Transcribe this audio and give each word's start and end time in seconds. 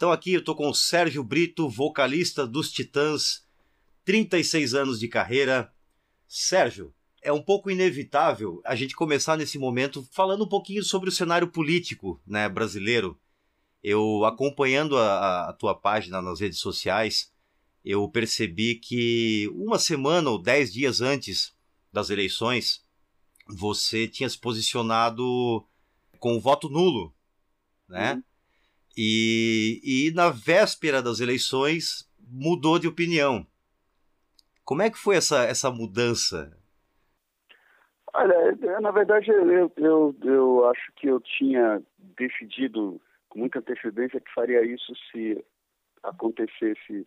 Então 0.00 0.10
aqui 0.10 0.32
eu 0.32 0.42
tô 0.42 0.54
com 0.54 0.66
o 0.66 0.74
Sérgio 0.74 1.22
Brito, 1.22 1.68
vocalista 1.68 2.46
dos 2.46 2.72
Titãs, 2.72 3.46
36 4.02 4.72
anos 4.72 4.98
de 4.98 5.06
carreira. 5.06 5.70
Sérgio, 6.26 6.94
é 7.20 7.30
um 7.30 7.42
pouco 7.42 7.70
inevitável 7.70 8.62
a 8.64 8.74
gente 8.74 8.96
começar 8.96 9.36
nesse 9.36 9.58
momento 9.58 10.02
falando 10.10 10.44
um 10.44 10.48
pouquinho 10.48 10.82
sobre 10.82 11.10
o 11.10 11.12
cenário 11.12 11.48
político 11.48 12.18
né, 12.26 12.48
brasileiro. 12.48 13.20
Eu, 13.82 14.24
acompanhando 14.24 14.96
a, 14.96 15.50
a 15.50 15.52
tua 15.52 15.74
página 15.74 16.22
nas 16.22 16.40
redes 16.40 16.60
sociais, 16.60 17.30
eu 17.84 18.08
percebi 18.08 18.76
que 18.76 19.50
uma 19.52 19.78
semana 19.78 20.30
ou 20.30 20.40
dez 20.40 20.72
dias 20.72 21.02
antes 21.02 21.54
das 21.92 22.08
eleições, 22.08 22.82
você 23.46 24.08
tinha 24.08 24.30
se 24.30 24.38
posicionado 24.38 25.62
com 26.18 26.38
o 26.38 26.40
voto 26.40 26.70
nulo, 26.70 27.14
né? 27.86 28.14
Uhum. 28.14 28.29
E, 29.02 29.80
e 29.82 30.14
na 30.14 30.28
véspera 30.28 31.02
das 31.02 31.20
eleições 31.20 32.06
mudou 32.30 32.78
de 32.78 32.86
opinião. 32.86 33.46
Como 34.62 34.82
é 34.82 34.90
que 34.90 34.98
foi 34.98 35.16
essa, 35.16 35.44
essa 35.44 35.70
mudança? 35.70 36.54
Olha, 38.12 38.54
na 38.82 38.90
verdade 38.90 39.30
eu, 39.30 39.72
eu, 39.78 40.14
eu 40.22 40.68
acho 40.68 40.92
que 40.96 41.06
eu 41.06 41.18
tinha 41.18 41.82
decidido 41.98 43.00
com 43.30 43.38
muita 43.38 43.60
antecedência 43.60 44.20
que 44.20 44.34
faria 44.34 44.62
isso 44.66 44.92
se 45.10 45.42
acontecesse 46.02 47.06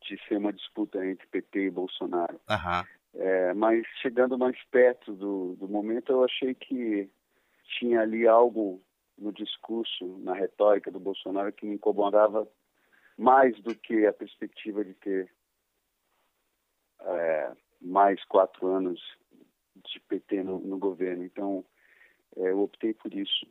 de 0.00 0.20
ser 0.26 0.38
uma 0.38 0.52
disputa 0.52 1.06
entre 1.06 1.24
PT 1.28 1.66
e 1.66 1.70
Bolsonaro. 1.70 2.40
Uhum. 2.50 2.84
É, 3.14 3.54
mas 3.54 3.86
chegando 4.00 4.36
mais 4.36 4.56
perto 4.72 5.12
do, 5.12 5.54
do 5.54 5.68
momento, 5.68 6.10
eu 6.10 6.24
achei 6.24 6.52
que 6.52 7.08
tinha 7.78 8.00
ali 8.00 8.26
algo 8.26 8.82
no 9.22 9.32
discurso, 9.32 10.18
na 10.18 10.34
retórica 10.34 10.90
do 10.90 11.00
Bolsonaro 11.00 11.52
que 11.52 11.64
me 11.64 11.76
incomodava 11.76 12.46
mais 13.16 13.58
do 13.62 13.74
que 13.74 14.06
a 14.06 14.12
perspectiva 14.12 14.84
de 14.84 14.94
ter 14.94 15.30
é, 17.00 17.52
mais 17.80 18.22
quatro 18.24 18.66
anos 18.66 19.00
de 19.76 20.00
PT 20.00 20.42
no, 20.42 20.58
no 20.58 20.78
governo. 20.78 21.24
Então, 21.24 21.64
é, 22.36 22.50
eu 22.50 22.60
optei 22.60 22.92
por 22.94 23.12
isso. 23.14 23.46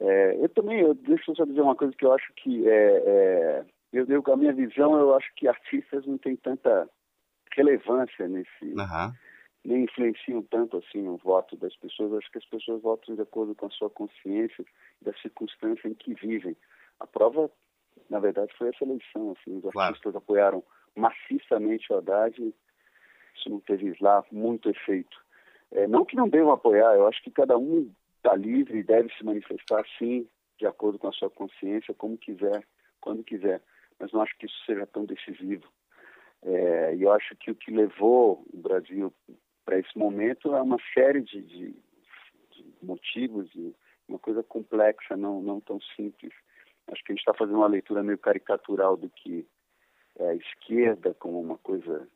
É, 0.00 0.36
eu 0.36 0.48
também, 0.48 0.80
eu, 0.80 0.94
deixa 0.94 1.30
eu 1.30 1.34
só 1.34 1.44
dizer 1.44 1.60
uma 1.60 1.76
coisa 1.76 1.94
que 1.94 2.04
eu 2.04 2.12
acho 2.12 2.32
que 2.34 2.68
é, 2.68 3.02
é 3.06 3.66
eu, 3.92 4.06
eu, 4.06 4.22
a 4.32 4.36
minha 4.36 4.52
visão, 4.52 4.96
eu 4.96 5.14
acho 5.14 5.32
que 5.34 5.48
artistas 5.48 6.06
não 6.06 6.16
têm 6.16 6.36
tanta 6.36 6.88
relevância 7.52 8.28
nesse, 8.28 8.64
uhum 8.64 9.12
nem 9.64 9.84
influenciam 9.84 10.42
tanto 10.42 10.78
assim 10.78 11.06
o 11.08 11.16
voto 11.16 11.56
das 11.56 11.76
pessoas. 11.76 12.12
Acho 12.14 12.30
que 12.30 12.38
as 12.38 12.46
pessoas 12.46 12.82
votam 12.82 13.14
de 13.14 13.22
acordo 13.22 13.54
com 13.54 13.66
a 13.66 13.70
sua 13.70 13.90
consciência 13.90 14.64
e 15.00 15.04
da 15.04 15.12
circunstância 15.14 15.88
em 15.88 15.94
que 15.94 16.14
vivem. 16.14 16.56
A 16.98 17.06
prova, 17.06 17.50
na 18.08 18.18
verdade, 18.18 18.52
foi 18.56 18.68
essa 18.68 18.84
eleição. 18.84 19.32
Assim, 19.32 19.56
os 19.56 19.72
claro. 19.72 19.88
artistas 19.88 20.16
apoiaram 20.16 20.62
maciçamente 20.96 21.92
o 21.92 21.96
Haddad. 21.96 22.54
Isso 23.36 23.48
não 23.48 23.60
teve 23.60 23.94
lá 24.00 24.24
muito 24.32 24.68
efeito. 24.70 25.16
É, 25.72 25.86
não 25.86 26.04
que 26.04 26.16
não 26.16 26.28
devam 26.28 26.52
apoiar, 26.52 26.94
eu 26.94 27.06
acho 27.06 27.22
que 27.22 27.30
cada 27.30 27.56
um 27.56 27.92
está 28.16 28.34
livre 28.34 28.78
e 28.78 28.82
deve 28.82 29.12
se 29.14 29.24
manifestar, 29.24 29.84
sim, 29.98 30.28
de 30.58 30.66
acordo 30.66 30.98
com 30.98 31.08
a 31.08 31.12
sua 31.12 31.30
consciência, 31.30 31.94
como 31.94 32.18
quiser, 32.18 32.66
quando 33.00 33.22
quiser. 33.22 33.62
Mas 33.98 34.12
não 34.12 34.20
acho 34.20 34.36
que 34.36 34.46
isso 34.46 34.64
seja 34.66 34.86
tão 34.86 35.04
decisivo. 35.04 35.66
É, 36.42 36.94
e 36.96 37.02
eu 37.02 37.12
acho 37.12 37.36
que 37.36 37.50
o 37.50 37.54
que 37.54 37.70
levou 37.70 38.44
o 38.52 38.56
Brasil 38.56 39.12
para 39.70 39.78
esse 39.78 39.96
momento 39.96 40.52
é 40.52 40.60
uma 40.60 40.78
série 40.92 41.22
de, 41.22 41.40
de, 41.42 41.68
de 41.70 42.74
motivos 42.82 43.48
e 43.54 43.72
uma 44.08 44.18
coisa 44.18 44.42
complexa, 44.42 45.16
não, 45.16 45.40
não 45.40 45.60
tão 45.60 45.80
simples. 45.94 46.32
Acho 46.88 47.04
que 47.04 47.12
a 47.12 47.14
gente 47.14 47.20
está 47.20 47.32
fazendo 47.34 47.58
uma 47.58 47.68
leitura 47.68 48.02
meio 48.02 48.18
caricatural 48.18 48.96
do 48.96 49.08
que 49.08 49.46
é 50.18 50.30
a 50.30 50.34
esquerda 50.34 51.14
como 51.14 51.40
uma 51.40 51.56
coisa 51.56 52.08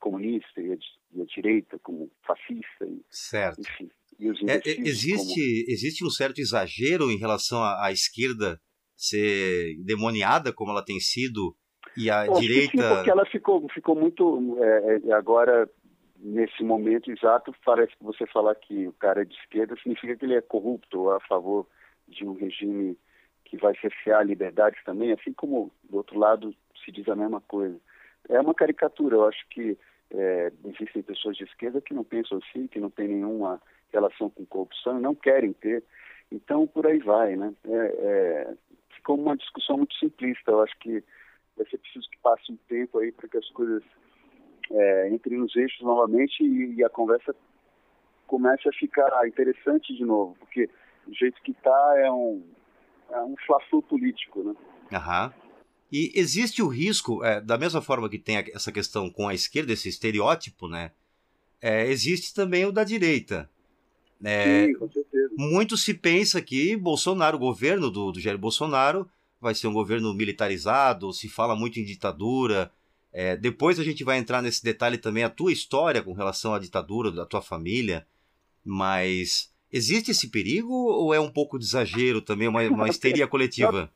comunista 0.00 0.60
e 0.60 0.72
a, 0.72 0.76
e 1.12 1.22
a 1.22 1.24
direita 1.26 1.78
como 1.78 2.10
fascista. 2.26 2.84
E, 2.84 3.04
certo. 3.08 3.60
Enfim, 3.60 3.88
e 4.18 4.28
os 4.28 4.42
é, 4.42 4.60
existe, 4.66 5.40
como... 5.40 5.72
existe 5.72 6.04
um 6.04 6.10
certo 6.10 6.40
exagero 6.40 7.08
em 7.08 7.18
relação 7.18 7.62
à, 7.62 7.86
à 7.86 7.92
esquerda 7.92 8.60
ser 8.96 9.76
demoniada 9.84 10.52
como 10.52 10.72
ela 10.72 10.84
tem 10.84 10.98
sido 10.98 11.54
e 11.98 12.10
a 12.10 12.26
direita. 12.26 12.82
Sim, 12.82 12.94
porque 12.94 13.10
ela 13.10 13.26
ficou, 13.26 13.68
ficou 13.70 13.96
muito. 13.96 14.56
É, 14.62 15.00
é 15.08 15.12
agora, 15.12 15.68
nesse 16.18 16.62
momento 16.62 17.10
exato, 17.10 17.54
parece 17.64 17.96
que 17.96 18.04
você 18.04 18.26
falar 18.26 18.54
que 18.54 18.88
o 18.88 18.92
cara 18.94 19.22
é 19.22 19.24
de 19.24 19.34
esquerda 19.34 19.76
significa 19.76 20.16
que 20.16 20.24
ele 20.24 20.34
é 20.34 20.40
corrupto 20.40 21.10
a 21.10 21.20
favor 21.20 21.66
de 22.06 22.24
um 22.24 22.32
regime 22.32 22.98
que 23.44 23.56
vai 23.56 23.74
cercear 23.78 24.20
a 24.20 24.24
liberdade 24.24 24.76
também, 24.84 25.12
assim 25.12 25.32
como 25.32 25.72
do 25.88 25.96
outro 25.96 26.18
lado 26.18 26.54
se 26.84 26.92
diz 26.92 27.08
a 27.08 27.16
mesma 27.16 27.40
coisa. 27.40 27.78
É 28.28 28.40
uma 28.40 28.54
caricatura, 28.54 29.16
eu 29.16 29.26
acho 29.26 29.46
que 29.48 29.78
é, 30.10 30.52
existem 30.64 31.02
pessoas 31.02 31.36
de 31.36 31.44
esquerda 31.44 31.80
que 31.80 31.94
não 31.94 32.04
pensam 32.04 32.38
assim, 32.38 32.66
que 32.66 32.80
não 32.80 32.90
têm 32.90 33.08
nenhuma 33.08 33.60
relação 33.92 34.28
com 34.30 34.44
corrupção 34.44 35.00
não 35.00 35.14
querem 35.14 35.52
ter. 35.52 35.82
Então, 36.30 36.66
por 36.66 36.86
aí 36.86 36.98
vai, 36.98 37.36
né? 37.36 37.54
É, 37.64 37.70
é, 37.70 38.54
ficou 38.90 39.16
uma 39.16 39.36
discussão 39.36 39.78
muito 39.78 39.94
simplista. 39.96 40.50
Eu 40.50 40.62
acho 40.62 40.78
que 40.78 41.02
vai 41.56 41.66
ser 41.68 41.78
preciso 41.78 42.08
que 42.10 42.18
passe 42.18 42.52
um 42.52 42.56
tempo 42.68 42.98
aí 42.98 43.12
para 43.12 43.28
que 43.28 43.38
as 43.38 43.48
coisas 43.50 43.82
é, 44.70 45.08
entrem 45.10 45.38
nos 45.38 45.54
eixos 45.56 45.80
novamente 45.82 46.42
e, 46.42 46.74
e, 46.74 46.84
a 46.84 46.88
conversa 46.88 47.34
comece 48.26 48.68
a 48.68 48.72
ficar 48.72 49.26
interessante 49.26 49.94
de 49.94 50.04
novo, 50.04 50.36
porque 50.38 50.68
o 51.06 51.14
jeito 51.14 51.40
que 51.42 51.52
está 51.52 51.94
é 51.96 52.10
um, 52.10 52.42
é 53.10 53.20
um 53.22 53.34
fla 53.46 53.58
político, 53.82 54.42
né? 54.42 54.54
Aham. 54.92 55.32
E 55.90 56.12
existe 56.14 56.62
o 56.62 56.68
risco, 56.68 57.24
é, 57.24 57.40
da 57.40 57.56
mesma 57.56 57.80
forma 57.80 58.10
que 58.10 58.18
tem 58.18 58.36
essa 58.54 58.70
questão 58.70 59.10
com 59.10 59.26
a 59.26 59.34
esquerda, 59.34 59.72
esse 59.72 59.88
estereótipo, 59.88 60.68
né? 60.68 60.92
É, 61.60 61.86
existe 61.86 62.34
também 62.34 62.66
o 62.66 62.72
da 62.72 62.84
direita. 62.84 63.48
É, 64.22 64.66
Sim, 64.66 64.74
com 64.74 64.90
certeza. 64.90 65.34
Muito 65.36 65.76
se 65.76 65.94
pensa 65.94 66.42
que 66.42 66.76
Bolsonaro, 66.76 67.36
o 67.36 67.40
governo 67.40 67.90
do, 67.90 68.12
do 68.12 68.20
Jair 68.20 68.36
Bolsonaro, 68.36 69.08
vai 69.40 69.54
ser 69.54 69.66
um 69.66 69.72
governo 69.72 70.12
militarizado, 70.12 71.12
se 71.12 71.28
fala 71.28 71.56
muito 71.56 71.80
em 71.80 71.84
ditadura. 71.84 72.70
É, 73.12 73.36
depois 73.36 73.80
a 73.80 73.84
gente 73.84 74.04
vai 74.04 74.18
entrar 74.18 74.42
nesse 74.42 74.62
detalhe 74.62 74.98
também, 74.98 75.24
a 75.24 75.30
tua 75.30 75.52
história 75.52 76.02
com 76.02 76.12
relação 76.12 76.54
à 76.54 76.58
ditadura 76.58 77.10
da 77.10 77.24
tua 77.24 77.40
família. 77.40 78.06
Mas 78.64 79.54
existe 79.72 80.10
esse 80.10 80.30
perigo 80.30 80.72
ou 80.72 81.14
é 81.14 81.20
um 81.20 81.30
pouco 81.30 81.58
de 81.58 81.64
exagero 81.64 82.20
também, 82.20 82.48
uma, 82.48 82.62
uma 82.62 82.88
histeria 82.88 83.26
coletiva? 83.28 83.90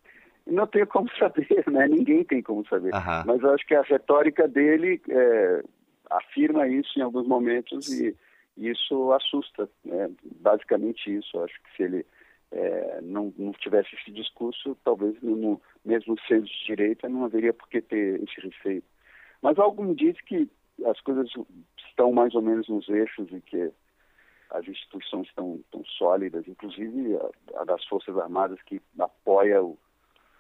Não, 0.47 0.55
não 0.55 0.67
tenho 0.67 0.87
como 0.87 1.09
saber, 1.19 1.65
né? 1.71 1.87
Ninguém 1.89 2.25
tem 2.25 2.43
como 2.43 2.67
saber. 2.67 2.95
Aham. 2.95 3.25
Mas 3.27 3.43
eu 3.43 3.51
acho 3.51 3.67
que 3.67 3.75
a 3.75 3.83
retórica 3.83 4.49
dele 4.49 5.01
é, 5.09 5.63
afirma 6.11 6.67
isso 6.69 6.99
em 6.99 7.03
alguns 7.03 7.27
momentos 7.27 7.89
e 7.89 8.17
isso 8.57 9.13
assusta. 9.13 9.69
É 9.87 10.09
basicamente 10.41 11.15
isso. 11.15 11.37
Eu 11.37 11.45
acho 11.45 11.55
que 11.55 11.77
se 11.77 11.83
ele 11.83 12.07
é, 12.51 13.01
não, 13.03 13.33
não, 13.39 13.53
tivesse 13.53 13.95
esse 13.95 14.11
discurso, 14.11 14.77
talvez 14.85 15.17
no, 15.23 15.61
mesmo 15.85 16.17
sendo 16.29 16.45
de 16.45 16.67
direita 16.67 17.09
não 17.09 17.25
haveria 17.25 17.53
por 17.53 17.69
que 17.69 17.81
ter 17.81 18.23
esse 18.23 18.41
receio. 18.41 18.83
Mas 19.43 19.59
algo 19.59 19.83
me 19.83 19.95
diz 19.95 20.19
que 20.23 20.49
as 20.87 21.01
coisas 21.01 21.29
estão 21.89 22.13
mais 22.13 22.35
ou 22.35 22.43
menos 22.43 22.69
nos 22.69 22.89
eixos 22.89 23.31
e 23.33 23.41
que 23.41 23.71
as 24.51 24.67
instituições 24.69 25.27
estão, 25.27 25.57
estão 25.57 25.85
sólidas, 25.85 26.47
inclusive 26.47 27.17
a, 27.17 27.61
a, 27.61 27.65
das 27.65 27.85
Forças 27.87 28.17
Armadas 28.17 28.61
que 28.63 28.81
apoia 28.99 29.63
o, 29.63 29.79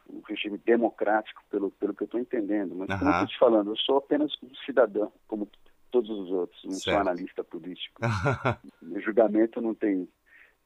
o 0.06 0.20
regime 0.28 0.58
democrático, 0.58 1.42
pelo, 1.50 1.70
pelo 1.72 1.94
que 1.94 2.02
eu 2.02 2.06
estou 2.06 2.20
entendendo. 2.20 2.74
Mas, 2.74 2.90
uhum. 2.90 2.98
como 2.98 3.10
eu 3.10 3.14
estou 3.14 3.28
te 3.28 3.38
falando, 3.38 3.70
eu 3.72 3.76
sou 3.76 3.96
apenas 3.98 4.32
um 4.42 4.54
cidadão, 4.66 5.12
como 5.26 5.48
todos 5.90 6.10
os 6.10 6.30
outros, 6.30 6.64
não 6.64 6.72
certo. 6.72 6.82
sou 6.82 7.00
analista 7.00 7.44
político. 7.44 8.00
Meu 8.82 9.00
julgamento 9.00 9.60
não 9.60 9.74
tem 9.74 10.08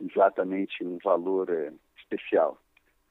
exatamente 0.01 0.85
um 0.85 0.99
valor 1.03 1.49
é, 1.51 1.73
especial. 1.99 2.61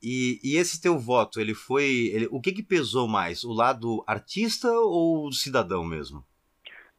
E, 0.02 0.40
e, 0.44 0.58
esse 0.58 0.82
teu 0.82 0.98
voto, 1.00 1.40
ele 1.40 1.54
foi. 1.54 2.12
Ele, 2.14 2.28
o 2.32 2.40
que, 2.40 2.52
que 2.52 2.64
pesou 2.64 3.08
mais? 3.08 3.44
O 3.44 3.54
lado 3.54 4.04
artista 4.08 4.70
ou 4.72 5.32
cidadão 5.32 5.84
mesmo? 5.84 6.24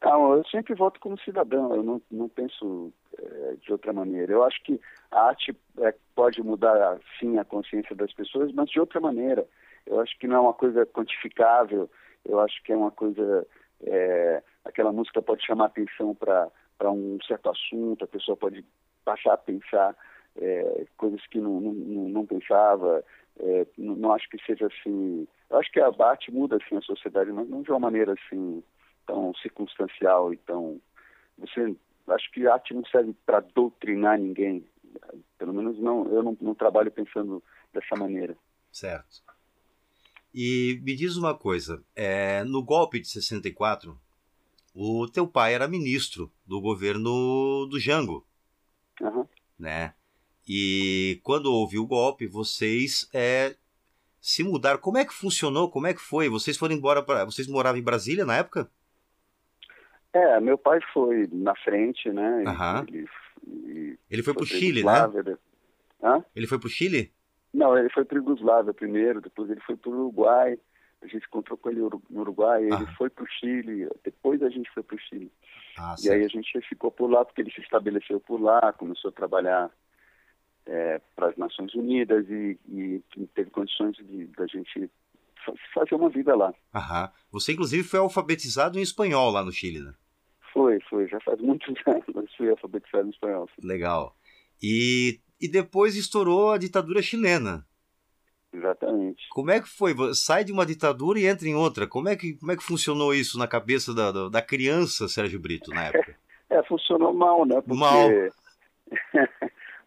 Não, 0.03 0.33
eu 0.33 0.45
sempre 0.45 0.75
voto 0.75 0.99
como 0.99 1.19
cidadão, 1.19 1.73
eu 1.73 1.83
não, 1.83 2.01
não 2.11 2.29
penso 2.29 2.93
é, 3.17 3.55
de 3.55 3.71
outra 3.71 3.91
maneira. 3.91 4.31
Eu 4.31 4.43
acho 4.43 4.61
que 4.63 4.79
a 5.11 5.21
arte 5.21 5.57
é, 5.79 5.95
pode 6.15 6.41
mudar, 6.43 6.99
sim, 7.19 7.37
a 7.37 7.45
consciência 7.45 7.95
das 7.95 8.13
pessoas, 8.13 8.51
mas 8.51 8.69
de 8.69 8.79
outra 8.79 8.99
maneira. 8.99 9.47
Eu 9.85 9.99
acho 9.99 10.17
que 10.19 10.27
não 10.27 10.35
é 10.35 10.39
uma 10.39 10.53
coisa 10.53 10.85
quantificável, 10.85 11.89
eu 12.25 12.39
acho 12.39 12.61
que 12.63 12.71
é 12.71 12.75
uma 12.75 12.91
coisa. 12.91 13.47
É, 13.81 14.43
aquela 14.65 14.91
música 14.91 15.21
pode 15.21 15.45
chamar 15.45 15.65
atenção 15.65 16.13
para 16.13 16.51
um 16.91 17.17
certo 17.25 17.49
assunto, 17.49 18.03
a 18.03 18.07
pessoa 18.07 18.35
pode 18.35 18.65
passar 19.05 19.33
a 19.33 19.37
pensar 19.37 19.95
é, 20.37 20.85
coisas 20.97 21.25
que 21.27 21.39
não, 21.39 21.59
não, 21.59 21.73
não 22.09 22.25
pensava. 22.25 23.03
É, 23.39 23.67
não, 23.77 23.95
não, 23.95 24.13
acho 24.13 24.29
que 24.29 24.43
seja 24.45 24.67
assim. 24.67 25.27
Eu 25.49 25.57
acho 25.57 25.71
que 25.71 25.79
a 25.79 25.91
arte 25.99 26.31
muda 26.31 26.57
assim 26.57 26.75
a 26.77 26.81
sociedade, 26.81 27.31
mas 27.31 27.47
não 27.47 27.61
de 27.61 27.71
uma 27.71 27.79
maneira 27.79 28.13
assim 28.13 28.63
tão 29.05 29.33
circunstancial 29.35 30.33
e 30.33 30.37
tão. 30.37 30.79
Você, 31.37 31.75
acho 32.07 32.31
que 32.31 32.47
a 32.47 32.53
arte 32.53 32.73
não 32.73 32.85
serve 32.85 33.13
para 33.25 33.39
doutrinar 33.39 34.19
ninguém. 34.19 34.65
Pelo 35.37 35.53
menos 35.53 35.79
não, 35.79 36.05
eu 36.11 36.23
não, 36.23 36.37
não 36.41 36.55
trabalho 36.55 36.91
pensando 36.91 37.43
dessa 37.73 37.95
maneira. 37.95 38.35
Certo. 38.71 39.21
E 40.33 40.79
me 40.83 40.95
diz 40.95 41.15
uma 41.15 41.35
coisa, 41.35 41.83
é, 41.95 42.43
no 42.43 42.63
golpe 42.63 42.99
de 42.99 43.07
64, 43.07 43.97
o 44.73 45.07
teu 45.07 45.27
pai 45.27 45.55
era 45.55 45.67
ministro 45.67 46.31
do 46.45 46.61
governo 46.61 47.65
do 47.67 47.79
Jango, 47.79 48.25
uhum. 49.01 49.25
né? 49.57 49.95
E 50.47 51.19
quando 51.23 51.51
houve 51.51 51.77
o 51.77 51.85
golpe, 51.85 52.25
vocês 52.25 53.09
é, 53.13 53.55
se 54.21 54.43
mudaram. 54.43 54.79
Como 54.79 54.97
é 54.97 55.03
que 55.03 55.13
funcionou? 55.13 55.69
Como 55.69 55.87
é 55.87 55.93
que 55.93 56.01
foi? 56.01 56.29
Vocês 56.29 56.57
foram 56.57 56.73
embora 56.73 57.03
para, 57.03 57.25
vocês 57.25 57.47
moravam 57.47 57.79
em 57.79 57.83
Brasília 57.83 58.25
na 58.25 58.37
época? 58.37 58.69
É, 60.13 60.39
meu 60.39 60.57
pai 60.57 60.79
foi 60.93 61.27
na 61.31 61.55
frente, 61.55 62.09
né? 62.09 62.43
Uhum. 62.45 62.85
Ele, 62.87 63.99
ele 64.09 64.23
foi, 64.23 64.33
foi 64.33 64.33
pro 64.33 64.45
Chile, 64.45 64.83
né? 64.83 65.37
Hã? 66.01 66.23
Ele 66.35 66.47
foi 66.47 66.59
pro 66.59 66.69
Chile? 66.69 67.11
Não, 67.53 67.77
ele 67.77 67.89
foi 67.89 68.05
para 68.05 68.17
Yugoslávia 68.17 68.73
primeiro, 68.73 69.19
depois 69.19 69.49
ele 69.49 69.61
foi 69.61 69.75
para 69.75 69.89
o 69.89 69.93
Uruguai. 69.93 70.57
A 71.01 71.07
gente 71.07 71.25
encontrou 71.25 71.57
com 71.57 71.69
ele 71.69 71.81
no 71.81 72.21
Uruguai, 72.21 72.67
ah. 72.71 72.75
ele 72.75 72.85
foi 72.97 73.09
para 73.09 73.23
o 73.23 73.27
Chile, 73.27 73.87
depois 74.03 74.41
a 74.41 74.49
gente 74.49 74.69
foi 74.71 74.81
para 74.81 74.95
o 74.95 74.99
Chile. 74.99 75.31
Ah, 75.77 75.95
e 76.03 76.09
aí 76.09 76.23
a 76.23 76.27
gente 76.27 76.59
ficou 76.61 76.91
por 76.91 77.09
lá 77.09 77.23
porque 77.23 77.41
ele 77.41 77.51
se 77.51 77.61
estabeleceu 77.61 78.19
por 78.19 78.41
lá, 78.41 78.73
começou 78.73 79.09
a 79.09 79.13
trabalhar 79.13 79.71
é, 80.67 81.01
para 81.15 81.29
as 81.29 81.37
Nações 81.37 81.73
Unidas 81.73 82.27
e, 82.29 82.57
e, 82.69 83.01
teve 83.33 83.49
condições 83.49 83.95
de 83.97 84.27
da 84.27 84.45
gente 84.47 84.89
fazer 85.73 85.95
uma 85.95 86.09
vida 86.09 86.35
lá. 86.35 86.53
Aham. 86.75 87.09
Você 87.31 87.53
inclusive 87.53 87.83
foi 87.83 87.99
alfabetizado 87.99 88.77
em 88.77 88.81
espanhol 88.81 89.31
lá 89.31 89.43
no 89.43 89.51
Chile, 89.51 89.79
né? 89.79 89.93
Foi, 90.51 90.79
foi. 90.89 91.07
Já 91.07 91.19
faz 91.21 91.39
muitos 91.39 91.73
anos 91.87 92.35
fui 92.35 92.49
alfabetizado 92.49 93.07
em 93.07 93.11
espanhol. 93.11 93.49
Legal. 93.63 94.15
E 94.61 95.19
e 95.39 95.47
depois 95.47 95.95
estourou 95.95 96.51
a 96.51 96.57
ditadura 96.57 97.01
chilena. 97.01 97.65
Exatamente. 98.51 99.27
Como 99.29 99.51
é 99.51 99.61
que 99.61 99.69
foi? 99.69 99.93
Sai 100.15 100.43
de 100.43 100.51
uma 100.51 100.65
ditadura 100.65 101.19
e 101.19 101.27
entra 101.27 101.47
em 101.47 101.55
outra. 101.55 101.85
Como 101.85 102.09
é 102.09 102.15
que, 102.15 102.33
como 102.33 102.51
é 102.51 102.57
que 102.57 102.63
funcionou 102.63 103.13
isso 103.13 103.37
na 103.37 103.47
cabeça 103.47 103.93
da, 103.93 104.29
da 104.29 104.41
criança, 104.41 105.07
Sérgio 105.07 105.39
Brito, 105.39 105.71
na 105.71 105.85
época? 105.85 106.15
É, 106.49 106.63
funcionou 106.63 107.13
mal, 107.13 107.45
né? 107.45 107.55
Porque... 107.55 107.75
Mal. 107.77 108.09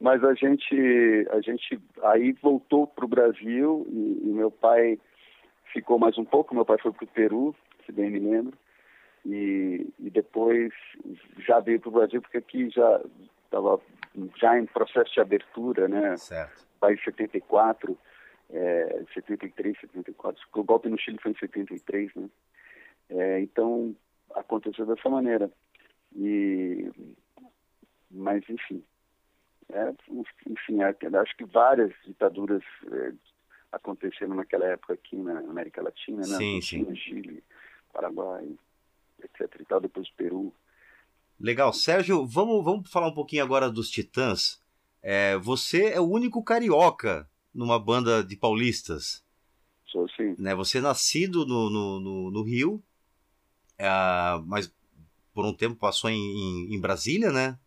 Mas 0.00 0.25
a 0.25 0.32
gente, 0.32 1.29
a 1.31 1.41
gente 1.43 1.79
aí 2.02 2.32
voltou 2.32 2.87
para 2.87 3.05
o 3.05 3.08
Brasil 3.08 3.87
e, 3.91 4.29
e, 4.29 4.32
meu 4.32 4.50
pai 4.50 4.99
ficou 5.73 5.99
mais 5.99 6.17
um 6.17 6.25
pouco. 6.25 6.55
Meu 6.55 6.64
pai 6.64 6.79
foi 6.81 6.91
para 6.91 7.05
o 7.05 7.08
Peru, 7.08 7.55
se 7.85 7.93
bem 7.93 8.11
me 8.11 8.19
lembro. 8.19 8.56
E, 9.26 9.87
e 9.99 10.08
depois 10.08 10.73
já 11.47 11.61
veio 11.61 11.79
para 11.79 11.88
o 11.91 11.93
Brasil 11.93 12.23
porque 12.23 12.38
aqui 12.38 12.70
já 12.70 13.00
estava 13.44 13.79
já 14.41 14.58
em 14.58 14.64
processo 14.64 15.12
de 15.12 15.20
abertura, 15.20 15.87
né? 15.87 16.17
Certo. 16.17 16.67
País 16.81 17.02
74, 17.05 17.99
é, 18.49 19.05
73, 19.12 19.79
74. 19.81 20.43
O 20.55 20.64
golpe 20.64 20.88
no 20.88 20.99
Chile 20.99 21.19
foi 21.20 21.32
em 21.32 21.38
73, 21.38 22.14
né? 22.14 22.31
É, 23.11 23.41
então 23.41 23.94
aconteceu 24.35 24.87
dessa 24.87 25.11
maneira. 25.11 25.50
E, 26.17 26.91
mas 28.11 28.43
enfim, 28.49 28.82
é, 29.72 29.94
enfim, 30.46 30.82
é, 30.82 31.19
acho 31.19 31.37
que 31.37 31.44
várias 31.44 31.93
ditaduras 32.06 32.62
é, 32.93 33.12
aconteceram 33.72 34.34
naquela 34.34 34.67
época 34.67 34.94
aqui 34.94 35.17
na 35.17 35.38
América 35.40 35.82
Latina, 35.82 36.26
né? 36.26 36.37
Sim, 36.37 36.61
sim. 36.61 36.96
Chile, 36.96 37.43
Paraguai, 37.93 38.49
etc. 39.22 39.61
E 39.61 39.64
tal, 39.64 39.81
depois 39.81 40.08
Peru. 40.11 40.52
Legal. 41.38 41.72
Sérgio, 41.72 42.26
vamos, 42.26 42.64
vamos 42.64 42.90
falar 42.90 43.08
um 43.08 43.14
pouquinho 43.14 43.43
agora 43.43 43.70
dos 43.70 43.90
Titãs. 43.90 44.62
É, 45.02 45.37
você 45.38 45.87
é 45.90 46.00
o 46.00 46.08
único 46.08 46.43
carioca 46.43 47.28
numa 47.55 47.78
banda 47.78 48.23
de 48.23 48.37
paulistas. 48.37 49.25
Sou 49.87 50.08
sim. 50.11 50.34
Né? 50.38 50.55
Você 50.55 50.78
é 50.78 50.82
nascido 50.82 51.46
no, 51.46 51.70
no, 51.70 52.00
no, 52.00 52.31
no 52.31 52.43
Rio, 52.43 52.82
é, 53.78 53.88
mas 54.46 54.73
por 55.32 55.44
um 55.44 55.55
tempo 55.55 55.76
passou 55.76 56.11
em, 56.11 56.16
em, 56.16 56.75
em 56.75 56.81
Brasília, 56.81 57.32
né? 57.32 57.58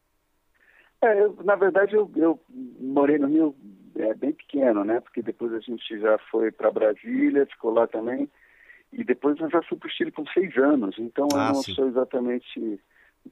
É, 1.03 1.21
eu, 1.21 1.37
na 1.43 1.55
verdade, 1.55 1.95
eu, 1.95 2.09
eu, 2.15 2.39
morei 2.79 3.17
no 3.17 3.27
Rio 3.27 3.55
é, 3.95 4.13
bem 4.13 4.31
pequeno, 4.31 4.83
né? 4.83 4.99
Porque 4.99 5.21
depois 5.21 5.53
a 5.53 5.59
gente 5.59 5.99
já 5.99 6.17
foi 6.31 6.51
para 6.51 6.71
Brasília, 6.71 7.45
ficou 7.45 7.73
lá 7.73 7.85
também. 7.87 8.29
E 8.91 9.03
depois 9.03 9.39
eu 9.39 9.49
já 9.49 9.61
fui 9.63 9.77
para 9.77 9.87
o 9.87 9.91
Chile 9.91 10.11
com 10.11 10.25
seis 10.27 10.55
anos. 10.57 10.95
Então 10.97 11.27
ah, 11.33 11.49
eu 11.49 11.53
não 11.53 11.63
sim. 11.63 11.73
sou 11.73 11.87
exatamente 11.87 12.79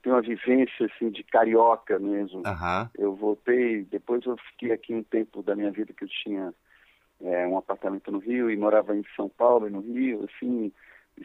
tenho 0.01 0.15
uma 0.15 0.21
vivência 0.21 0.85
assim 0.85 1.09
de 1.09 1.23
carioca 1.23 1.99
mesmo. 1.99 2.39
Uhum. 2.39 2.89
Eu 2.97 3.15
voltei, 3.15 3.83
depois 3.83 4.25
eu 4.25 4.37
fiquei 4.51 4.71
aqui 4.71 4.93
um 4.93 5.03
tempo 5.03 5.43
da 5.43 5.55
minha 5.55 5.71
vida 5.71 5.93
que 5.93 6.03
eu 6.03 6.07
tinha 6.07 6.53
é, 7.21 7.47
um 7.47 7.57
apartamento 7.57 8.11
no 8.11 8.19
Rio 8.19 8.49
e 8.49 8.57
morava 8.57 8.95
em 8.95 9.03
São 9.15 9.29
Paulo 9.29 9.67
e 9.67 9.71
no 9.71 9.81
Rio, 9.81 10.25
assim, 10.25 10.71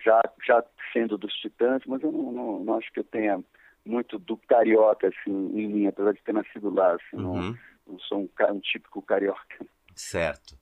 já 0.04 0.20
já 0.46 0.64
sendo 0.92 1.16
dos 1.16 1.32
Titãs, 1.34 1.82
mas 1.86 2.02
eu 2.02 2.12
não, 2.12 2.32
não, 2.32 2.64
não 2.64 2.74
acho 2.74 2.92
que 2.92 3.00
eu 3.00 3.04
tenha 3.04 3.42
muito 3.86 4.18
do 4.18 4.36
carioca 4.36 5.08
assim 5.08 5.30
em 5.30 5.68
mim, 5.68 5.86
apesar 5.86 6.12
de 6.12 6.22
ter 6.22 6.34
nascido 6.34 6.70
lá, 6.70 6.94
assim, 6.94 7.16
uhum. 7.16 7.50
não, 7.50 7.58
não, 7.86 7.98
sou 8.00 8.18
um, 8.20 8.28
um 8.52 8.60
típico 8.60 9.00
carioca. 9.00 9.66
Certo. 9.94 10.58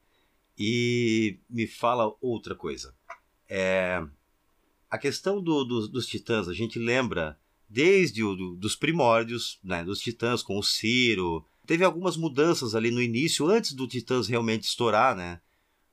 E 0.57 1.41
me 1.51 1.67
fala 1.67 2.15
outra 2.21 2.55
coisa. 2.55 2.95
É, 3.49 4.01
a 4.91 4.99
questão 4.99 5.43
do, 5.43 5.65
do, 5.65 5.89
dos 5.89 6.07
Titãs, 6.07 6.49
a 6.49 6.53
gente 6.53 6.79
lembra 6.79 7.37
desde 7.69 8.23
o 8.23 8.35
do, 8.37 8.55
dos 8.55 8.77
primórdios, 8.77 9.59
né, 9.65 9.83
dos 9.83 9.99
Titãs 9.99 10.43
com 10.43 10.59
o 10.59 10.63
Ciro. 10.63 11.45
Teve 11.67 11.85
algumas 11.85 12.17
mudanças 12.17 12.75
ali 12.75 12.91
no 12.91 13.03
início, 13.03 13.47
antes 13.47 13.73
do 13.73 13.89
Titãs 13.89 14.29
realmente 14.29 14.65
estourar, 14.65 15.17
né? 15.17 15.41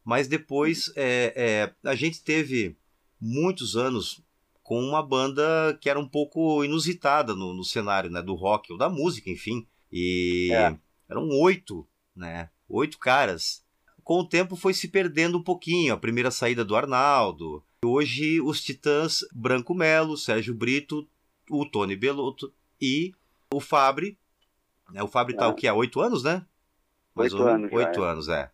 Mas 0.03 0.27
depois 0.27 0.91
é, 0.95 1.33
é, 1.83 1.89
a 1.89 1.95
gente 1.95 2.23
teve 2.23 2.77
muitos 3.19 3.75
anos 3.75 4.21
com 4.71 4.81
uma 4.81 5.03
banda 5.03 5.77
que 5.81 5.89
era 5.89 5.99
um 5.99 6.07
pouco 6.07 6.63
inusitada 6.63 7.35
no, 7.35 7.53
no 7.53 7.61
cenário 7.61 8.09
né, 8.09 8.21
do 8.21 8.35
rock 8.35 8.71
ou 8.71 8.77
da 8.77 8.87
música, 8.87 9.29
enfim. 9.29 9.67
E 9.91 10.49
é. 10.53 10.73
eram 11.09 11.27
oito, 11.41 11.85
né? 12.15 12.49
Oito 12.69 12.97
caras. 12.97 13.65
Com 14.01 14.21
o 14.21 14.25
tempo 14.25 14.55
foi 14.55 14.73
se 14.73 14.87
perdendo 14.87 15.37
um 15.37 15.43
pouquinho. 15.43 15.93
A 15.93 15.97
primeira 15.97 16.31
saída 16.31 16.63
do 16.63 16.73
Arnaldo. 16.73 17.61
Hoje 17.83 18.39
os 18.39 18.61
Titãs, 18.63 19.25
Branco 19.33 19.73
Melo, 19.75 20.15
Sérgio 20.15 20.55
Brito, 20.55 21.05
o 21.49 21.65
Tony 21.65 21.97
Belotto 21.97 22.53
e 22.79 23.11
o 23.53 23.59
Fabri. 23.59 24.17
Né? 24.89 25.03
O 25.03 25.07
Fabri 25.09 25.35
tá 25.35 25.47
é. 25.47 25.47
o 25.49 25.53
que? 25.53 25.67
Há 25.67 25.73
oito 25.73 25.99
anos, 25.99 26.23
né? 26.23 26.45
Mais 27.13 27.33
oito 27.33 27.45
anos. 27.45 27.73
Oito 27.73 28.05
é. 28.05 28.09
anos, 28.09 28.29
é. 28.29 28.49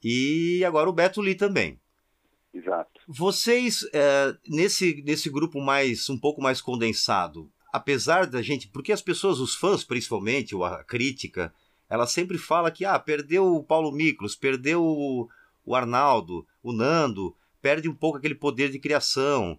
E 0.00 0.64
agora 0.64 0.88
o 0.88 0.92
Beto 0.92 1.20
Lee 1.20 1.34
também. 1.34 1.80
Exato. 2.56 3.00
Vocês, 3.06 3.86
é, 3.92 4.34
nesse, 4.48 5.02
nesse 5.04 5.28
grupo 5.28 5.60
mais 5.60 6.08
um 6.08 6.18
pouco 6.18 6.40
mais 6.40 6.60
condensado, 6.60 7.50
apesar 7.72 8.26
da 8.26 8.40
gente. 8.40 8.68
Porque 8.68 8.92
as 8.92 9.02
pessoas, 9.02 9.38
os 9.38 9.54
fãs 9.54 9.84
principalmente, 9.84 10.54
ou 10.54 10.64
a 10.64 10.82
crítica, 10.82 11.52
ela 11.88 12.06
sempre 12.06 12.38
fala 12.38 12.70
que 12.70 12.84
ah, 12.84 12.98
perdeu 12.98 13.54
o 13.54 13.62
Paulo 13.62 13.92
Miklos, 13.92 14.34
perdeu 14.34 14.82
o, 14.82 15.28
o 15.64 15.74
Arnaldo, 15.74 16.46
o 16.62 16.72
Nando, 16.72 17.36
perde 17.60 17.88
um 17.88 17.94
pouco 17.94 18.16
aquele 18.16 18.34
poder 18.34 18.70
de 18.70 18.78
criação. 18.78 19.58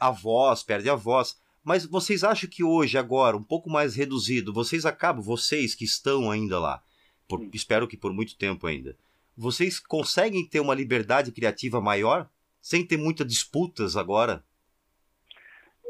A 0.00 0.10
voz, 0.10 0.62
perde 0.62 0.88
a 0.88 0.94
voz. 0.94 1.36
Mas 1.62 1.84
vocês 1.84 2.24
acham 2.24 2.48
que 2.48 2.64
hoje, 2.64 2.96
agora, 2.96 3.36
um 3.36 3.42
pouco 3.42 3.68
mais 3.68 3.94
reduzido, 3.94 4.54
vocês 4.54 4.86
acabam, 4.86 5.22
vocês 5.22 5.74
que 5.74 5.84
estão 5.84 6.30
ainda 6.30 6.58
lá, 6.58 6.82
por, 7.28 7.46
espero 7.52 7.86
que 7.86 7.96
por 7.96 8.12
muito 8.12 8.36
tempo 8.36 8.66
ainda, 8.66 8.96
vocês 9.36 9.78
conseguem 9.78 10.46
ter 10.46 10.60
uma 10.60 10.74
liberdade 10.74 11.30
criativa 11.30 11.80
maior, 11.80 12.28
sem 12.60 12.86
ter 12.86 12.96
muitas 12.96 13.26
disputas 13.26 13.96
agora? 13.96 14.42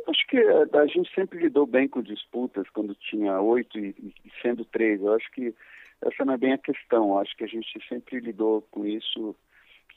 Acho 0.06 0.26
que 0.26 0.38
a 0.38 0.86
gente 0.86 1.12
sempre 1.14 1.38
lidou 1.38 1.66
bem 1.66 1.86
com 1.86 2.00
disputas 2.00 2.68
quando 2.70 2.94
tinha 2.94 3.40
oito 3.40 3.78
e, 3.78 4.14
e 4.24 4.32
sendo 4.40 4.64
três. 4.64 5.00
Eu 5.00 5.12
acho 5.14 5.30
que 5.32 5.54
essa 6.00 6.24
não 6.24 6.34
é 6.34 6.38
bem 6.38 6.52
a 6.52 6.58
questão. 6.58 7.10
Eu 7.10 7.18
acho 7.18 7.36
que 7.36 7.44
a 7.44 7.48
gente 7.48 7.68
sempre 7.88 8.20
lidou 8.20 8.62
com 8.70 8.86
isso 8.86 9.36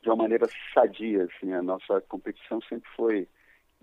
de 0.01 0.09
uma 0.09 0.17
maneira 0.17 0.47
sadia. 0.73 1.23
Assim. 1.25 1.53
A 1.53 1.61
nossa 1.61 2.01
competição 2.01 2.59
sempre 2.61 2.89
foi 2.95 3.27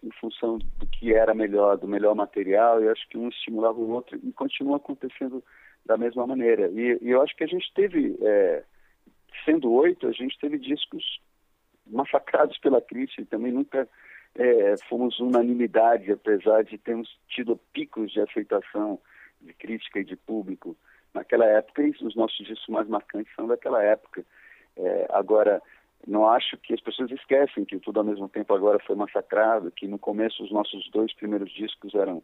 em 0.02 0.10
função 0.20 0.58
do 0.58 0.86
que 0.86 1.12
era 1.12 1.34
melhor, 1.34 1.76
do 1.76 1.88
melhor 1.88 2.14
material, 2.14 2.82
e 2.82 2.88
acho 2.88 3.08
que 3.08 3.18
um 3.18 3.28
estimulava 3.28 3.78
o 3.78 3.90
outro 3.90 4.18
e 4.22 4.32
continua 4.32 4.76
acontecendo 4.76 5.42
da 5.84 5.96
mesma 5.96 6.26
maneira. 6.26 6.68
E, 6.68 6.98
e 7.00 7.10
eu 7.10 7.22
acho 7.22 7.34
que 7.34 7.44
a 7.44 7.48
gente 7.48 7.72
teve, 7.74 8.16
é, 8.20 8.64
sendo 9.44 9.72
oito, 9.72 10.06
a 10.06 10.12
gente 10.12 10.38
teve 10.38 10.58
discos 10.58 11.20
massacrados 11.90 12.58
pela 12.58 12.80
crítica, 12.80 13.22
e 13.22 13.26
também 13.26 13.52
nunca 13.52 13.88
é, 14.34 14.74
fomos 14.88 15.18
unanimidade, 15.18 16.10
apesar 16.12 16.64
de 16.64 16.78
termos 16.78 17.08
tido 17.28 17.58
picos 17.72 18.12
de 18.12 18.20
aceitação 18.20 18.98
de 19.40 19.52
crítica 19.54 20.00
e 20.00 20.04
de 20.04 20.16
público 20.16 20.76
naquela 21.14 21.46
época, 21.46 21.82
e 21.82 21.90
os 21.90 22.14
nossos 22.14 22.46
discos 22.46 22.68
mais 22.68 22.88
marcantes 22.88 23.34
são 23.34 23.46
daquela 23.46 23.82
época. 23.82 24.24
É, 24.76 25.06
agora, 25.10 25.62
não 26.06 26.28
acho 26.28 26.56
que 26.58 26.74
as 26.74 26.80
pessoas 26.80 27.10
esquecem 27.10 27.64
que 27.64 27.78
tudo 27.78 27.98
ao 27.98 28.04
mesmo 28.04 28.28
tempo 28.28 28.54
agora 28.54 28.78
foi 28.80 28.94
massacrado, 28.94 29.70
que 29.70 29.88
no 29.88 29.98
começo 29.98 30.42
os 30.42 30.52
nossos 30.52 30.88
dois 30.90 31.12
primeiros 31.14 31.50
discos 31.52 31.94
eram 31.94 32.22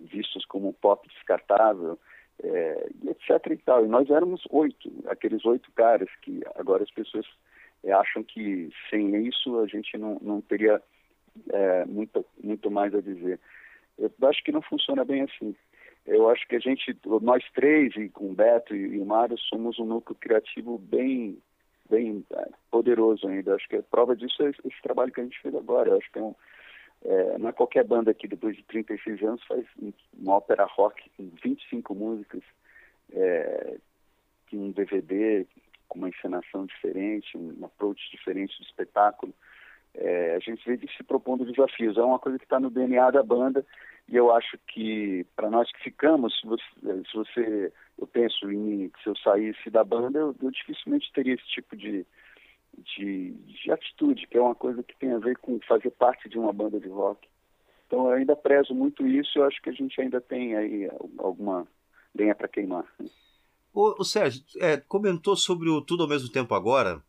vistos 0.00 0.44
como 0.46 0.72
pop 0.72 1.06
descartável, 1.08 1.98
é, 2.42 2.88
etc 3.08 3.46
e 3.50 3.56
tal. 3.58 3.84
E 3.84 3.88
nós 3.88 4.08
éramos 4.10 4.42
oito, 4.50 4.90
aqueles 5.06 5.44
oito 5.44 5.70
caras 5.72 6.08
que 6.22 6.40
agora 6.54 6.82
as 6.82 6.90
pessoas 6.90 7.26
é, 7.84 7.92
acham 7.92 8.22
que 8.22 8.70
sem 8.90 9.26
isso 9.26 9.58
a 9.58 9.66
gente 9.66 9.96
não, 9.98 10.18
não 10.20 10.40
teria 10.40 10.80
é, 11.50 11.84
muito, 11.84 12.24
muito 12.42 12.70
mais 12.70 12.94
a 12.94 13.00
dizer. 13.00 13.40
Eu 13.98 14.10
acho 14.28 14.42
que 14.42 14.52
não 14.52 14.62
funciona 14.62 15.04
bem 15.04 15.22
assim. 15.22 15.54
Eu 16.06 16.28
acho 16.28 16.46
que 16.48 16.56
a 16.56 16.58
gente, 16.58 16.96
nós 17.20 17.44
três, 17.54 17.94
e 17.96 18.08
com 18.08 18.30
o 18.30 18.34
Beto 18.34 18.74
e, 18.74 18.98
o 18.98 19.04
Mário, 19.04 19.38
somos 19.38 19.78
um 19.78 19.84
núcleo 19.84 20.16
criativo 20.20 20.76
bem, 20.78 21.38
bem 21.88 22.24
é, 22.32 22.48
poderoso 22.70 23.28
ainda. 23.28 23.54
Acho 23.54 23.68
que 23.68 23.76
a 23.76 23.82
prova 23.82 24.16
disso 24.16 24.42
é 24.42 24.50
esse 24.50 24.82
trabalho 24.82 25.12
que 25.12 25.20
a 25.20 25.24
gente 25.24 25.40
fez 25.40 25.54
agora. 25.54 25.90
Eu 25.90 25.98
acho 25.98 26.10
que 26.10 26.18
é 26.18 26.22
um, 26.22 26.34
é, 27.04 27.38
não 27.38 27.48
é 27.48 27.52
qualquer 27.52 27.84
banda 27.84 28.14
que 28.14 28.26
depois 28.26 28.56
de 28.56 28.62
36 28.64 29.22
anos 29.22 29.42
faz 29.44 29.64
uma 30.18 30.34
ópera 30.34 30.64
rock 30.64 31.08
com 31.16 31.30
25 31.42 31.94
músicas, 31.94 32.42
é, 33.12 33.76
um 34.52 34.70
DVD 34.70 35.46
com 35.92 35.98
uma 35.98 36.08
encenação 36.08 36.64
diferente, 36.64 37.36
um 37.36 37.66
approach 37.66 38.00
diferente 38.10 38.58
do 38.58 38.64
espetáculo. 38.64 39.34
É, 39.94 40.34
a 40.34 40.38
gente 40.38 40.64
vê 40.64 40.78
se 40.96 41.04
propondo 41.04 41.44
desafios. 41.44 41.98
É 41.98 42.02
uma 42.02 42.18
coisa 42.18 42.38
que 42.38 42.44
está 42.44 42.58
no 42.58 42.70
DNA 42.70 43.10
da 43.10 43.22
banda 43.22 43.64
e 44.08 44.16
eu 44.16 44.34
acho 44.34 44.58
que 44.68 45.26
para 45.36 45.50
nós 45.50 45.70
que 45.70 45.84
ficamos, 45.84 46.34
se 46.40 46.46
você, 46.46 46.64
se 47.10 47.14
você, 47.14 47.72
eu 47.98 48.06
penso 48.06 48.50
em 48.50 48.56
mim, 48.56 48.88
que 48.88 49.02
se 49.02 49.08
eu 49.10 49.16
saísse 49.16 49.68
da 49.68 49.84
banda, 49.84 50.18
eu, 50.18 50.34
eu 50.42 50.50
dificilmente 50.50 51.12
teria 51.12 51.34
esse 51.34 51.46
tipo 51.48 51.76
de, 51.76 52.06
de, 52.78 53.32
de, 53.32 53.70
atitude, 53.70 54.26
que 54.26 54.38
é 54.38 54.40
uma 54.40 54.54
coisa 54.54 54.82
que 54.82 54.96
tem 54.96 55.12
a 55.12 55.18
ver 55.18 55.36
com 55.36 55.60
fazer 55.60 55.90
parte 55.90 56.26
de 56.26 56.38
uma 56.38 56.54
banda 56.54 56.80
de 56.80 56.88
rock. 56.88 57.28
Então 57.86 58.06
eu 58.06 58.12
ainda 58.12 58.34
prezo 58.34 58.74
muito 58.74 59.06
isso 59.06 59.38
eu 59.38 59.44
acho 59.44 59.60
que 59.60 59.68
a 59.68 59.74
gente 59.74 60.00
ainda 60.00 60.22
tem 60.22 60.56
aí 60.56 60.90
alguma 61.18 61.66
lenha 62.14 62.34
para 62.34 62.48
queimar. 62.48 62.86
O, 63.72 64.02
o 64.02 64.04
Sérgio, 64.04 64.42
é, 64.60 64.76
comentou 64.76 65.34
sobre 65.34 65.68
o 65.68 65.80
Tudo 65.80 66.02
ao 66.02 66.08
Mesmo 66.08 66.28
Tempo 66.28 66.54
Agora, 66.54 67.02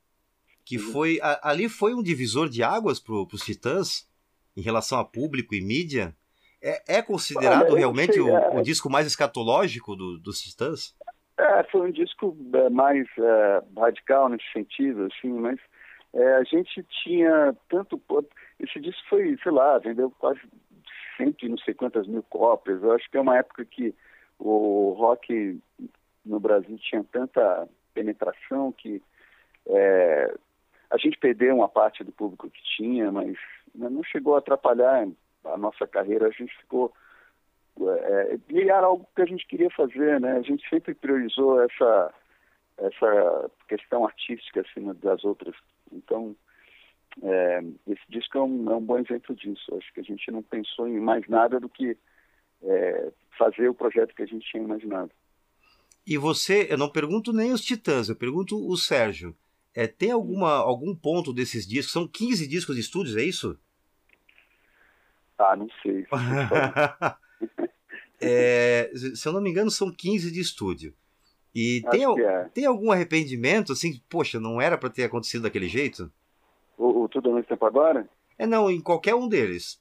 que 0.65 0.77
uhum. 0.77 0.91
foi. 0.91 1.20
A, 1.22 1.50
ali 1.50 1.67
foi 1.67 1.93
um 1.93 2.01
divisor 2.01 2.48
de 2.48 2.63
águas 2.63 3.00
para 3.00 3.13
os 3.13 3.43
Titãs 3.43 4.08
em 4.55 4.62
relação 4.62 5.00
a 5.00 5.05
público 5.05 5.53
e 5.53 5.62
mídia. 5.62 6.15
É, 6.62 6.98
é 6.98 7.01
considerado 7.01 7.72
Olha, 7.72 7.79
realmente 7.79 8.13
sei, 8.13 8.22
o, 8.22 8.29
é... 8.29 8.60
o, 8.60 8.62
disco 8.62 8.89
mais 8.89 9.05
escatológico 9.05 9.96
do, 9.96 10.17
dos 10.17 10.41
Titãs? 10.41 10.96
É, 11.38 11.63
foi 11.65 11.89
um 11.89 11.91
disco 11.91 12.38
é, 12.53 12.70
mais 12.70 13.05
é, 13.17 13.63
radical 13.77 14.29
nesse 14.29 14.50
sentido, 14.53 15.10
assim, 15.12 15.34
mas 15.34 15.60
é, 16.13 16.36
a 16.36 16.43
gente 16.43 16.86
tinha 17.03 17.53
tanto. 17.67 18.01
Esse 18.60 18.79
disco 18.79 19.01
foi, 19.10 19.38
sei 19.43 19.51
lá, 19.51 19.77
vendeu 19.79 20.10
quase 20.12 20.39
cento 21.17 21.46
e 21.46 21.50
não 21.50 21.58
sei 21.58 21.74
quantas 21.74 22.08
mil 22.08 22.24
cópias. 22.24 22.82
Eu 22.82 22.93
acho 22.93 23.10
que 23.10 23.17
é 23.17 23.22
uma 23.22 23.38
época 23.38 23.65
que 23.65 23.93
o 24.39 24.96
rock 24.98 25.60
no 26.25 26.39
Brasil 26.39 26.77
tinha 26.77 27.03
tanta 27.11 27.67
penetração 27.93 28.71
que 28.71 29.01
é, 29.67 30.33
a 30.89 30.97
gente 30.97 31.17
perdeu 31.17 31.55
uma 31.55 31.69
parte 31.69 32.03
do 32.03 32.11
público 32.11 32.49
que 32.49 32.61
tinha, 32.77 33.11
mas 33.11 33.37
não 33.73 34.03
chegou 34.03 34.35
a 34.35 34.39
atrapalhar 34.39 35.07
a 35.45 35.57
nossa 35.57 35.87
carreira. 35.87 36.27
A 36.27 36.31
gente 36.31 36.55
ficou 36.57 36.93
é, 37.79 38.37
e 38.49 38.61
era 38.69 38.85
algo 38.85 39.07
que 39.15 39.21
a 39.21 39.25
gente 39.25 39.47
queria 39.47 39.69
fazer, 39.71 40.19
né? 40.19 40.37
A 40.37 40.41
gente 40.41 40.67
sempre 40.69 40.93
priorizou 40.93 41.61
essa 41.61 42.13
essa 42.77 43.51
questão 43.67 44.05
artística 44.05 44.61
acima 44.61 44.93
das 44.95 45.23
outras. 45.23 45.55
Então, 45.91 46.35
é, 47.21 47.61
esse 47.87 48.01
disco 48.09 48.37
é 48.37 48.41
um, 48.41 48.71
é 48.71 48.75
um, 48.75 48.81
bom 48.81 48.97
exemplo 48.97 49.35
disso. 49.35 49.75
Acho 49.75 49.93
que 49.93 49.99
a 49.99 50.03
gente 50.03 50.31
não 50.31 50.41
pensou 50.41 50.87
em 50.87 50.99
mais 50.99 51.27
nada 51.27 51.59
do 51.59 51.69
que 51.69 51.95
é, 52.63 53.11
fazer 53.37 53.69
o 53.69 53.75
projeto 53.75 54.15
que 54.15 54.23
a 54.23 54.25
gente 54.25 54.49
tinha 54.49 54.63
imaginado. 54.63 55.11
E 56.05 56.17
você, 56.17 56.67
eu 56.69 56.77
não 56.77 56.89
pergunto 56.89 57.31
nem 57.31 57.51
os 57.51 57.62
Titãs, 57.63 58.10
eu 58.10 58.15
pergunto 58.15 58.57
o 58.57 58.77
Sérgio. 58.77 59.36
É, 59.74 59.88
tem 59.88 60.12
alguma, 60.12 60.51
algum 60.51 60.93
ponto 60.93 61.33
desses 61.33 61.65
discos? 61.65 61.93
São 61.93 62.07
15 62.07 62.48
discos 62.48 62.75
de 62.75 62.81
estúdios, 62.81 63.17
é 63.17 63.24
isso? 63.24 63.57
Ah, 65.38 65.55
não 65.55 65.67
sei. 65.81 66.05
é, 68.22 68.91
se 68.93 69.27
eu 69.27 69.33
não 69.33 69.41
me 69.41 69.50
engano, 69.50 69.72
são 69.72 69.91
15 69.91 70.31
de 70.31 70.39
estúdio. 70.39 70.93
E 71.55 71.83
tem, 71.91 72.03
é. 72.03 72.50
tem 72.53 72.65
algum 72.65 72.91
arrependimento, 72.91 73.74
assim, 73.74 74.01
poxa, 74.10 74.39
não 74.39 74.60
era 74.60 74.77
para 74.77 74.89
ter 74.89 75.03
acontecido 75.03 75.43
daquele 75.43 75.67
jeito? 75.67 76.12
O, 76.77 77.03
o 77.03 77.10
Tudo 77.10 77.29
ao 77.29 77.36
mesmo 77.36 77.48
tempo 77.48 77.65
agora? 77.65 78.10
É, 78.38 78.48
não, 78.48 78.69
em 78.69 78.81
qualquer 78.81 79.13
um 79.13 79.27
deles. 79.27 79.79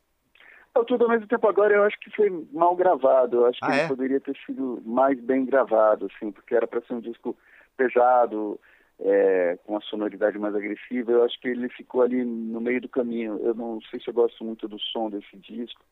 O 0.75 0.85
Tudo 0.85 1.05
ao 1.05 1.11
mesmo 1.11 1.27
tempo 1.27 1.47
agora 1.47 1.75
eu 1.75 1.85
acho 1.85 1.99
que 2.01 2.11
foi 2.11 2.31
mal 2.53 2.75
gravado. 2.75 3.39
Eu 3.39 3.47
acho 3.47 3.59
que 3.61 3.67
ah, 3.67 3.73
ele 3.73 3.81
é? 3.81 3.89
poderia 3.89 4.21
ter 4.21 4.37
sido 4.47 4.83
mais 4.85 5.21
bem 5.21 5.45
gravado, 5.45 6.07
assim, 6.07 6.33
porque 6.33 6.55
era 6.55 6.67
para 6.67 6.81
ser 6.83 6.95
um 6.95 7.01
disco 7.01 7.37
pesado, 7.77 8.59
é, 8.99 9.59
com 9.65 9.75
uma 9.75 9.81
sonoridade 9.83 10.39
mais 10.39 10.55
agressiva. 10.55 11.13
Eu 11.13 11.25
acho 11.25 11.39
que 11.41 11.49
ele 11.49 11.69
ficou 11.69 12.03
ali 12.03 12.25
no 12.25 12.61
meio 12.61 12.81
do 12.81 12.89
caminho. 12.89 13.39
Eu 13.43 13.55
não 13.55 13.81
sei 13.83 14.01
se 14.01 14.09
eu 14.09 14.15
gosto 14.15 14.43
muito 14.45 14.67
do 14.67 14.79
som 14.79 15.11
desse 15.11 15.37
disco. 15.37 15.85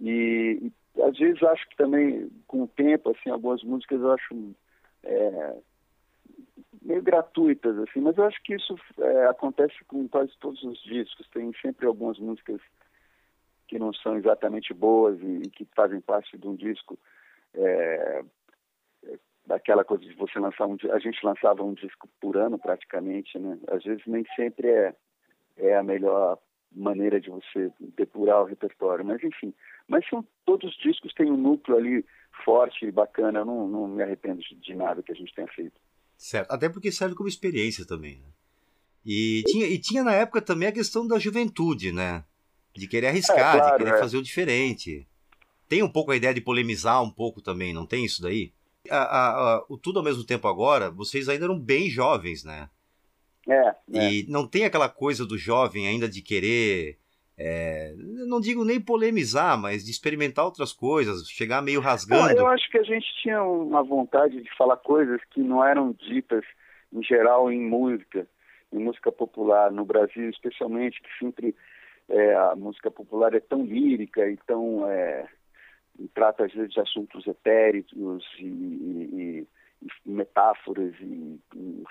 E, 0.00 0.72
e 0.96 1.02
às 1.02 1.18
vezes 1.18 1.42
acho 1.42 1.68
que 1.68 1.76
também, 1.76 2.30
com 2.46 2.62
o 2.62 2.68
tempo, 2.68 3.10
assim, 3.10 3.30
algumas 3.30 3.62
músicas 3.62 4.00
eu 4.00 4.12
acho 4.12 4.54
é, 5.02 5.54
meio 6.80 7.02
gratuitas, 7.02 7.76
assim, 7.78 8.00
mas 8.00 8.16
eu 8.16 8.24
acho 8.24 8.42
que 8.42 8.54
isso 8.54 8.74
é, 8.98 9.26
acontece 9.26 9.74
com 9.86 10.08
quase 10.08 10.32
todos 10.40 10.62
os 10.62 10.82
discos. 10.82 11.28
Tem 11.28 11.52
sempre 11.60 11.86
algumas 11.86 12.18
músicas 12.18 12.60
que 13.68 13.78
não 13.78 13.92
são 13.92 14.16
exatamente 14.16 14.72
boas 14.72 15.20
e, 15.20 15.42
e 15.44 15.50
que 15.50 15.68
fazem 15.76 16.00
parte 16.00 16.36
de 16.36 16.48
um 16.48 16.56
disco 16.56 16.98
é, 17.54 18.24
daquela 19.46 19.84
coisa 19.84 20.04
de 20.04 20.14
você 20.14 20.38
lançar 20.38 20.66
um 20.66 20.76
a 20.90 20.98
gente 20.98 21.24
lançava 21.24 21.62
um 21.62 21.74
disco 21.74 22.08
por 22.20 22.36
ano 22.36 22.58
praticamente 22.58 23.38
né? 23.38 23.58
Às 23.68 23.84
vezes 23.84 24.02
nem 24.06 24.24
sempre 24.34 24.68
é 24.68 24.94
é 25.56 25.76
a 25.76 25.82
melhor 25.82 26.38
maneira 26.70 27.20
de 27.20 27.30
você 27.30 27.70
depurar 27.96 28.42
o 28.42 28.46
repertório 28.46 29.04
mas 29.04 29.22
enfim. 29.22 29.54
Mas 29.86 30.06
são 30.08 30.26
todos 30.44 30.70
os 30.70 30.78
discos 30.82 31.14
têm 31.14 31.30
um 31.30 31.36
núcleo 31.36 31.78
ali 31.78 32.04
forte 32.44 32.86
e 32.86 32.92
bacana 32.92 33.40
eu 33.40 33.44
não, 33.44 33.68
não 33.68 33.88
me 33.88 34.02
arrependo 34.02 34.40
de 34.40 34.74
nada 34.74 35.02
que 35.02 35.12
a 35.12 35.14
gente 35.14 35.34
tenha 35.34 35.48
feito. 35.48 35.80
Certo. 36.16 36.50
Até 36.50 36.68
porque 36.68 36.92
serve 36.92 37.14
como 37.14 37.28
experiência 37.28 37.86
também 37.86 38.18
né? 38.18 38.28
e 39.04 39.42
tinha 39.46 39.66
e 39.66 39.78
tinha 39.78 40.02
na 40.02 40.12
época 40.12 40.42
também 40.42 40.68
a 40.68 40.72
questão 40.72 41.06
da 41.06 41.18
juventude 41.18 41.92
né 41.92 42.24
de 42.74 42.86
querer 42.86 43.08
arriscar, 43.08 43.56
é, 43.56 43.58
claro, 43.58 43.72
de 43.72 43.84
querer 43.84 43.96
é. 43.96 43.98
fazer 43.98 44.16
o 44.16 44.22
diferente. 44.22 45.06
Tem 45.68 45.82
um 45.82 45.88
pouco 45.88 46.12
a 46.12 46.16
ideia 46.16 46.32
de 46.32 46.40
polemizar 46.40 47.02
um 47.02 47.10
pouco 47.10 47.42
também, 47.42 47.72
não 47.72 47.86
tem 47.86 48.04
isso 48.04 48.22
daí? 48.22 48.52
A, 48.90 48.96
a, 48.96 49.28
a, 49.56 49.64
o 49.68 49.76
Tudo 49.76 49.98
ao 49.98 50.04
mesmo 50.04 50.24
tempo 50.24 50.48
agora, 50.48 50.90
vocês 50.90 51.28
ainda 51.28 51.44
eram 51.44 51.58
bem 51.58 51.90
jovens, 51.90 52.44
né? 52.44 52.68
É, 53.48 53.74
E 53.88 54.20
é. 54.20 54.30
não 54.30 54.46
tem 54.46 54.64
aquela 54.64 54.88
coisa 54.88 55.24
do 55.24 55.38
jovem 55.38 55.86
ainda 55.86 56.08
de 56.08 56.20
querer. 56.20 56.98
É, 57.40 57.94
não 57.96 58.40
digo 58.40 58.64
nem 58.64 58.80
polemizar, 58.80 59.56
mas 59.56 59.84
de 59.84 59.90
experimentar 59.90 60.44
outras 60.44 60.72
coisas, 60.72 61.28
chegar 61.28 61.62
meio 61.62 61.80
rasgando. 61.80 62.36
Eu 62.36 62.48
acho 62.48 62.68
que 62.68 62.78
a 62.78 62.82
gente 62.82 63.06
tinha 63.22 63.42
uma 63.42 63.82
vontade 63.82 64.42
de 64.42 64.56
falar 64.56 64.76
coisas 64.76 65.20
que 65.30 65.40
não 65.40 65.64
eram 65.64 65.92
ditas 65.92 66.44
em 66.92 67.02
geral 67.02 67.50
em 67.50 67.60
música, 67.60 68.26
em 68.72 68.78
música 68.78 69.12
popular 69.12 69.70
no 69.70 69.84
Brasil, 69.84 70.28
especialmente 70.28 71.00
que 71.00 71.24
sempre 71.24 71.54
é, 72.08 72.34
a 72.34 72.54
música 72.56 72.90
popular 72.90 73.34
é 73.34 73.40
tão 73.40 73.64
lírica 73.64 74.28
e 74.28 74.36
tão 74.46 74.88
é, 74.88 75.28
e 75.98 76.08
trata 76.08 76.44
às 76.44 76.52
vezes 76.52 76.72
de 76.72 76.80
assuntos 76.80 77.26
etéricos 77.26 78.24
e, 78.38 78.44
e, 78.46 79.46
e 80.06 80.10
metáforas 80.10 80.94
e, 81.00 81.40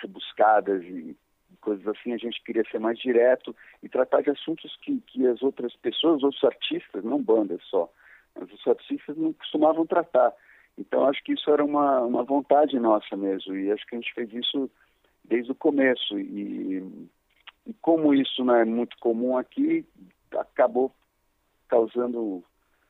rebuscadas 0.02 0.84
e 0.84 1.16
coisas 1.62 1.88
assim. 1.88 2.14
A 2.14 2.18
gente 2.18 2.42
queria 2.44 2.64
ser 2.72 2.80
mais 2.80 2.98
direto 3.00 3.56
e 3.84 3.90
tratar 3.90 4.22
de 4.22 4.30
assuntos 4.30 4.78
que, 4.82 5.00
que 5.08 5.28
as 5.28 5.42
outras 5.42 5.76
pessoas 5.76 6.24
outros 6.24 6.44
artistas 6.44 7.04
não 7.04 7.22
bandas 7.22 7.62
só 7.64 7.92
os 8.42 8.68
artistas 8.68 9.18
não 9.18 9.34
costumavam 9.34 9.86
tratar. 9.86 10.34
Então 10.78 11.08
acho 11.08 11.24
que 11.24 11.34
isso 11.34 11.50
era 11.50 11.64
uma, 11.64 12.02
uma 12.02 12.24
vontade 12.24 12.80
nossa 12.80 13.16
mesmo 13.16 13.56
e 13.56 13.72
acho 13.72 13.86
que 13.88 13.96
a 13.96 14.00
gente 14.00 14.14
fez 14.14 14.32
isso 14.34 14.70
desde 15.24 15.52
o 15.52 15.56
começo 15.56 16.18
e 16.20 17.10
e 17.68 17.74
como 17.82 18.14
isso 18.14 18.46
não 18.46 18.56
é 18.56 18.64
muito 18.64 18.98
comum 18.98 19.38
aqui, 19.38 19.86
acabou 20.32 20.96
causando 21.68 22.42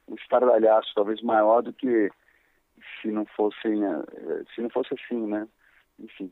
um 0.08 0.16
estardalhaço 0.16 0.94
talvez 0.94 1.20
maior 1.24 1.64
do 1.64 1.74
que 1.74 2.12
se 3.02 3.08
não 3.08 3.26
fosse 3.26 3.68
né, 3.68 4.04
se 4.54 4.62
não 4.62 4.70
fosse 4.70 4.94
assim, 4.94 5.26
né? 5.26 5.48
Enfim. 6.00 6.32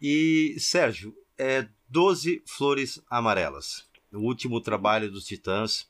E 0.00 0.56
Sérgio, 0.58 1.14
é 1.36 1.68
12 1.86 2.42
flores 2.46 3.04
amarelas. 3.10 3.86
O 4.10 4.20
último 4.20 4.58
trabalho 4.62 5.10
dos 5.10 5.26
Titãs, 5.26 5.86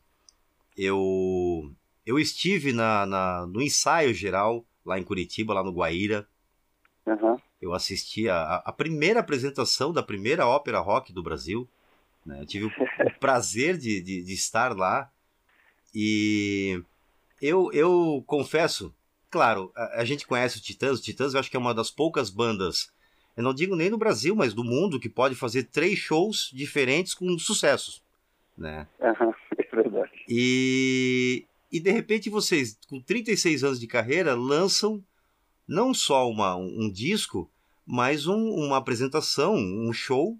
eu 0.76 1.72
eu 2.04 2.18
estive 2.18 2.72
na, 2.72 3.06
na 3.06 3.46
no 3.46 3.62
ensaio 3.62 4.12
geral 4.12 4.66
lá 4.84 4.98
em 4.98 5.04
Curitiba, 5.04 5.54
lá 5.54 5.62
no 5.62 5.72
Guaíra. 5.72 6.26
Uhum 7.06 7.38
eu 7.60 7.74
assisti 7.74 8.28
a, 8.28 8.62
a 8.64 8.72
primeira 8.72 9.20
apresentação 9.20 9.92
da 9.92 10.02
primeira 10.02 10.46
ópera 10.46 10.78
rock 10.78 11.12
do 11.12 11.22
Brasil. 11.22 11.68
Né? 12.24 12.40
Eu 12.40 12.46
tive 12.46 12.66
o, 12.66 12.68
o 12.68 13.10
prazer 13.18 13.76
de, 13.76 14.00
de, 14.00 14.22
de, 14.22 14.32
estar 14.32 14.76
lá. 14.76 15.10
E 15.94 16.82
eu, 17.40 17.70
eu 17.72 18.22
confesso, 18.26 18.94
claro, 19.30 19.72
a, 19.74 20.00
a, 20.00 20.04
gente 20.04 20.26
conhece 20.26 20.58
o 20.58 20.62
Titãs. 20.62 20.98
O 20.98 21.02
Titãs 21.02 21.34
eu 21.34 21.40
acho 21.40 21.50
que 21.50 21.56
é 21.56 21.60
uma 21.60 21.74
das 21.74 21.90
poucas 21.90 22.30
bandas 22.30 22.92
eu 23.38 23.44
não 23.44 23.54
digo 23.54 23.76
nem 23.76 23.88
no 23.88 23.96
Brasil, 23.96 24.34
mas 24.34 24.52
do 24.52 24.64
mundo, 24.64 24.98
que 24.98 25.08
pode 25.08 25.36
fazer 25.36 25.62
três 25.62 25.96
shows 25.96 26.50
diferentes 26.52 27.14
com 27.14 27.38
sucessos, 27.38 28.02
né? 28.56 28.88
Uhum, 28.98 29.32
é 29.56 29.76
verdade. 29.76 30.10
E, 30.28 31.46
e 31.70 31.78
de 31.78 31.92
repente 31.92 32.28
vocês, 32.28 32.76
com 32.88 33.00
36 33.00 33.62
anos 33.62 33.78
de 33.78 33.86
carreira, 33.86 34.34
lançam 34.34 35.00
não 35.68 35.92
só 35.92 36.28
uma, 36.28 36.56
um 36.56 36.90
disco, 36.90 37.50
mas 37.86 38.26
um, 38.26 38.54
uma 38.54 38.78
apresentação, 38.78 39.54
um 39.54 39.92
show 39.92 40.36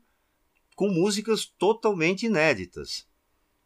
com 0.75 0.89
músicas 0.89 1.45
totalmente 1.45 2.27
inéditas. 2.27 3.07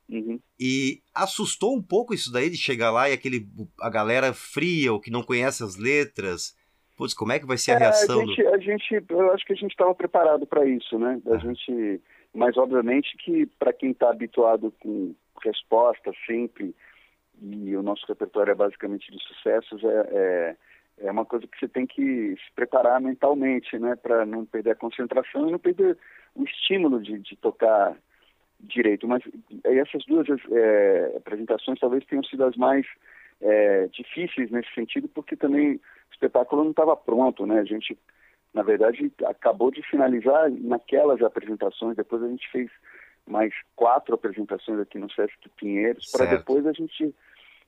Uhum. 0.09 0.40
E 0.59 1.00
assustou 1.14 1.75
um 1.75 1.83
pouco 1.83 2.12
isso 2.12 2.33
daí 2.33 2.50
de 2.50 2.57
chegar 2.57 2.90
lá 2.90 3.09
e 3.09 3.12
aquele 3.12 3.47
a 3.81 3.88
galera 3.88 4.33
fria, 4.33 4.92
ou 4.92 5.00
que 5.00 5.11
não 5.11 5.23
conhece 5.23 5.62
as 5.62 5.76
letras. 5.76 6.57
Putz, 6.97 7.14
como 7.14 7.33
é 7.33 7.38
que 7.38 7.47
vai 7.47 7.57
ser 7.57 7.73
a 7.73 7.75
é, 7.75 7.78
reação? 7.78 8.21
A 8.21 8.26
gente, 8.26 8.42
do... 8.42 8.49
a 8.49 8.59
gente, 8.59 9.04
eu 9.09 9.33
acho 9.33 9.45
que 9.45 9.52
a 9.52 9.57
gente 9.57 9.71
estava 9.71 9.95
preparado 9.95 10.47
para 10.47 10.66
isso, 10.66 10.99
né? 10.99 11.21
A 11.26 11.35
ah. 11.35 11.38
gente, 11.38 12.00
mas 12.35 12.57
obviamente 12.57 13.16
que 13.19 13.47
para 13.59 13.73
quem 13.73 13.92
está 13.92 14.11
habituado 14.11 14.73
com 14.81 15.14
resposta 15.42 16.12
sempre 16.26 16.75
e 17.40 17.75
o 17.75 17.83
nosso 17.83 18.07
repertório 18.07 18.52
é 18.52 18.54
basicamente 18.54 19.11
de 19.11 19.21
sucessos 19.25 19.83
é, 19.83 20.09
é, 20.12 20.57
é 20.99 21.11
uma 21.11 21.25
coisa 21.25 21.47
que 21.47 21.59
você 21.59 21.69
tem 21.69 21.87
que 21.87 22.35
se 22.37 22.53
preparar 22.55 23.01
mentalmente, 23.01 23.79
né? 23.79 23.97
Para 23.97 24.25
não 24.25 24.45
perder 24.45 24.71
a 24.71 24.77
concentração 24.77 25.49
e 25.49 25.53
não 25.53 25.59
perder 25.59 25.97
o 26.35 26.45
estímulo 26.45 27.01
de, 27.01 27.19
de 27.19 27.37
tocar 27.37 27.97
direito. 28.61 29.07
Mas 29.09 29.23
essas 29.65 30.05
duas 30.07 30.27
é, 30.51 31.15
apresentações 31.17 31.81
talvez 31.81 32.05
tenham 32.07 32.25
sido 32.25 32.45
as 32.45 32.57
mais 32.57 32.87
é, 33.41 33.89
difíceis 33.89 34.51
nesse 34.51 34.73
sentido, 34.75 35.09
porque 35.09 35.37
também 35.37 35.75
o 35.75 35.81
espetáculo 36.13 36.63
não 36.63 36.71
estava 36.71 36.97
pronto, 36.97 37.45
né? 37.47 37.59
A 37.59 37.65
gente, 37.65 37.99
na 38.55 38.63
verdade, 38.63 39.13
acabou 39.27 39.71
de 39.71 39.83
finalizar 39.83 40.51
naquelas 40.51 41.21
apresentações, 41.23 41.97
depois 41.97 42.23
a 42.23 42.29
gente 42.29 42.49
fez 42.51 42.71
mais 43.27 43.53
quatro 43.77 44.15
apresentações 44.15 44.81
aqui 44.81 44.99
no 44.99 45.11
Sesc 45.11 45.37
Pinheiros, 45.57 46.11
para 46.11 46.27
depois 46.27 46.67
a 46.67 46.73
gente 46.73 47.15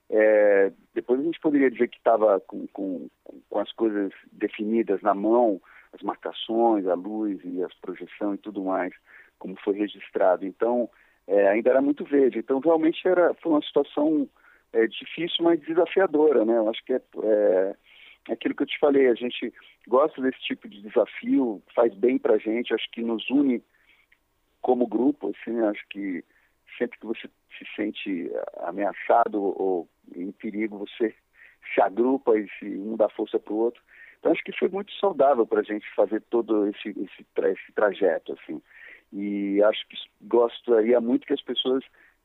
é, 0.09 0.71
depois 0.93 1.19
a 1.19 1.23
gente 1.23 1.39
poderia 1.39 1.71
dizer 1.71 1.87
que 1.87 1.97
estava 1.97 2.39
com, 2.41 2.67
com, 2.67 3.07
com, 3.49 3.59
as 3.59 3.71
coisas 3.73 4.11
definidas 4.31 5.01
na 5.01 5.13
mão, 5.13 5.61
as 5.93 6.01
marcações, 6.01 6.85
a 6.87 6.93
luz 6.93 7.39
e 7.43 7.63
a 7.63 7.67
projeção 7.81 8.33
e 8.33 8.37
tudo 8.37 8.63
mais 8.63 8.93
como 9.39 9.55
foi 9.63 9.75
registrado. 9.75 10.45
Então, 10.45 10.89
é, 11.27 11.47
ainda 11.49 11.69
era 11.69 11.81
muito 11.81 12.03
verde. 12.03 12.39
Então, 12.39 12.59
realmente 12.59 13.07
era, 13.07 13.33
foi 13.35 13.51
uma 13.51 13.61
situação 13.61 14.27
é, 14.73 14.87
difícil, 14.87 15.43
mas 15.43 15.59
desafiadora, 15.61 16.45
né? 16.45 16.57
Eu 16.57 16.69
acho 16.69 16.83
que 16.83 16.93
é, 16.93 17.01
é, 17.23 17.75
aquilo 18.29 18.55
que 18.55 18.63
eu 18.63 18.67
te 18.67 18.79
falei, 18.79 19.07
a 19.07 19.15
gente 19.15 19.53
gosta 19.87 20.21
desse 20.21 20.39
tipo 20.41 20.67
de 20.67 20.81
desafio, 20.81 21.61
faz 21.73 21.93
bem 21.95 22.17
para 22.17 22.35
a 22.35 22.37
gente, 22.37 22.73
acho 22.73 22.89
que 22.91 23.01
nos 23.01 23.29
une 23.29 23.63
como 24.61 24.87
grupo, 24.87 25.31
assim, 25.31 25.59
acho 25.61 25.85
que 25.89 26.23
sempre 26.77 26.99
que 26.99 27.05
você 27.05 27.29
se 27.57 27.65
sente 27.75 28.31
ameaçado 28.59 29.41
ou 29.41 29.87
em 30.15 30.31
perigo, 30.31 30.77
você 30.77 31.13
se 31.73 31.81
agrupa 31.81 32.37
e 32.37 32.47
se 32.59 32.65
um 32.65 32.95
dá 32.95 33.09
força 33.09 33.39
para 33.39 33.53
o 33.53 33.57
outro. 33.57 33.81
Então 34.19 34.31
acho 34.31 34.43
que 34.43 34.57
foi 34.57 34.69
muito 34.69 34.91
saudável 34.93 35.45
para 35.45 35.59
a 35.59 35.63
gente 35.63 35.85
fazer 35.95 36.21
todo 36.29 36.67
esse, 36.67 36.89
esse, 36.89 37.25
esse 37.43 37.71
trajeto, 37.73 38.33
assim. 38.33 38.61
E 39.13 39.61
acho 39.63 39.87
que 39.87 39.95
gostaria 40.21 40.99
muito 40.99 41.25
que 41.25 41.33
as 41.33 41.41
pessoas 41.41 41.83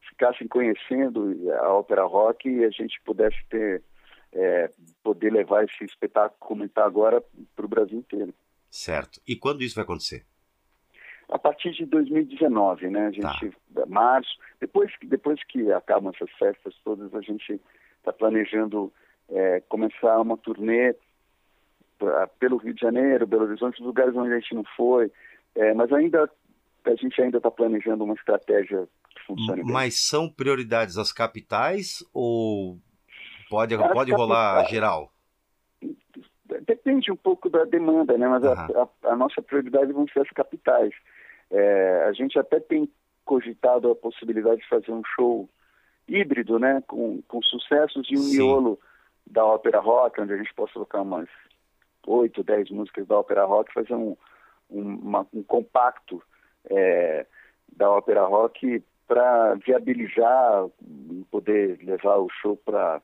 ficassem 0.08 0.48
conhecendo 0.48 1.36
a 1.60 1.72
ópera 1.72 2.04
rock 2.04 2.48
e 2.48 2.64
a 2.64 2.70
gente 2.70 3.00
pudesse 3.02 3.38
ter 3.48 3.82
é, 4.32 4.70
poder 5.02 5.32
levar 5.32 5.64
esse 5.64 5.84
espetáculo 5.84 6.36
como 6.38 6.64
está 6.64 6.84
agora 6.84 7.22
para 7.54 7.64
o 7.64 7.68
Brasil 7.68 7.98
inteiro. 7.98 8.32
Certo. 8.70 9.20
E 9.26 9.36
quando 9.36 9.62
isso 9.62 9.74
vai 9.74 9.84
acontecer? 9.84 10.24
A 11.30 11.38
partir 11.38 11.70
de 11.72 11.86
2019, 11.86 12.90
né? 12.90 13.06
A 13.06 13.10
gente, 13.10 13.56
tá. 13.74 13.86
março, 13.86 14.30
depois, 14.60 14.92
depois 15.02 15.42
que 15.44 15.70
acabam 15.72 16.12
essas 16.14 16.30
festas 16.32 16.74
todas, 16.84 17.14
a 17.14 17.20
gente 17.20 17.60
está 17.98 18.12
planejando 18.12 18.92
é, 19.28 19.60
começar 19.68 20.20
uma 20.20 20.36
turnê 20.36 20.94
pra, 21.98 22.26
pelo 22.26 22.56
Rio 22.56 22.74
de 22.74 22.80
Janeiro, 22.80 23.26
Belo 23.26 23.44
Horizonte, 23.44 23.82
lugares 23.82 24.16
onde 24.16 24.32
a 24.32 24.40
gente 24.40 24.54
não 24.54 24.64
foi, 24.76 25.10
é, 25.54 25.72
mas 25.74 25.92
ainda 25.92 26.28
a 26.84 26.94
gente 26.94 27.20
ainda 27.20 27.36
está 27.36 27.50
planejando 27.50 28.04
uma 28.04 28.14
estratégia 28.14 28.88
que 29.10 29.22
funcione 29.26 29.62
bem. 29.62 29.72
Mas 29.72 30.06
são 30.06 30.28
prioridades 30.28 30.96
as 30.96 31.12
capitais 31.12 32.04
ou 32.12 32.78
pode, 33.48 33.76
pode 33.92 34.12
rolar 34.12 34.64
geral? 34.64 35.12
Depende 36.66 37.12
um 37.12 37.16
pouco 37.16 37.48
da 37.48 37.64
demanda, 37.64 38.16
né? 38.18 38.26
Mas 38.26 38.42
uhum. 38.42 38.50
a, 38.50 38.88
a, 39.08 39.12
a, 39.12 39.16
nossa 39.16 39.40
prioridade 39.40 39.92
vão 39.92 40.06
ser 40.08 40.20
as 40.20 40.30
capitais. 40.30 40.92
É, 41.50 42.04
a 42.08 42.12
gente 42.12 42.38
até 42.38 42.60
tem 42.60 42.88
cogitado 43.24 43.90
a 43.90 43.94
possibilidade 43.94 44.60
de 44.60 44.68
fazer 44.68 44.92
um 44.92 45.02
show 45.16 45.48
híbrido, 46.08 46.58
né? 46.58 46.82
Com, 46.86 47.22
com 47.22 47.42
sucessos 47.42 48.06
e 48.10 48.16
um 48.16 48.22
Sim. 48.22 48.36
miolo 48.36 48.78
da 49.26 49.44
ópera 49.44 49.80
rock, 49.80 50.20
onde 50.20 50.32
a 50.32 50.36
gente 50.36 50.52
possa 50.54 50.74
tocar 50.74 51.02
umas 51.02 51.28
oito, 52.06 52.42
dez 52.42 52.70
músicas 52.70 53.06
da 53.06 53.18
ópera 53.18 53.44
rock, 53.44 53.72
fazer 53.72 53.94
um, 53.94 54.16
um, 54.70 54.94
uma, 54.96 55.26
um 55.32 55.42
compacto 55.42 56.22
é, 56.68 57.26
da 57.76 57.90
ópera 57.90 58.24
rock 58.24 58.82
para 59.06 59.54
viabilizar 59.54 60.68
poder 61.30 61.78
levar 61.82 62.16
o 62.18 62.28
show 62.40 62.56
para 62.56 63.02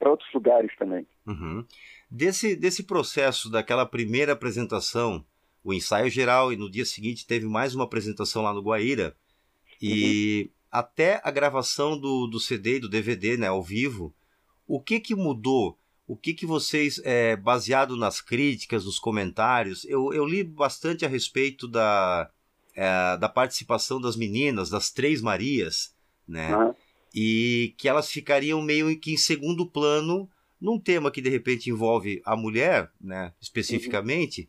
outros 0.00 0.32
lugares 0.32 0.70
também. 0.76 1.06
Uhum. 1.26 1.64
Desse, 2.10 2.56
desse 2.56 2.84
processo, 2.84 3.50
daquela 3.50 3.84
primeira 3.84 4.32
apresentação, 4.32 5.24
o 5.62 5.72
ensaio 5.72 6.10
geral, 6.10 6.52
e 6.52 6.56
no 6.56 6.70
dia 6.70 6.84
seguinte 6.84 7.26
teve 7.26 7.46
mais 7.46 7.74
uma 7.74 7.84
apresentação 7.84 8.42
lá 8.42 8.52
no 8.52 8.62
Guaíra, 8.62 9.16
e 9.80 10.44
uhum. 10.44 10.52
até 10.70 11.20
a 11.24 11.30
gravação 11.30 11.98
do, 11.98 12.26
do 12.26 12.40
CD 12.40 12.76
e 12.76 12.80
do 12.80 12.88
DVD, 12.88 13.36
né, 13.36 13.46
ao 13.48 13.62
vivo, 13.62 14.14
o 14.66 14.80
que 14.80 15.00
que 15.00 15.14
mudou? 15.14 15.78
O 16.06 16.16
que 16.16 16.32
que 16.32 16.46
vocês, 16.46 17.00
é, 17.04 17.36
baseado 17.36 17.96
nas 17.96 18.20
críticas, 18.20 18.84
nos 18.84 18.98
comentários, 18.98 19.84
eu, 19.84 20.12
eu 20.12 20.24
li 20.24 20.42
bastante 20.42 21.04
a 21.04 21.08
respeito 21.08 21.68
da, 21.68 22.30
é, 22.74 23.16
da 23.18 23.28
participação 23.28 24.00
das 24.00 24.16
meninas, 24.16 24.70
das 24.70 24.90
Três 24.90 25.20
Marias, 25.20 25.94
né? 26.26 26.56
Uhum. 26.56 26.74
E 27.14 27.74
que 27.76 27.88
elas 27.88 28.10
ficariam 28.10 28.62
meio 28.62 28.98
que 28.98 29.12
em 29.12 29.16
segundo 29.16 29.66
plano 29.66 30.28
num 30.60 30.78
tema 30.78 31.10
que 31.10 31.20
de 31.20 31.28
repente 31.28 31.70
envolve 31.70 32.20
a 32.24 32.36
mulher, 32.36 32.90
né, 33.00 33.32
especificamente, 33.40 34.42
uhum. 34.42 34.46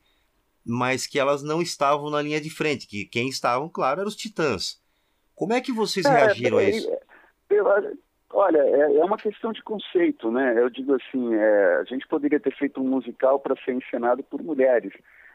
Mas 0.65 1.07
que 1.07 1.19
elas 1.19 1.43
não 1.43 1.61
estavam 1.61 2.09
na 2.09 2.21
linha 2.21 2.39
de 2.39 2.49
frente, 2.49 2.87
que 2.87 3.05
quem 3.05 3.29
estavam, 3.29 3.69
claro, 3.69 4.01
eram 4.01 4.09
os 4.09 4.15
titãs. 4.15 4.81
Como 5.35 5.53
é 5.53 5.61
que 5.61 5.71
vocês 5.71 6.05
é, 6.05 6.09
reagiram 6.09 6.59
é, 6.59 6.65
a 6.65 6.69
isso? 6.69 6.89
olha, 8.31 8.59
é, 8.59 8.97
é, 8.97 9.03
uma 9.03 9.17
questão 9.17 9.51
de 9.51 9.61
conceito, 9.63 10.31
né? 10.31 10.53
Eu 10.57 10.69
digo 10.69 10.95
assim, 10.95 11.33
é, 11.35 11.75
a 11.75 11.83
gente 11.83 12.07
poderia 12.07 12.39
ter 12.39 12.55
feito 12.55 12.81
um 12.81 12.87
musical 12.87 13.39
para 13.39 13.55
ser 13.63 13.73
encenado 13.73 14.23
por 14.23 14.41
mulheres, 14.41 14.93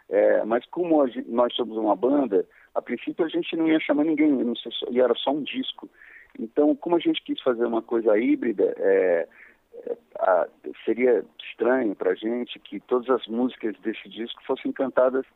é, 0.08 0.44
mas 0.44 0.64
como 0.66 1.04
nós 1.26 1.54
somos 1.54 1.76
uma 1.76 1.96
banda, 1.96 2.46
a 2.74 2.82
princípio 2.82 3.24
a 3.24 3.28
gente 3.28 3.56
não 3.56 3.68
ia 3.68 3.80
chamar 3.80 4.04
ninguém, 4.04 4.30
não 4.30 4.56
sei, 4.56 4.72
e 4.90 5.00
era 5.00 5.14
só 5.14 5.30
um 5.30 5.42
disco. 5.42 5.88
Então, 6.38 6.74
como 6.74 6.96
a 6.96 6.98
gente 6.98 7.22
quis 7.22 7.40
fazer 7.40 7.64
uma 7.64 7.82
coisa 7.82 8.18
híbrida, 8.18 8.74
é, 8.78 8.82
é, 8.82 9.28
a, 10.18 10.48
seria 10.84 11.24
estranho 11.48 11.94
para 11.94 12.12
a 12.12 12.14
gente 12.14 12.58
que 12.58 12.80
todas 12.80 13.08
as 13.10 13.26
músicas 13.26 13.76
desse 13.80 14.08
disco 14.08 14.42
fossem 14.44 14.72
cantadas 14.72 15.26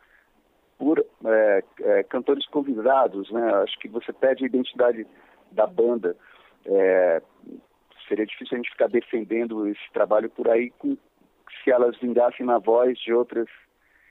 por 0.78 1.04
é, 1.24 1.64
é, 1.80 2.02
cantores 2.04 2.46
convidados, 2.46 3.30
né? 3.30 3.54
Acho 3.56 3.78
que 3.78 3.88
você 3.88 4.12
perde 4.12 4.44
a 4.44 4.46
identidade 4.46 5.06
da 5.50 5.66
banda. 5.66 6.16
É, 6.64 7.22
seria 8.06 8.26
difícil 8.26 8.54
a 8.54 8.58
gente 8.58 8.70
ficar 8.70 8.88
defendendo 8.88 9.66
esse 9.66 9.92
trabalho 9.92 10.30
por 10.30 10.48
aí 10.48 10.70
com, 10.70 10.96
se 11.62 11.70
elas 11.70 11.96
vingassem 11.98 12.46
na 12.46 12.58
voz 12.58 12.98
de 12.98 13.12
outras 13.12 13.48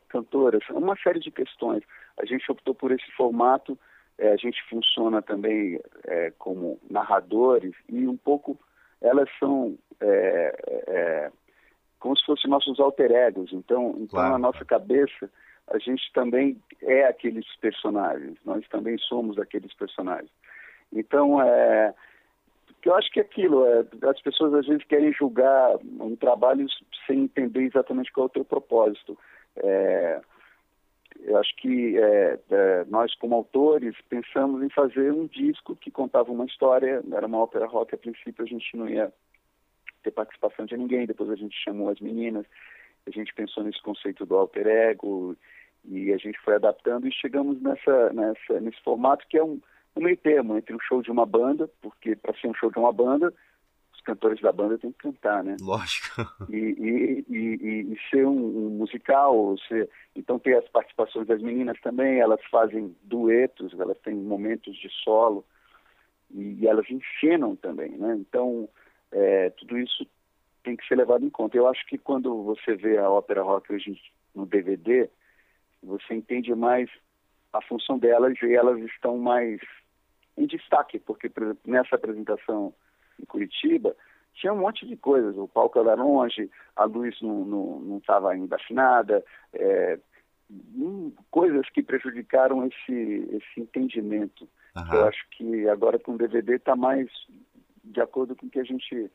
cantoras. 0.10 0.62
Uma 0.70 0.96
série 0.98 1.20
de 1.20 1.32
questões. 1.32 1.84
A 2.18 2.26
gente 2.26 2.52
optou 2.52 2.76
por 2.76 2.92
esse 2.92 3.10
formato, 3.14 3.78
é, 4.18 4.32
a 4.32 4.38
gente 4.38 4.62
funciona 4.70 5.22
também 5.22 5.80
é, 6.06 6.32
como 6.38 6.80
narradores 6.90 7.74
e 7.88 8.08
um 8.08 8.18
pouco 8.18 8.60
elas 9.02 9.30
são 9.40 9.78
é, 10.02 10.56
é 10.88 11.32
como 12.00 12.18
se 12.18 12.26
fossem 12.26 12.50
nossos 12.50 12.80
alter 12.80 13.12
egos. 13.12 13.52
Então, 13.52 13.92
então 13.96 14.08
claro. 14.08 14.32
na 14.32 14.38
nossa 14.38 14.64
cabeça 14.64 15.30
a 15.70 15.78
gente 15.80 16.12
também 16.14 16.62
é 16.82 17.06
aqueles 17.06 17.46
personagens, 17.58 18.38
nós 18.46 18.66
também 18.70 18.98
somos 18.98 19.38
aqueles 19.38 19.74
personagens. 19.74 20.32
Então, 20.94 21.42
é, 21.42 21.94
eu 22.86 22.96
acho 22.96 23.12
que 23.12 23.20
é 23.20 23.24
aquilo, 23.24 23.66
é, 23.66 23.84
as 24.10 24.22
pessoas 24.22 24.54
às 24.54 24.66
vezes 24.66 24.86
querem 24.86 25.12
julgar 25.12 25.76
um 26.00 26.16
trabalho 26.16 26.66
sem 27.06 27.24
entender 27.24 27.64
exatamente 27.64 28.12
qual 28.14 28.28
é 28.28 28.30
o 28.30 28.34
teu 28.34 28.46
propósito. 28.46 29.18
É, 29.58 30.22
eu 31.26 31.38
acho 31.38 31.54
que 31.58 31.98
é, 31.98 32.40
é, 32.50 32.86
nós, 32.86 33.14
como 33.16 33.36
autores, 33.36 33.96
pensamos 34.08 34.64
em 34.64 34.70
fazer 34.70 35.12
um 35.12 35.28
disco 35.28 35.76
que 35.76 35.92
contava 35.92 36.32
uma 36.32 36.46
história, 36.46 37.04
era 37.12 37.28
uma 37.28 37.40
ópera 37.40 37.66
rock, 37.66 37.94
a 37.94 37.98
princípio 37.98 38.46
a 38.46 38.48
gente 38.48 38.78
não 38.78 38.88
ia 38.88 39.12
ter 40.08 40.12
participação 40.12 40.66
de 40.66 40.78
ninguém, 40.78 41.06
depois 41.06 41.30
a 41.30 41.36
gente 41.36 41.56
chamou 41.64 41.90
as 41.90 42.00
meninas, 42.00 42.46
a 43.06 43.12
gente 43.12 43.34
pensou 43.34 43.64
nesse 43.64 43.82
conceito 43.82 44.26
do 44.26 44.36
alter 44.36 44.68
ego, 44.68 45.36
E 45.86 46.12
a 46.12 46.18
gente 46.18 46.40
foi 46.40 46.56
adaptando 46.56 47.08
e 47.08 47.14
chegamos 47.14 47.62
nessa, 47.62 48.12
nessa, 48.14 48.60
nesse 48.60 48.82
formato 48.84 49.26
que 49.30 49.38
é 49.38 49.44
um, 49.44 49.60
um 49.96 50.02
meio 50.02 50.18
termo 50.18 50.58
entre 50.58 50.76
um 50.76 50.80
show 50.80 51.02
de 51.02 51.12
uma 51.12 51.26
banda, 51.26 51.70
porque 51.82 52.16
para 52.16 52.34
ser 52.36 52.48
um 52.48 52.54
show 52.54 52.70
de 52.72 52.78
uma 52.78 52.92
banda, 52.92 53.34
os 53.94 54.02
cantores 54.02 54.42
da 54.42 54.52
banda 54.52 54.78
têm 54.78 54.92
que 54.92 54.98
cantar, 54.98 55.44
né? 55.44 55.56
Lógico. 55.62 56.08
E, 56.50 56.56
e, 56.58 57.26
e, 57.30 57.94
e 57.94 57.98
ser 58.10 58.26
um, 58.26 58.68
um 58.68 58.70
musical, 58.70 59.56
ser, 59.68 59.90
então 60.16 60.40
tem 60.40 60.54
as 60.54 60.68
participações 60.70 61.28
das 61.28 61.42
meninas 61.42 61.80
também, 61.82 62.20
elas 62.20 62.44
fazem 62.50 62.96
duetos, 63.04 63.74
elas 63.80 63.98
têm 64.00 64.16
momentos 64.16 64.76
de 64.78 64.90
solo 65.04 65.46
e, 66.32 66.58
e 66.62 66.68
elas 66.68 66.86
ensinam 66.90 67.56
também, 67.56 67.92
né? 67.98 68.16
Então, 68.18 68.70
é, 69.12 69.50
tudo 69.52 69.78
isso 69.78 70.06
tem 70.64 70.76
que 70.76 70.88
ser 70.88 70.96
levado 70.96 71.26
em 71.26 71.30
conta. 71.30 71.58
Eu 71.58 71.68
acho 71.68 71.86
que 71.86 71.98
quando 71.98 72.44
você 72.44 72.76
vê 72.76 72.98
a 72.98 73.10
ópera 73.10 73.44
rock 73.44 73.72
hoje 73.72 74.00
no 74.36 74.46
DVD, 74.46 75.10
você 75.82 76.14
entende 76.14 76.54
mais 76.54 76.90
a 77.54 77.62
função 77.62 77.98
delas 77.98 78.36
e 78.42 78.54
elas 78.54 78.80
estão 78.80 79.18
mais 79.18 79.62
em 80.38 80.46
destaque, 80.46 81.00
porque, 81.00 81.30
por 81.30 81.44
exemplo, 81.44 81.62
nessa 81.66 81.96
apresentação 81.96 82.74
em 83.20 83.26
Curitiba, 83.26 83.96
tinha 84.34 84.54
um 84.54 84.60
monte 84.60 84.86
de 84.86 84.96
coisas. 84.96 85.36
O 85.38 85.48
palco 85.48 85.80
era 85.80 85.96
longe, 85.96 86.50
a 86.76 86.84
luz 86.86 87.20
não 87.22 87.98
estava 88.00 88.32
ainda 88.32 88.56
afinada, 88.56 89.24
é, 89.54 89.98
hum, 90.50 91.12
coisas 91.32 91.68
que 91.70 91.82
prejudicaram 91.82 92.68
esse, 92.68 93.30
esse 93.32 93.62
entendimento. 93.62 94.48
Uhum. 94.76 94.94
Eu 94.94 95.08
acho 95.08 95.28
que 95.32 95.68
agora 95.68 95.98
com 95.98 96.14
o 96.14 96.18
DVD 96.18 96.56
está 96.56 96.76
mais 96.76 97.10
de 97.92 98.02
acordo 98.02 98.36
com 98.36 98.48
o 98.48 98.50
que 98.50 98.60
a 98.60 98.64
gente 98.64 99.10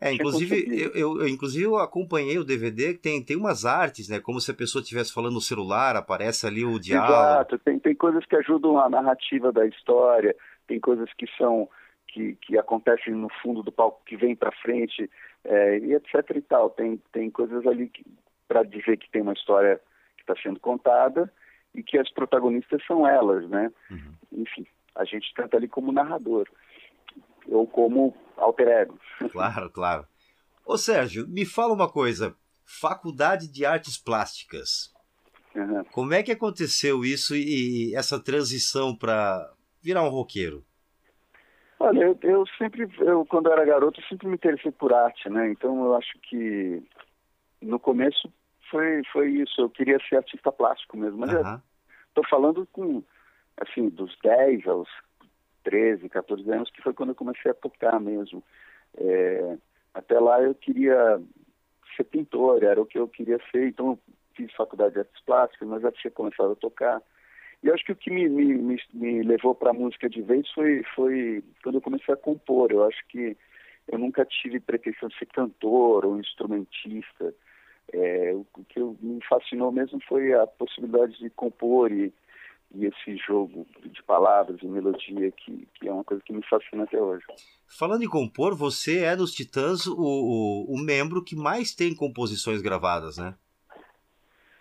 é, 0.00 0.12
inclusive 0.12 0.80
eu, 0.80 0.92
eu, 0.92 1.20
eu, 1.22 1.28
inclusive 1.28 1.64
eu 1.64 1.76
acompanhei 1.76 2.38
o 2.38 2.44
DVD 2.44 2.94
que 2.94 3.00
tem, 3.00 3.22
tem 3.22 3.36
umas 3.36 3.64
artes, 3.64 4.08
né? 4.08 4.20
Como 4.20 4.40
se 4.40 4.48
a 4.50 4.54
pessoa 4.54 4.80
estivesse 4.80 5.12
falando 5.12 5.34
no 5.34 5.40
celular, 5.40 5.96
aparece 5.96 6.46
ali 6.46 6.64
o 6.64 6.78
diálogo. 6.78 7.12
Exato, 7.12 7.58
tem, 7.58 7.80
tem 7.80 7.94
coisas 7.96 8.24
que 8.24 8.36
ajudam 8.36 8.78
a 8.78 8.88
narrativa 8.88 9.50
da 9.50 9.66
história, 9.66 10.36
tem 10.68 10.78
coisas 10.78 11.12
que 11.14 11.26
são 11.36 11.68
que, 12.06 12.36
que 12.36 12.56
acontecem 12.56 13.12
no 13.12 13.28
fundo 13.42 13.62
do 13.62 13.72
palco 13.72 14.00
que 14.06 14.16
vem 14.16 14.36
para 14.36 14.52
frente, 14.52 15.10
é, 15.44 15.78
e 15.78 15.94
etc 15.94 16.14
e 16.36 16.42
tal. 16.42 16.70
Tem, 16.70 17.02
tem 17.12 17.28
coisas 17.28 17.66
ali 17.66 17.90
para 18.46 18.62
dizer 18.62 18.98
que 18.98 19.10
tem 19.10 19.22
uma 19.22 19.32
história 19.32 19.80
que 20.16 20.22
está 20.22 20.34
sendo 20.40 20.60
contada 20.60 21.32
e 21.74 21.82
que 21.82 21.98
as 21.98 22.10
protagonistas 22.10 22.80
são 22.86 23.06
elas, 23.06 23.48
né? 23.48 23.70
Uhum. 23.90 24.42
Enfim, 24.42 24.64
a 24.94 25.04
gente 25.04 25.32
canta 25.34 25.56
ali 25.56 25.66
como 25.66 25.92
narrador 25.92 26.48
ou 27.48 27.66
como 27.66 28.14
alter 28.36 28.68
ego. 28.68 28.98
Claro, 29.32 29.70
claro. 29.70 30.06
Ô 30.64 30.76
Sérgio, 30.76 31.26
me 31.28 31.44
fala 31.44 31.72
uma 31.72 31.90
coisa. 31.90 32.36
Faculdade 32.64 33.48
de 33.48 33.64
Artes 33.64 33.96
Plásticas. 33.96 34.94
Uhum. 35.54 35.84
Como 35.92 36.12
é 36.12 36.22
que 36.22 36.32
aconteceu 36.32 37.04
isso 37.04 37.34
e 37.34 37.94
essa 37.94 38.22
transição 38.22 38.94
para 38.94 39.50
virar 39.82 40.02
um 40.02 40.10
roqueiro? 40.10 40.62
Olha, 41.80 42.04
eu, 42.04 42.18
eu 42.22 42.44
sempre, 42.58 42.88
eu, 43.00 43.24
quando 43.24 43.46
eu 43.46 43.52
era 43.52 43.64
garoto, 43.64 44.00
eu 44.00 44.04
sempre 44.04 44.26
me 44.26 44.34
interessei 44.34 44.70
por 44.72 44.92
arte, 44.92 45.30
né? 45.30 45.50
Então 45.50 45.84
eu 45.84 45.94
acho 45.94 46.18
que 46.22 46.82
no 47.62 47.78
começo 47.78 48.30
foi, 48.70 49.02
foi 49.12 49.30
isso. 49.30 49.60
Eu 49.60 49.70
queria 49.70 49.98
ser 50.08 50.16
artista 50.16 50.52
plástico 50.52 50.96
mesmo. 50.96 51.18
Mas 51.18 51.32
uhum. 51.32 51.60
estou 52.08 52.26
falando 52.28 52.66
com, 52.72 53.02
assim, 53.56 53.88
dos 53.88 54.16
10 54.22 54.66
aos 54.66 54.88
13, 55.68 56.08
14 56.08 56.50
anos, 56.50 56.70
que 56.70 56.80
foi 56.80 56.94
quando 56.94 57.10
eu 57.10 57.14
comecei 57.14 57.50
a 57.50 57.54
tocar 57.54 58.00
mesmo. 58.00 58.42
É, 58.96 59.56
até 59.92 60.18
lá 60.18 60.40
eu 60.40 60.54
queria 60.54 61.20
ser 61.94 62.04
pintor, 62.04 62.62
era 62.62 62.80
o 62.80 62.86
que 62.86 62.98
eu 62.98 63.06
queria 63.06 63.38
ser, 63.50 63.68
então 63.68 63.88
eu 63.88 63.98
fiz 64.34 64.50
faculdade 64.54 64.94
de 64.94 65.00
artes 65.00 65.22
plásticas, 65.26 65.68
mas 65.68 65.82
já 65.82 65.92
tinha 65.92 66.10
começado 66.10 66.52
a 66.52 66.56
tocar. 66.56 67.02
E 67.62 67.70
acho 67.70 67.84
que 67.84 67.92
o 67.92 67.96
que 67.96 68.10
me, 68.10 68.28
me, 68.28 68.54
me, 68.54 68.78
me 68.94 69.22
levou 69.22 69.54
para 69.54 69.70
a 69.70 69.74
música 69.74 70.08
de 70.08 70.22
vez 70.22 70.48
foi, 70.52 70.82
foi 70.94 71.44
quando 71.62 71.74
eu 71.74 71.82
comecei 71.82 72.14
a 72.14 72.16
compor. 72.16 72.70
Eu 72.70 72.84
acho 72.84 73.04
que 73.08 73.36
eu 73.88 73.98
nunca 73.98 74.24
tive 74.24 74.60
pretensão 74.60 75.08
de 75.08 75.18
ser 75.18 75.26
cantor 75.26 76.06
ou 76.06 76.18
instrumentista. 76.18 77.34
É, 77.92 78.32
o 78.32 78.64
que 78.64 78.80
eu, 78.80 78.96
me 79.00 79.18
fascinou 79.28 79.72
mesmo 79.72 80.00
foi 80.08 80.32
a 80.32 80.46
possibilidade 80.46 81.18
de 81.18 81.28
compor 81.30 81.90
e, 81.90 82.12
e 82.74 82.84
esse 82.84 83.16
jogo 83.16 83.66
de 83.84 84.02
palavras 84.02 84.60
e 84.62 84.66
melodia 84.66 85.30
que, 85.32 85.66
que 85.74 85.88
é 85.88 85.92
uma 85.92 86.04
coisa 86.04 86.22
que 86.22 86.32
me 86.32 86.42
fascina 86.44 86.84
até 86.84 87.00
hoje. 87.00 87.24
Falando 87.66 88.02
em 88.02 88.08
compor, 88.08 88.54
você 88.54 89.00
é 89.04 89.16
dos 89.16 89.32
Titãs 89.32 89.86
o, 89.86 89.96
o, 89.96 90.74
o 90.74 90.78
membro 90.78 91.24
que 91.24 91.34
mais 91.34 91.74
tem 91.74 91.94
composições 91.94 92.60
gravadas, 92.60 93.16
né? 93.16 93.34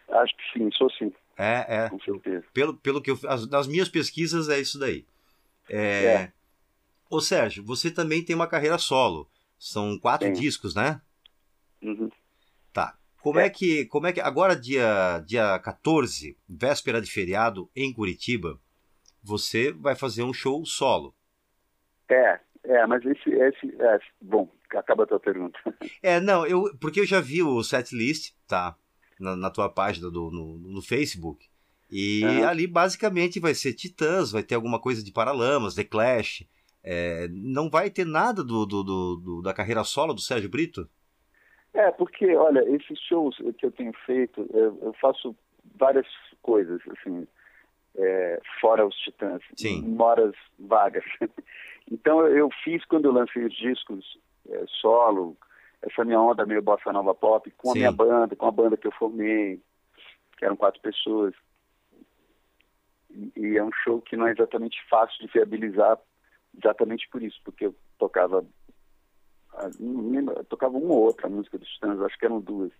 Acho 0.10 0.36
que 0.38 0.44
sim, 0.54 0.70
sou 0.72 0.90
sim. 0.92 1.14
É, 1.38 1.84
é. 1.86 1.90
Com 1.90 2.00
certeza. 2.00 2.46
Pelo, 2.54 2.74
pelo 2.76 3.02
que 3.02 3.12
eu, 3.12 3.20
as, 3.28 3.48
nas 3.50 3.68
minhas 3.68 3.90
pesquisas 3.90 4.50
é 4.50 4.60
isso 4.60 4.80
daí. 4.80 5.06
É... 5.70 6.06
é. 6.06 6.32
Ô 7.10 7.22
Sérgio, 7.22 7.64
você 7.64 7.90
também 7.90 8.24
tem 8.24 8.36
uma 8.36 8.48
carreira 8.48 8.78
solo. 8.78 9.30
São 9.58 9.98
quatro 9.98 10.28
Sim. 10.28 10.34
discos, 10.34 10.76
né? 10.76 11.02
Uhum. 11.82 12.10
Como 13.28 13.40
é. 13.40 13.48
é. 13.48 13.50
que. 13.50 13.86
Como 13.86 14.08
é 14.08 14.14
que. 14.14 14.22
Agora, 14.22 14.56
dia, 14.56 15.20
dia 15.26 15.60
14, 15.60 16.38
véspera 16.48 17.02
de 17.02 17.12
feriado, 17.12 17.70
em 17.76 17.92
Curitiba, 17.92 18.58
você 19.22 19.74
vai 19.74 19.96
fazer 19.96 20.24
um 20.24 20.34
show 20.34 20.66
solo. 20.66 21.14
É, 22.10 22.40
é, 22.64 22.88
mas 22.88 23.06
esse. 23.06 23.30
esse 23.30 23.76
é, 23.82 24.00
bom, 24.22 24.50
acaba 24.70 25.04
a 25.04 25.08
tua 25.08 25.20
pergunta. 25.20 25.60
É, 26.02 26.22
não, 26.22 26.46
eu, 26.46 26.74
porque 26.80 27.02
eu 27.02 27.06
já 27.06 27.20
vi 27.20 27.44
o 27.44 27.62
setlist, 27.64 28.34
tá? 28.48 28.78
Na, 29.20 29.36
na 29.36 29.50
tua 29.50 29.68
página 29.68 30.10
do, 30.10 30.32
no, 30.32 30.58
no 30.58 30.82
Facebook. 30.82 31.50
E 31.90 32.24
ali 32.44 32.66
basicamente 32.68 33.40
vai 33.40 33.54
ser 33.54 33.74
Titãs, 33.74 34.32
vai 34.32 34.44
ter 34.44 34.56
alguma 34.56 34.80
coisa 34.80 35.04
de 35.04 35.12
Paralamas, 35.12 35.76
The 35.76 35.84
Clash. 35.84 36.46
É, 36.84 37.28
não 37.30 37.70
vai 37.70 37.90
ter 37.90 38.06
nada 38.06 38.44
do, 38.44 38.66
do, 38.66 38.84
do, 38.84 39.42
da 39.42 39.54
carreira 39.54 39.84
solo 39.84 40.14
do 40.14 40.22
Sérgio 40.22 40.50
Brito? 40.50 40.90
É, 41.78 41.92
porque, 41.92 42.36
olha, 42.36 42.68
esses 42.76 43.00
shows 43.00 43.38
que 43.60 43.68
eu 43.68 43.72
tenho 43.72 43.94
feito, 44.04 44.50
eu, 44.52 44.94
faço 45.00 45.36
várias 45.76 46.08
coisas, 46.42 46.82
assim, 46.90 47.28
é, 47.96 48.42
fora 48.60 48.84
os 48.84 48.96
Titãs, 48.96 49.44
Sim. 49.56 49.96
horas 50.00 50.34
vagas. 50.58 51.04
então 51.92 52.26
eu 52.26 52.50
fiz 52.64 52.84
quando 52.86 53.06
eu 53.06 53.12
lancei 53.12 53.46
os 53.46 53.56
discos 53.56 54.18
é, 54.50 54.64
solo, 54.82 55.38
essa 55.84 56.04
minha 56.04 56.20
onda 56.20 56.48
meio 56.48 56.64
bossa 56.64 56.92
nova 56.92 57.14
pop, 57.14 57.48
com 57.52 57.70
a 57.70 57.76
minha 57.76 57.92
banda, 57.92 58.36
com 58.36 58.48
a 58.48 58.52
banda 58.52 58.76
que 58.76 58.88
eu 58.88 58.92
formei, 58.94 59.62
que 60.36 60.46
eram 60.46 60.56
quatro 60.56 60.82
pessoas. 60.82 61.36
E, 63.12 63.32
e 63.36 63.56
é 63.56 63.64
um 63.64 63.72
show 63.84 64.02
que 64.02 64.18
não 64.18 64.28
é 64.28 64.32
exatamente 64.32 64.84
fácil 64.90 65.16
de 65.20 65.32
viabilizar, 65.32 66.00
exatamente 66.58 67.08
por 67.10 67.22
isso, 67.22 67.40
porque 67.44 67.68
eu 67.68 67.76
tocava 68.00 68.44
eu 69.80 70.44
tocava 70.46 70.78
uma 70.78 70.94
ou 70.94 71.06
outra 71.06 71.30
música 71.30 71.58
dos 71.58 71.68
Titãs, 71.70 72.02
acho 72.02 72.18
que 72.18 72.26
eram 72.26 72.40
duas. 72.40 72.72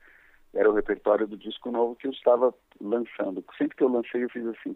Era 0.54 0.70
o 0.70 0.74
repertório 0.74 1.28
do 1.28 1.38
disco 1.38 1.72
novo 1.72 1.96
que 1.96 2.08
eu 2.08 2.12
estava 2.12 2.54
lançando. 2.82 3.44
Sempre 3.58 3.78
que 3.78 3.84
eu 3.84 3.90
lancei, 3.90 4.24
eu 4.24 4.30
fiz 4.30 4.46
assim. 4.48 4.76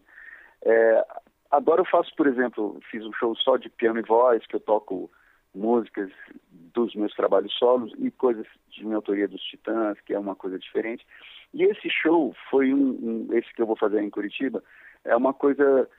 É, 0.64 1.06
agora 1.50 1.82
eu 1.82 1.86
faço, 1.86 2.14
por 2.16 2.28
exemplo, 2.28 2.80
fiz 2.90 3.06
um 3.06 3.14
show 3.14 3.36
só 3.36 3.58
de 3.58 3.70
piano 3.70 4.00
e 4.00 4.04
voz, 4.04 4.46
que 4.46 4.56
eu 4.56 4.60
toco 4.60 5.10
músicas 5.54 6.10
dos 6.50 6.96
meus 6.96 7.14
trabalhos 7.14 7.54
solos 7.58 7.94
e 7.98 8.10
coisas 8.12 8.48
de 8.70 8.84
minha 8.84 8.96
autoria 8.96 9.28
dos 9.28 9.42
Titãs, 9.42 10.00
que 10.02 10.14
é 10.14 10.20
uma 10.20 10.36
coisa 10.36 10.58
diferente. 10.58 11.06
E 11.54 11.64
esse 11.64 11.90
show 11.90 12.34
foi 12.50 12.74
um, 12.74 13.28
um 13.30 13.38
esse 13.38 13.54
que 13.54 13.62
eu 13.62 13.68
vou 13.68 13.76
fazer 13.76 14.02
em 14.02 14.10
Curitiba, 14.10 14.64
é 15.04 15.16
uma 15.16 15.34
coisa 15.34 15.90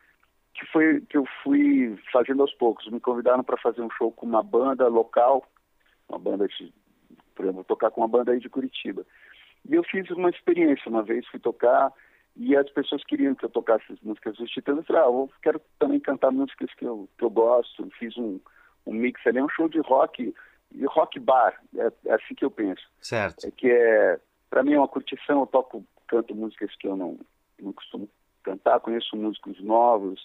que 0.54 0.66
foi 0.66 1.00
que 1.02 1.16
eu 1.16 1.24
fui 1.42 1.98
fazendo 2.12 2.42
aos 2.42 2.54
poucos. 2.54 2.88
Me 2.90 3.00
convidaram 3.00 3.42
para 3.42 3.56
fazer 3.56 3.82
um 3.82 3.90
show 3.90 4.10
com 4.12 4.26
uma 4.26 4.42
banda 4.42 4.86
local 4.88 5.44
uma 6.12 6.18
banda 6.18 6.46
de, 6.46 6.72
por 7.34 7.44
exemplo, 7.44 7.64
tocar 7.64 7.90
com 7.90 8.00
uma 8.00 8.08
banda 8.08 8.32
aí 8.32 8.38
de 8.38 8.48
Curitiba. 8.48 9.04
E 9.68 9.74
eu 9.74 9.82
fiz 9.84 10.10
uma 10.10 10.30
experiência, 10.30 10.90
uma 10.90 11.02
vez 11.02 11.26
fui 11.28 11.40
tocar 11.40 11.92
e 12.36 12.56
as 12.56 12.68
pessoas 12.70 13.04
queriam 13.04 13.34
que 13.34 13.44
eu 13.44 13.50
tocasse 13.50 13.84
as 13.92 14.00
músicas 14.00 14.36
dos 14.36 14.50
Titãs. 14.50 14.78
Eu 14.78 14.84
falei, 14.84 15.02
ah, 15.02 15.06
eu 15.06 15.30
quero 15.42 15.60
também 15.78 16.00
cantar 16.00 16.30
músicas 16.30 16.72
que 16.74 16.84
eu, 16.84 17.08
que 17.18 17.24
eu 17.24 17.30
gosto. 17.30 17.88
Fiz 17.98 18.16
um, 18.16 18.40
um 18.86 18.92
mix 18.92 19.24
ali, 19.26 19.40
um 19.40 19.48
show 19.48 19.68
de 19.68 19.80
rock, 19.80 20.34
de 20.70 20.86
rock 20.86 21.20
bar, 21.20 21.60
é, 21.76 21.92
é 22.06 22.14
assim 22.14 22.34
que 22.34 22.44
eu 22.44 22.50
penso. 22.50 22.82
Certo. 23.00 23.46
É 23.46 23.50
que 23.50 23.70
é, 23.70 24.18
para 24.48 24.62
mim 24.62 24.74
é 24.74 24.78
uma 24.78 24.88
curtição, 24.88 25.40
eu 25.40 25.46
toco, 25.46 25.84
canto 26.08 26.34
músicas 26.34 26.74
que 26.76 26.88
eu 26.88 26.96
não, 26.96 27.18
não 27.60 27.72
costumo 27.72 28.08
cantar, 28.42 28.80
conheço 28.80 29.16
músicos 29.16 29.60
novos, 29.62 30.24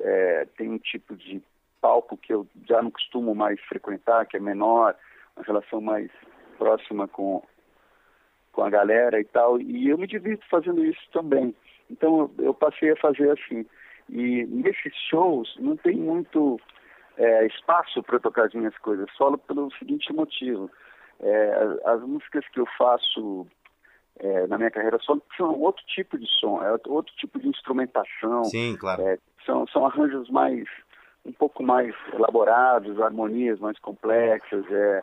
é, 0.00 0.46
tem 0.56 0.68
um 0.68 0.78
tipo 0.78 1.16
de 1.16 1.42
palco 1.82 2.16
que 2.16 2.32
eu 2.32 2.46
já 2.66 2.80
não 2.80 2.90
costumo 2.90 3.34
mais 3.34 3.60
frequentar, 3.62 4.24
que 4.26 4.36
é 4.36 4.40
menor, 4.40 4.94
uma 5.36 5.44
relação 5.44 5.80
mais 5.80 6.10
próxima 6.56 7.08
com, 7.08 7.42
com 8.52 8.62
a 8.62 8.70
galera 8.70 9.20
e 9.20 9.24
tal. 9.24 9.60
E 9.60 9.90
eu 9.90 9.98
me 9.98 10.06
divirto 10.06 10.46
fazendo 10.48 10.84
isso 10.84 11.02
também. 11.12 11.54
Então 11.90 12.30
eu 12.38 12.54
passei 12.54 12.92
a 12.92 12.96
fazer 12.96 13.30
assim. 13.30 13.66
E 14.08 14.44
nesses 14.46 14.94
shows 15.10 15.54
não 15.58 15.76
tem 15.76 15.96
muito 15.96 16.60
é, 17.16 17.46
espaço 17.46 18.02
para 18.02 18.20
tocar 18.20 18.46
as 18.46 18.54
minhas 18.54 18.76
coisas, 18.78 19.06
só 19.16 19.36
pelo 19.36 19.70
seguinte 19.72 20.12
motivo. 20.12 20.70
É, 21.20 21.78
as 21.84 22.00
músicas 22.02 22.46
que 22.48 22.60
eu 22.60 22.66
faço 22.78 23.46
é, 24.18 24.46
na 24.46 24.58
minha 24.58 24.70
carreira 24.70 24.98
só 25.00 25.16
são 25.36 25.58
outro 25.60 25.84
tipo 25.86 26.18
de 26.18 26.26
som, 26.38 26.62
é 26.62 26.72
outro 26.86 27.14
tipo 27.16 27.38
de 27.40 27.48
instrumentação. 27.48 28.44
Sim, 28.44 28.76
claro. 28.78 29.02
É, 29.02 29.18
são, 29.44 29.66
são 29.68 29.86
arranjos 29.86 30.28
mais 30.30 30.68
um 31.24 31.32
pouco 31.32 31.62
mais 31.62 31.94
elaborados, 32.12 33.00
harmonias 33.00 33.58
mais 33.60 33.78
complexas. 33.78 34.64
É, 34.70 35.02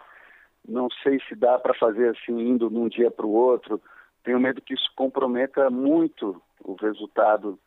não 0.67 0.89
sei 1.03 1.19
se 1.27 1.35
dá 1.35 1.57
para 1.57 1.73
fazer 1.73 2.09
assim 2.09 2.37
indo 2.39 2.69
de 2.69 2.75
um 2.75 2.87
dia 2.87 3.09
para 3.09 3.25
o 3.25 3.33
outro. 3.33 3.81
Tenho 4.23 4.39
medo 4.39 4.61
que 4.61 4.73
isso 4.73 4.91
comprometa 4.95 5.69
muito 5.69 6.41
o 6.63 6.73
resultado 6.73 7.57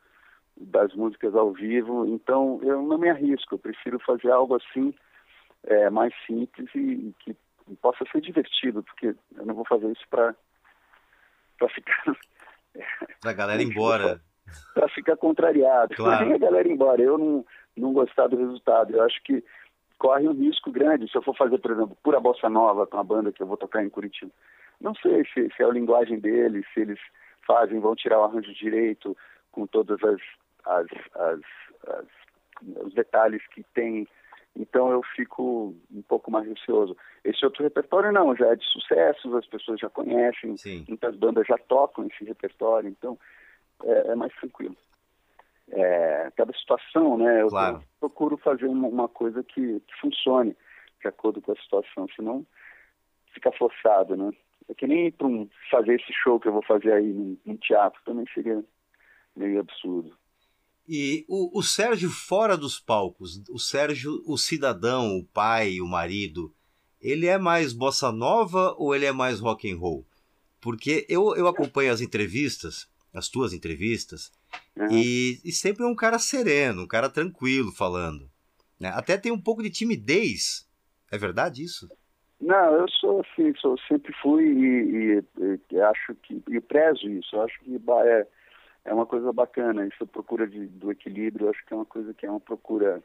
das 0.56 0.94
músicas 0.94 1.34
ao 1.34 1.52
vivo. 1.52 2.06
Então 2.06 2.60
eu 2.62 2.82
não 2.82 2.98
me 2.98 3.08
arrisco. 3.08 3.54
Eu 3.54 3.58
prefiro 3.58 3.98
fazer 4.00 4.30
algo 4.30 4.56
assim 4.56 4.94
é, 5.64 5.88
mais 5.90 6.12
simples 6.26 6.68
e, 6.74 7.14
que 7.20 7.36
possa 7.80 8.04
ser 8.10 8.20
divertido, 8.20 8.82
porque 8.82 9.14
eu 9.36 9.46
não 9.46 9.54
vou 9.54 9.64
fazer 9.64 9.90
isso 9.90 10.06
para 10.10 10.34
ficar 11.74 12.04
para 13.20 13.30
a 13.30 13.34
galera 13.34 13.62
ir 13.62 13.66
embora 13.66 14.20
para 14.74 14.88
ficar 14.88 15.16
contrariado 15.16 15.94
claro. 15.94 16.34
a 16.34 16.38
galera 16.38 16.68
ir 16.68 16.72
embora 16.72 17.00
eu 17.00 17.16
não 17.16 17.46
não 17.76 17.92
gostar 17.92 18.26
do 18.28 18.36
resultado 18.36 18.94
eu 18.94 19.02
acho 19.02 19.22
que 19.22 19.44
corre 19.98 20.28
um 20.28 20.32
risco 20.32 20.70
grande 20.70 21.10
se 21.10 21.16
eu 21.16 21.22
for 21.22 21.36
fazer 21.36 21.58
por 21.58 21.70
exemplo 21.70 21.96
pura 22.02 22.20
bossa 22.20 22.48
nova 22.48 22.86
com 22.86 22.98
a 22.98 23.04
banda 23.04 23.32
que 23.32 23.42
eu 23.42 23.46
vou 23.46 23.56
tocar 23.56 23.84
em 23.84 23.90
Curitiba 23.90 24.32
não 24.80 24.94
sei 24.94 25.24
se, 25.26 25.48
se 25.54 25.62
é 25.62 25.64
a 25.64 25.70
linguagem 25.70 26.18
deles 26.18 26.66
se 26.74 26.80
eles 26.80 26.98
fazem 27.46 27.80
vão 27.80 27.94
tirar 27.94 28.20
o 28.20 28.24
arranjo 28.24 28.52
direito 28.54 29.16
com 29.50 29.66
todas 29.66 30.02
as, 30.02 30.20
as, 30.64 30.86
as, 31.14 31.40
as 31.88 32.06
os 32.84 32.94
detalhes 32.94 33.44
que 33.48 33.64
tem 33.74 34.06
então 34.54 34.90
eu 34.90 35.02
fico 35.16 35.74
um 35.90 36.02
pouco 36.02 36.30
mais 36.30 36.46
receoso. 36.46 36.96
Esse 37.24 37.44
outro 37.44 37.62
repertório 37.62 38.12
não, 38.12 38.36
já 38.36 38.48
é 38.48 38.56
de 38.56 38.64
sucessos, 38.66 39.34
as 39.34 39.46
pessoas 39.46 39.80
já 39.80 39.88
conhecem, 39.88 40.56
Sim. 40.56 40.84
muitas 40.88 41.16
bandas 41.16 41.46
já 41.46 41.56
tocam 41.56 42.06
esse 42.06 42.24
repertório, 42.24 42.88
então 42.88 43.18
é, 43.84 44.12
é 44.12 44.14
mais 44.14 44.32
tranquilo. 44.34 44.76
É, 45.74 46.30
cada 46.36 46.52
situação, 46.52 47.16
né? 47.16 47.40
Eu 47.42 47.48
claro. 47.48 47.82
procuro 47.98 48.36
fazer 48.36 48.66
uma, 48.66 48.88
uma 48.88 49.08
coisa 49.08 49.42
que, 49.42 49.80
que, 49.80 50.00
funcione 50.00 50.54
de 51.00 51.08
acordo 51.08 51.40
com 51.40 51.52
a 51.52 51.56
situação, 51.56 52.06
senão 52.14 52.46
fica 53.32 53.50
forçado, 53.52 54.14
né? 54.14 54.30
É 54.68 54.74
que 54.74 54.86
nem 54.86 55.10
para 55.10 55.26
um, 55.26 55.48
fazer 55.70 55.94
esse 55.94 56.12
show 56.12 56.38
que 56.38 56.46
eu 56.46 56.52
vou 56.52 56.62
fazer 56.62 56.92
aí 56.92 57.12
no, 57.12 57.38
no 57.44 57.56
teatro 57.56 57.98
também 58.04 58.26
seria 58.34 58.62
meio 59.34 59.60
absurdo. 59.60 60.14
E 60.86 61.24
o, 61.28 61.58
o, 61.58 61.62
Sérgio 61.62 62.10
fora 62.10 62.56
dos 62.56 62.78
palcos, 62.78 63.42
o 63.48 63.58
Sérgio, 63.58 64.22
o 64.26 64.36
cidadão, 64.36 65.16
o 65.16 65.24
pai, 65.24 65.80
o 65.80 65.86
marido, 65.86 66.54
ele 67.00 67.26
é 67.26 67.38
mais 67.38 67.72
bossa 67.72 68.12
nova 68.12 68.74
ou 68.76 68.94
ele 68.94 69.06
é 69.06 69.12
mais 69.12 69.40
rock 69.40 69.70
and 69.70 69.78
roll? 69.78 70.06
Porque 70.60 71.06
eu, 71.08 71.34
eu 71.34 71.48
acompanho 71.48 71.92
as 71.92 72.00
entrevistas, 72.00 72.88
as 73.12 73.28
tuas 73.28 73.52
entrevistas, 73.52 74.32
uhum. 74.76 74.88
e, 74.90 75.40
e, 75.44 75.52
sempre 75.52 75.84
é 75.84 75.86
um 75.86 75.94
cara 75.94 76.18
sereno, 76.18 76.82
um 76.82 76.88
cara 76.88 77.08
tranquilo 77.08 77.72
falando. 77.72 78.30
Né? 78.78 78.90
Até 78.94 79.16
tem 79.16 79.32
um 79.32 79.40
pouco 79.40 79.62
de 79.62 79.70
timidez. 79.70 80.68
É 81.10 81.18
verdade 81.18 81.62
isso? 81.62 81.88
Não, 82.40 82.74
eu 82.74 82.88
sou 82.88 83.20
assim, 83.20 83.54
sou, 83.60 83.78
sempre 83.86 84.12
fui 84.20 84.44
e, 84.44 85.18
e, 85.38 85.60
e 85.70 85.80
acho 85.80 86.14
que, 86.16 86.42
e 86.48 86.60
prezo 86.60 87.08
isso, 87.08 87.40
acho 87.40 87.56
que 87.60 87.80
é, 88.04 88.26
é 88.84 88.92
uma 88.92 89.06
coisa 89.06 89.32
bacana. 89.32 89.86
Isso 89.86 90.04
procura 90.06 90.48
de, 90.48 90.66
do 90.66 90.90
equilíbrio, 90.90 91.48
acho 91.48 91.64
que 91.64 91.72
é 91.72 91.76
uma 91.76 91.86
coisa 91.86 92.12
que 92.12 92.26
é 92.26 92.30
uma 92.30 92.40
procura. 92.40 93.00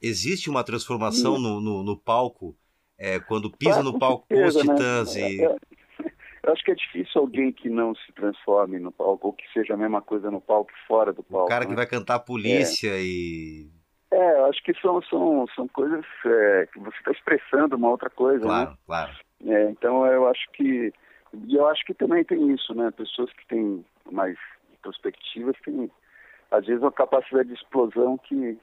Existe 0.00 0.50
uma 0.50 0.62
transformação 0.62 1.38
no, 1.38 1.60
no, 1.60 1.82
no, 1.82 1.96
palco 1.96 2.54
é, 2.98 3.18
quando 3.18 3.50
pisa 3.50 3.80
ah, 3.80 3.82
no 3.82 3.98
palco 3.98 4.26
com 4.28 4.44
os 4.44 4.56
né? 4.56 4.60
titãs 4.60 5.14
né? 5.14 5.30
e. 5.30 5.42
É, 5.42 5.56
eu 6.42 6.52
acho 6.52 6.64
que 6.64 6.72
é 6.72 6.74
difícil 6.74 7.20
alguém 7.20 7.52
que 7.52 7.68
não 7.70 7.94
se 7.94 8.12
transforme 8.12 8.78
no 8.78 8.90
palco, 8.90 9.28
ou 9.28 9.32
que 9.32 9.44
seja 9.52 9.74
a 9.74 9.76
mesma 9.76 10.02
coisa 10.02 10.30
no 10.30 10.40
palco 10.40 10.72
fora 10.88 11.12
do 11.12 11.22
palco. 11.22 11.46
O 11.46 11.48
cara 11.48 11.64
que 11.64 11.70
né? 11.70 11.76
vai 11.76 11.86
cantar 11.86 12.18
polícia 12.20 12.90
é. 12.90 13.02
e. 13.02 13.70
É, 14.10 14.40
eu 14.40 14.46
acho 14.46 14.62
que 14.62 14.74
são, 14.80 15.00
são, 15.02 15.46
são 15.54 15.68
coisas 15.68 16.04
é, 16.26 16.68
que 16.72 16.78
você 16.78 16.96
está 16.98 17.12
expressando 17.12 17.76
uma 17.76 17.88
outra 17.88 18.10
coisa. 18.10 18.42
Claro, 18.42 18.70
né? 18.70 18.76
claro. 18.84 19.12
É, 19.46 19.70
então 19.70 20.04
eu 20.06 20.28
acho 20.28 20.50
que. 20.52 20.92
E 21.48 21.54
eu 21.54 21.66
acho 21.66 21.84
que 21.86 21.94
também 21.94 22.24
tem 22.24 22.52
isso, 22.52 22.74
né? 22.74 22.90
Pessoas 22.90 23.32
que 23.32 23.46
têm 23.46 23.84
mais 24.10 24.36
perspectivas 24.82 25.56
têm, 25.64 25.90
às 26.50 26.66
vezes, 26.66 26.82
uma 26.82 26.92
capacidade 26.92 27.48
de 27.48 27.54
explosão 27.54 28.18
que 28.18 28.58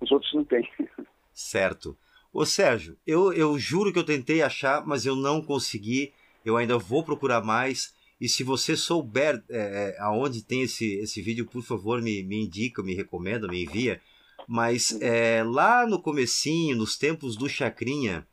os 0.00 0.10
outros 0.10 0.32
não 0.32 0.44
têm. 0.44 0.68
Certo. 1.32 1.96
Ô 2.32 2.46
Sérgio, 2.46 2.96
eu, 3.06 3.32
eu 3.32 3.58
juro 3.58 3.92
que 3.92 3.98
eu 3.98 4.04
tentei 4.04 4.42
achar, 4.42 4.86
mas 4.86 5.04
eu 5.04 5.16
não 5.16 5.42
consegui. 5.42 6.14
Eu 6.46 6.56
ainda 6.56 6.78
vou 6.78 7.02
procurar 7.02 7.42
mais. 7.42 7.92
E 8.20 8.28
se 8.28 8.44
você 8.44 8.76
souber 8.76 9.42
é, 9.50 9.96
é, 9.98 10.00
aonde 10.00 10.44
tem 10.44 10.62
esse, 10.62 10.94
esse 11.00 11.20
vídeo, 11.20 11.44
por 11.44 11.62
favor, 11.62 12.00
me, 12.00 12.22
me 12.22 12.44
indica, 12.44 12.84
me 12.84 12.94
recomenda, 12.94 13.48
me 13.48 13.64
envia. 13.64 14.00
Mas 14.46 14.96
é, 15.02 15.42
lá 15.42 15.84
no 15.84 16.00
comecinho, 16.00 16.76
nos 16.76 16.96
tempos 16.96 17.36
do 17.36 17.48
Chacrinha, 17.48 18.24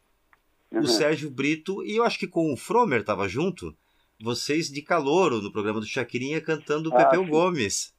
uhum. 0.71 0.81
o 0.81 0.87
Sérgio 0.87 1.31
Brito, 1.31 1.83
e 1.83 1.95
eu 1.97 2.03
acho 2.03 2.19
que 2.19 2.27
com 2.27 2.53
o 2.53 2.55
Fromer 2.55 2.99
estava 2.99 3.27
junto, 3.27 3.75
vocês 4.21 4.69
de 4.69 4.83
calouro 4.83 5.41
no 5.41 5.51
programa 5.51 5.79
do 5.79 5.85
Chacrinha 5.87 6.39
cantando 6.39 6.91
o 6.91 6.95
ah, 6.95 7.05
Pepeu 7.05 7.23
sim. 7.23 7.29
Gomes. 7.31 7.93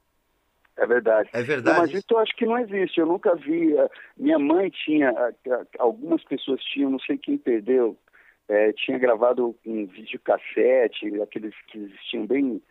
É 0.77 0.87
verdade. 0.87 1.29
É 1.33 1.42
verdade. 1.42 1.77
Não, 1.77 1.87
mas 1.87 1.92
isso 1.92 2.07
eu 2.11 2.18
acho 2.18 2.37
que 2.37 2.46
não 2.46 2.59
existe. 2.59 2.98
Eu 2.98 3.07
nunca 3.07 3.35
vi. 3.35 3.77
Eh, 3.77 3.90
minha 4.16 4.38
mãe 4.38 4.70
tinha, 4.70 5.11
eh, 5.46 5.66
algumas 5.79 6.22
pessoas 6.24 6.61
tinham, 6.64 6.90
não 6.90 6.98
sei 7.00 7.16
quem 7.16 7.38
perdeu, 7.38 7.96
é, 8.48 8.72
tinha 8.72 8.98
gravado 8.98 9.54
um 9.64 9.87
videocassete, 9.87 11.20
aqueles 11.20 11.54
que 11.68 11.78
existiam 11.78 12.26
bem 12.26 12.62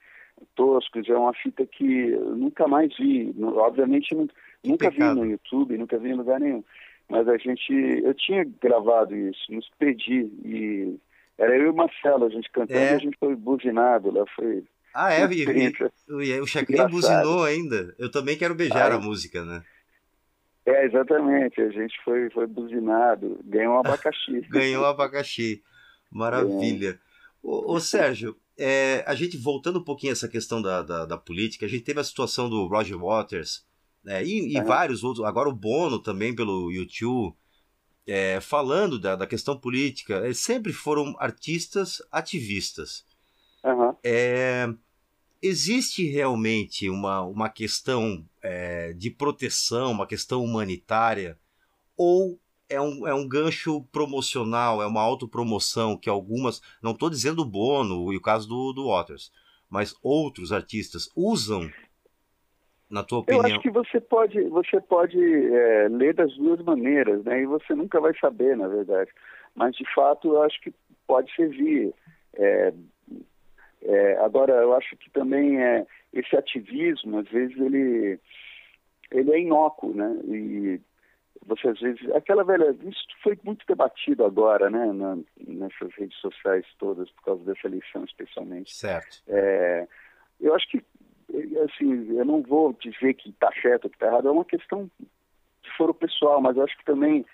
toscos. 0.55 1.07
É 1.09 1.15
uma 1.15 1.33
fita 1.33 1.65
que 1.65 2.09
eu 2.09 2.35
nunca 2.35 2.67
mais 2.67 2.95
vi. 2.97 3.33
Obviamente, 3.41 4.15
nunca 4.63 4.91
pecado. 4.91 5.15
vi 5.15 5.19
no 5.19 5.25
YouTube, 5.25 5.77
nunca 5.77 5.97
vi 5.97 6.09
em 6.09 6.15
lugar 6.15 6.39
nenhum. 6.39 6.63
Mas 7.09 7.27
a 7.27 7.37
gente, 7.37 7.73
eu 8.03 8.13
tinha 8.13 8.43
gravado 8.61 9.15
isso, 9.15 9.51
nos 9.51 9.69
perdi 9.77 10.31
e 10.45 10.97
era 11.37 11.55
eu 11.57 11.65
e 11.65 11.69
o 11.69 11.75
Marcelo, 11.75 12.25
a 12.25 12.29
gente 12.29 12.49
cantando 12.51 12.79
é. 12.79 12.93
e 12.93 12.95
a 12.95 12.99
gente 12.99 13.17
foi 13.19 13.35
buzinado 13.35 14.11
lá, 14.11 14.23
foi. 14.35 14.63
Ah, 14.93 15.11
é? 15.11 15.25
E, 15.25 15.43
e, 15.43 16.39
o 16.39 16.45
Chacrinha 16.45 16.87
buzinou 16.87 17.43
ainda. 17.43 17.95
Eu 17.97 18.11
também 18.11 18.37
quero 18.37 18.53
beijar 18.53 18.91
Aí, 18.91 18.97
a 18.97 18.99
música, 18.99 19.43
né? 19.43 19.63
É, 20.65 20.85
exatamente. 20.85 21.61
A 21.61 21.69
gente 21.69 21.93
foi, 22.03 22.29
foi 22.29 22.47
buzinado, 22.47 23.39
ganhou 23.43 23.75
um 23.75 23.79
abacaxi. 23.79 24.41
ganhou 24.49 24.83
um 24.83 24.87
abacaxi. 24.87 25.61
Maravilha. 26.11 26.89
É. 26.91 26.99
Ô, 27.41 27.73
ô, 27.73 27.79
Sérgio, 27.79 28.35
é, 28.57 29.03
a 29.05 29.15
gente 29.15 29.37
voltando 29.37 29.79
um 29.79 29.83
pouquinho 29.83 30.11
a 30.11 30.13
essa 30.13 30.27
questão 30.27 30.61
da, 30.61 30.81
da, 30.81 31.05
da, 31.05 31.17
política, 31.17 31.65
a 31.65 31.69
gente 31.69 31.83
teve 31.83 31.99
a 31.99 32.03
situação 32.03 32.49
do 32.49 32.67
Roger 32.67 32.97
Waters 32.97 33.65
né, 34.03 34.23
e, 34.23 34.55
e 34.55 34.61
vários 34.61 35.03
outros, 35.03 35.25
agora 35.25 35.49
o 35.49 35.55
Bono 35.55 35.99
também 35.99 36.35
pelo 36.35 36.71
YouTube 36.71 37.35
é, 38.05 38.39
falando 38.41 38.99
da, 38.99 39.15
da, 39.15 39.27
questão 39.27 39.57
política, 39.57 40.17
eles 40.17 40.39
sempre 40.39 40.73
foram 40.73 41.15
artistas 41.19 42.01
ativistas. 42.11 43.05
Uhum. 43.63 43.95
É, 44.03 44.67
existe 45.43 46.07
realmente 46.07 46.89
uma, 46.89 47.21
uma 47.21 47.49
questão 47.49 48.25
é, 48.41 48.93
de 48.93 49.11
proteção, 49.11 49.91
uma 49.91 50.07
questão 50.07 50.41
humanitária, 50.41 51.37
ou 51.97 52.39
é 52.69 52.79
um, 52.79 53.05
é 53.05 53.13
um 53.13 53.27
gancho 53.27 53.83
promocional, 53.91 54.81
é 54.81 54.87
uma 54.87 55.01
autopromoção 55.01 55.97
que 55.97 56.09
algumas, 56.09 56.61
não 56.81 56.91
estou 56.91 57.09
dizendo 57.09 57.41
o 57.41 57.45
Bono 57.45 58.13
e 58.13 58.17
o 58.17 58.21
caso 58.21 58.47
do, 58.47 58.71
do 58.71 58.87
Waters, 58.87 59.31
mas 59.69 59.93
outros 60.01 60.53
artistas 60.53 61.09
usam 61.15 61.69
na 62.89 63.03
tua 63.03 63.19
opinião? 63.19 63.41
Eu 63.41 63.47
acho 63.47 63.61
que 63.61 63.71
você 63.71 63.99
pode, 63.99 64.41
você 64.49 64.79
pode 64.79 65.17
é, 65.17 65.87
ler 65.89 66.13
das 66.13 66.33
duas 66.37 66.61
maneiras, 66.61 67.23
né? 67.25 67.41
E 67.41 67.45
você 67.45 67.73
nunca 67.75 67.99
vai 67.99 68.15
saber, 68.19 68.55
na 68.55 68.67
verdade. 68.67 69.11
Mas 69.55 69.75
de 69.75 69.83
fato, 69.93 70.29
eu 70.29 70.43
acho 70.43 70.61
que 70.61 70.73
pode 71.05 71.33
servir. 71.35 71.93
É, 72.35 72.73
é, 73.85 74.17
agora, 74.17 74.53
eu 74.53 74.73
acho 74.73 74.95
que 74.97 75.09
também 75.09 75.61
é, 75.61 75.85
esse 76.13 76.35
ativismo, 76.35 77.19
às 77.19 77.29
vezes 77.29 77.57
ele 77.57 78.19
ele 79.11 79.31
é 79.31 79.39
inócuo, 79.39 79.93
né? 79.93 80.19
E 80.25 80.81
você 81.45 81.67
às 81.67 81.79
vezes 81.79 82.09
aquela 82.11 82.43
velha 82.43 82.75
isso 82.83 83.05
foi 83.21 83.37
muito 83.43 83.65
debatido 83.67 84.25
agora, 84.25 84.69
né? 84.69 84.91
Na, 84.91 85.17
nessas 85.47 85.93
redes 85.95 86.17
sociais 86.19 86.65
todas 86.79 87.09
por 87.11 87.23
causa 87.23 87.43
dessa 87.43 87.67
eleição, 87.67 88.03
especialmente. 88.05 88.73
Certo. 88.73 89.21
É, 89.27 89.87
eu 90.39 90.55
acho 90.55 90.67
que 90.69 90.83
assim, 91.63 92.15
eu 92.17 92.25
não 92.25 92.41
vou 92.41 92.73
dizer 92.73 93.13
que 93.15 93.29
está 93.29 93.51
certo 93.61 93.85
ou 93.85 93.89
que 93.89 93.95
está 93.95 94.07
errado, 94.07 94.27
é 94.27 94.31
uma 94.31 94.45
questão 94.45 94.89
de 94.99 95.77
foro 95.77 95.93
pessoal, 95.93 96.41
mas 96.41 96.55
eu 96.57 96.63
acho 96.63 96.77
que 96.77 96.85
também 96.85 97.25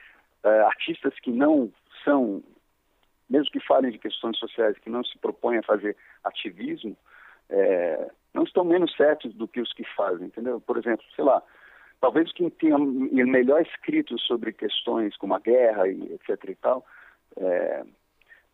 é, 0.44 0.62
artistas 0.62 1.14
que 1.20 1.32
não 1.32 1.72
são, 2.04 2.42
mesmo 3.30 3.52
que 3.52 3.60
falem 3.60 3.92
de 3.92 4.00
questões 4.00 4.38
sociais, 4.38 4.78
que 4.80 4.90
não 4.90 5.04
se 5.04 5.18
propõem 5.18 5.60
a 5.60 5.64
fazer 5.64 5.96
ativismo, 6.24 6.98
é, 7.50 8.10
não 8.34 8.44
estão 8.44 8.64
menos 8.64 8.96
certos 8.96 9.34
do 9.34 9.48
que 9.48 9.62
os 9.62 9.74
que 9.74 9.84
fazem, 9.96 10.28
entendeu? 10.28 10.60
Por 10.62 10.78
exemplo, 10.78 11.06
sei 11.16 11.24
lá, 11.24 11.42
talvez 12.00 12.32
quem 12.34 12.50
tenha 12.50 12.78
melhor 12.78 13.62
escrito 13.62 14.18
sobre 14.20 14.54
questões 14.54 15.16
como 15.18 15.36
a 15.36 15.40
guerra 15.40 15.88
e 15.88 16.14
etc 16.14 16.50
e 16.50 16.56
tal, 16.56 16.86
é, 17.38 17.84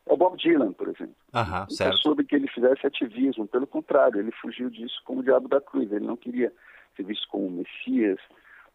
é 0.08 0.14
o 0.14 0.18
Bob 0.18 0.38
Dylan, 0.38 0.74
por 0.74 0.88
exemplo. 0.88 1.16
Aham, 1.34 1.68
certo. 1.70 1.98
soube 1.98 2.24
que 2.24 2.36
ele 2.36 2.48
fizesse 2.48 2.86
ativismo, 2.86 3.48
pelo 3.48 3.66
contrário, 3.66 4.20
ele 4.20 4.32
fugiu 4.32 4.70
disso 4.70 5.02
como 5.04 5.22
o 5.22 5.24
diabo 5.24 5.48
da 5.48 5.60
cruz. 5.60 5.92
Ele 5.92 6.06
não 6.06 6.16
queria 6.16 6.54
ser 6.96 7.04
visto 7.04 7.28
como 7.28 7.50
Messias 7.50 8.20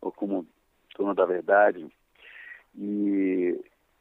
ou 0.00 0.10
como 0.10 0.46
dono 0.98 1.14
da 1.14 1.24
verdade. 1.24 1.86
E, 2.76 3.58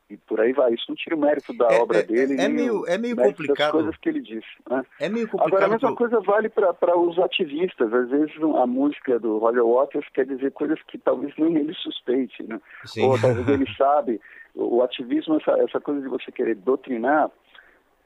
e 0.09 0.17
por 0.17 0.39
aí 0.41 0.51
vai. 0.53 0.73
Isso 0.73 0.85
não 0.89 0.95
tira 0.95 1.15
o 1.15 1.19
mérito 1.19 1.53
da 1.53 1.67
É- 1.71 1.79
obra 1.79 1.99
é- 1.99 2.03
dele. 2.03 2.41
é 2.41 2.47
meio- 2.49 2.85
é 2.87 2.97
meio 2.97 3.15
complicado. 3.15 3.71
Coisas 3.73 3.95
que 3.97 4.09
ele 4.09 4.21
disse. 4.21 4.47
né? 4.69 4.83
É 4.99 5.07
meio 5.09 5.27
complicado. 5.27 5.47
Agora, 5.49 5.65
a 5.65 5.69
mesma 5.69 5.95
coisa 5.95 6.19
vale 6.21 6.49
para 6.49 6.97
os 6.97 7.17
ativistas. 7.19 7.93
Às 7.93 8.09
vezes 8.09 8.33
a 8.55 8.65
música 8.65 9.19
do 9.19 9.37
Roger 9.37 9.63
Waters 9.65 10.07
quer 10.13 10.25
dizer 10.25 10.51
coisas 10.51 10.81
que 10.83 10.97
talvez 10.97 11.33
nem 11.37 11.55
ele 11.57 11.73
suspeite, 11.75 12.41
né? 12.43 12.59
Sim. 12.85 13.05
Ou 13.05 13.19
talvez 13.19 13.47
ele 13.47 13.65
sabe. 13.77 14.19
O 14.55 14.81
ativismo, 14.81 15.35
essa, 15.37 15.51
essa 15.61 15.79
coisa 15.79 16.01
de 16.01 16.07
você 16.07 16.31
querer 16.31 16.55
doutrinar 16.55 17.29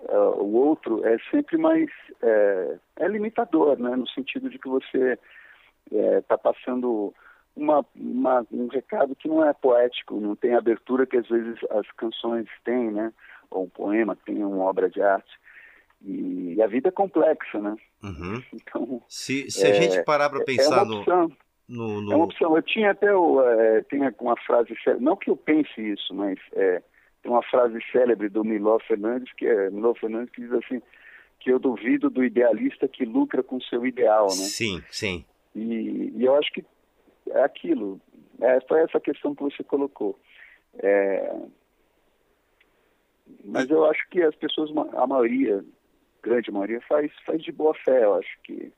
ah, 0.09 0.29
o 0.35 0.53
outro, 0.55 1.05
é 1.07 1.17
sempre 1.31 1.57
mais... 1.57 1.89
É, 2.21 2.75
é 2.97 3.07
limitador, 3.07 3.79
né? 3.79 3.95
No 3.95 4.07
sentido 4.09 4.49
de 4.49 4.59
que 4.59 4.67
você 4.67 5.17
está 5.91 6.37
passando 6.37 7.13
uma, 7.55 7.85
uma- 7.95 8.45
um 8.51 8.67
recado 8.67 9.15
que 9.15 9.27
não 9.27 9.43
é 9.47 9.53
poético, 9.53 10.19
não 10.19 10.35
tem 10.35 10.53
a 10.55 10.57
abertura 10.57 11.05
que 11.05 11.17
às 11.17 11.27
vezes 11.27 11.57
as 11.69 11.89
canções 11.91 12.47
têm, 12.63 12.91
né? 12.91 13.11
Ou 13.51 13.65
um 13.65 13.69
poema 13.69 14.17
tem 14.25 14.43
uma 14.43 14.63
obra 14.63 14.89
de 14.89 15.01
arte. 15.01 15.31
E, 16.05 16.61
a 16.61 16.67
vida 16.67 16.89
é 16.89 16.91
complexa, 16.91 17.59
né? 17.59 17.75
Uhum. 18.03 18.41
Então, 18.53 19.01
Se, 19.07 19.49
se 19.49 19.65
a 19.65 19.69
É- 19.69 19.73
gente 19.73 20.03
parar 20.03 20.29
para 20.29 20.41
é 20.41 20.43
pensar 20.45 20.83
uma 20.83 20.97
opção. 20.99 21.31
no, 21.69 22.01
no, 22.01 22.11
É 22.11 22.15
uma 22.15 22.17
no- 22.17 22.23
opção. 22.25 22.55
Eu 22.55 22.61
tinha 22.63 22.91
até 22.91 23.15
o, 23.15 23.41
é, 23.41 23.81
tem 23.83 24.01
uma 24.19 24.37
frase 24.45 24.75
célebre, 24.83 25.05
não 25.05 25.15
que 25.15 25.29
eu 25.29 25.37
pense 25.37 25.79
isso, 25.79 26.13
mas 26.13 26.37
é, 26.53 26.81
tem 27.21 27.31
uma 27.31 27.43
frase 27.43 27.79
célebre 27.91 28.27
do 28.29 28.43
Miló 28.43 28.77
Fernandes, 28.79 29.31
que 29.33 29.45
é 29.45 29.69
Miló 29.69 29.93
Fernandes 29.95 30.31
que 30.33 30.41
diz 30.41 30.51
assim, 30.53 30.81
que 31.39 31.49
eu 31.51 31.59
duvido 31.59 32.09
do 32.09 32.23
idealista 32.23 32.87
que 32.87 33.05
lucra 33.05 33.41
com 33.43 33.59
seu 33.61 33.85
ideal, 33.85 34.25
né? 34.27 34.31
Sim, 34.33 34.83
sim. 34.89 35.23
E, 35.55 36.11
e 36.17 36.25
eu 36.25 36.35
acho 36.35 36.51
que 36.51 36.65
é 37.29 37.43
aquilo, 37.43 37.99
é, 38.41 38.59
foi 38.67 38.81
essa 38.81 38.99
questão 38.99 39.35
que 39.35 39.43
você 39.43 39.63
colocou. 39.63 40.19
É, 40.79 41.35
mas 43.43 43.69
eu 43.69 43.85
acho 43.85 44.07
que 44.09 44.21
as 44.21 44.35
pessoas, 44.35 44.69
a 44.95 45.07
maioria, 45.07 45.63
grande 46.21 46.51
maioria, 46.51 46.81
faz, 46.87 47.11
faz 47.25 47.41
de 47.41 47.51
boa 47.51 47.73
fé, 47.75 48.03
eu 48.03 48.15
acho 48.15 48.41
que 48.43 48.71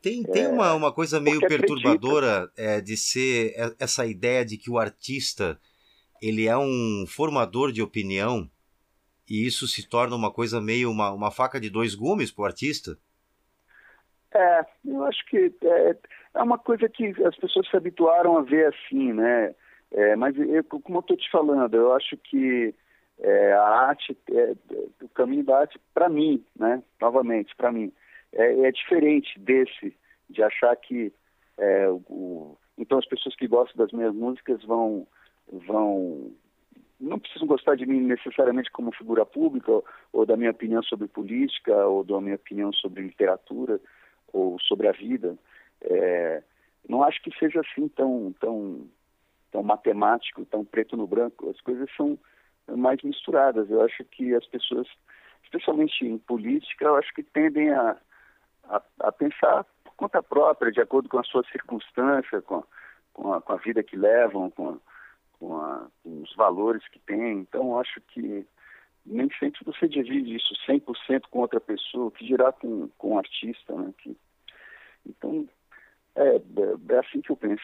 Tem, 0.00 0.24
tem 0.24 0.48
uma, 0.48 0.74
uma 0.74 0.92
coisa 0.92 1.20
meio 1.20 1.46
perturbadora 1.46 2.50
é, 2.56 2.80
de 2.80 2.96
ser 2.96 3.52
é- 3.56 3.74
essa 3.78 4.04
ideia 4.04 4.44
de 4.44 4.58
que 4.58 4.68
o 4.70 4.78
artista 4.78 5.60
ele 6.20 6.46
é 6.46 6.56
um 6.58 7.06
formador 7.08 7.72
de 7.72 7.82
opinião 7.82 8.50
e 9.28 9.46
isso 9.46 9.68
se 9.68 9.88
torna 9.88 10.16
uma 10.16 10.32
coisa 10.32 10.60
meio 10.60 10.90
uma, 10.90 11.12
uma 11.12 11.30
faca 11.30 11.60
de 11.60 11.70
dois 11.70 11.94
gumes 11.94 12.30
para 12.32 12.42
o 12.42 12.46
artista. 12.46 12.98
É, 14.34 14.64
eu 14.86 15.04
acho 15.04 15.24
que 15.26 15.36
é, 15.62 15.96
é 16.34 16.42
uma 16.42 16.58
coisa 16.58 16.88
que 16.88 17.08
as 17.24 17.36
pessoas 17.36 17.68
se 17.68 17.76
habituaram 17.76 18.36
a 18.36 18.42
ver 18.42 18.66
assim, 18.66 19.12
né? 19.12 19.54
É, 19.90 20.16
mas 20.16 20.34
eu, 20.38 20.64
como 20.64 20.98
eu 20.98 21.00
estou 21.00 21.16
te 21.16 21.30
falando, 21.30 21.74
eu 21.74 21.92
acho 21.92 22.16
que 22.16 22.74
é, 23.18 23.52
a 23.52 23.68
arte, 23.88 24.16
é, 24.30 24.54
o 25.02 25.08
caminho 25.10 25.44
da 25.44 25.58
arte, 25.60 25.78
para 25.92 26.08
mim, 26.08 26.42
né? 26.58 26.82
Novamente, 27.00 27.54
para 27.56 27.70
mim, 27.70 27.92
é, 28.32 28.66
é 28.66 28.72
diferente 28.72 29.38
desse, 29.38 29.94
de 30.28 30.42
achar 30.42 30.74
que 30.76 31.12
é, 31.58 31.88
o, 31.88 32.56
então 32.78 32.98
as 32.98 33.06
pessoas 33.06 33.36
que 33.36 33.46
gostam 33.46 33.84
das 33.84 33.92
minhas 33.92 34.14
músicas 34.14 34.62
vão, 34.64 35.06
vão 35.50 36.32
não 36.98 37.18
precisam 37.18 37.48
gostar 37.48 37.76
de 37.76 37.84
mim 37.84 38.00
necessariamente 38.00 38.70
como 38.70 38.94
figura 38.94 39.26
pública 39.26 39.70
ou, 39.70 39.84
ou 40.12 40.24
da 40.24 40.36
minha 40.36 40.52
opinião 40.52 40.82
sobre 40.82 41.08
política 41.08 41.74
ou 41.86 42.04
da 42.04 42.20
minha 42.20 42.36
opinião 42.36 42.72
sobre 42.72 43.02
literatura 43.02 43.80
ou 44.32 44.58
sobre 44.60 44.88
a 44.88 44.92
vida. 44.92 45.36
É, 45.84 46.42
não 46.88 47.02
acho 47.02 47.22
que 47.22 47.36
seja 47.38 47.60
assim 47.60 47.88
tão, 47.88 48.34
tão, 48.40 48.88
tão 49.50 49.62
matemático, 49.62 50.44
tão 50.46 50.64
preto 50.64 50.96
no 50.96 51.06
branco. 51.06 51.50
As 51.50 51.60
coisas 51.60 51.88
são 51.96 52.18
mais 52.68 53.00
misturadas. 53.02 53.70
Eu 53.70 53.82
acho 53.82 54.04
que 54.04 54.34
as 54.34 54.46
pessoas, 54.46 54.86
especialmente 55.44 56.04
em 56.04 56.18
política, 56.18 56.84
eu 56.84 56.96
acho 56.96 57.12
que 57.14 57.22
tendem 57.22 57.70
a, 57.70 57.96
a, 58.64 58.82
a 59.00 59.12
pensar 59.12 59.64
por 59.84 59.94
conta 59.94 60.22
própria, 60.22 60.72
de 60.72 60.80
acordo 60.80 61.08
com 61.08 61.18
a 61.18 61.24
sua 61.24 61.44
circunstância, 61.50 62.42
com 62.42 62.56
a, 62.56 62.62
com 63.12 63.34
a, 63.34 63.40
com 63.40 63.52
a 63.52 63.56
vida 63.56 63.82
que 63.82 63.96
levam, 63.96 64.50
com, 64.50 64.78
com, 65.38 65.88
com 66.02 66.22
os 66.22 66.34
valores 66.34 66.86
que 66.88 66.98
têm. 67.00 67.38
Então, 67.38 67.78
acho 67.78 68.00
que 68.08 68.46
nem 69.04 69.28
sempre 69.38 69.64
você 69.64 69.88
divide 69.88 70.36
isso 70.36 70.54
100% 70.66 71.22
com 71.30 71.40
outra 71.40 71.60
pessoa, 71.60 72.10
que 72.12 72.24
dirá 72.24 72.52
com, 72.52 72.88
com 72.98 73.14
um 73.14 73.18
artista, 73.18 73.74
né? 73.74 73.92
Que, 73.98 74.16
então, 75.04 75.48
é, 76.16 76.36
é, 76.36 76.98
assim 76.98 77.20
que 77.20 77.30
eu 77.30 77.36
penso. 77.36 77.62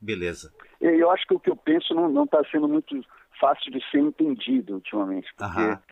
Beleza. 0.00 0.52
Eu 0.80 1.10
acho 1.10 1.26
que 1.26 1.34
o 1.34 1.40
que 1.40 1.50
eu 1.50 1.56
penso 1.56 1.94
não 1.94 2.24
está 2.24 2.42
sendo 2.50 2.68
muito 2.68 3.00
fácil 3.40 3.70
de 3.72 3.82
ser 3.90 3.98
entendido 3.98 4.74
ultimamente, 4.74 5.28
porque 5.36 5.60
Aham. 5.60 5.82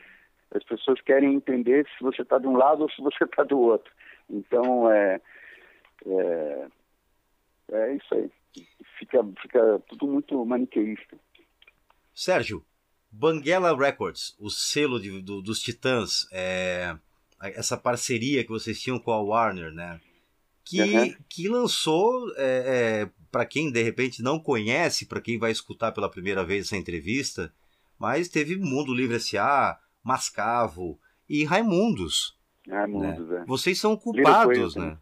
as 0.55 0.65
pessoas 0.65 1.01
querem 1.01 1.35
entender 1.35 1.87
se 1.97 2.03
você 2.03 2.23
está 2.23 2.39
de 2.39 2.47
um 2.47 2.57
lado 2.57 2.83
ou 2.83 2.91
se 2.91 3.01
você 3.03 3.25
está 3.25 3.43
do 3.43 3.59
outro. 3.59 3.93
Então, 4.31 4.91
é, 4.91 5.21
é, 6.07 6.69
é 7.73 7.95
isso 7.97 8.15
aí. 8.15 8.31
Fica, 8.99 9.25
fica 9.43 9.83
tudo 9.89 10.07
muito 10.07 10.45
maniqueísta. 10.45 11.19
Sérgio, 12.15 12.65
Banguela 13.11 13.77
Records, 13.77 14.37
o 14.39 14.49
selo 14.49 15.01
de- 15.01 15.21
do- 15.23 15.43
dos 15.43 15.59
Titãs, 15.61 16.27
é, 16.33 16.97
essa 17.43 17.77
parceria 17.77 18.45
que 18.45 18.51
vocês 18.51 18.81
tinham 18.81 18.99
com 18.99 19.11
a 19.11 19.21
Warner, 19.21 19.73
né? 19.73 20.01
Que, 20.65 20.81
Uhum. 20.83 21.15
que 21.29 21.49
lançou, 21.49 22.33
é, 22.39 23.09
para 23.31 23.45
quem 23.45 23.71
de 23.71 23.83
repente 23.83 24.23
não 24.23 24.39
conhece, 24.41 25.07
para 25.07 25.21
quem 25.21 25.39
vai 25.39 25.51
escutar 25.51 25.93
pela 25.93 26.11
primeira 26.11 26.45
vez 26.45 26.67
essa 26.67 26.77
entrevista, 26.77 27.53
mas 27.99 28.29
teve 28.29 28.57
Mundo 28.57 28.95
Livre 28.95 29.17
S.A., 29.17 29.79
Mascavo 30.03 30.99
e 31.29 31.45
Raimundos. 31.45 32.39
Ah, 32.71 32.87
mundos, 32.87 33.31
é. 33.31 33.45
Vocês 33.45 33.79
são 33.79 33.95
culpados, 33.97 34.75
né? 34.75 34.97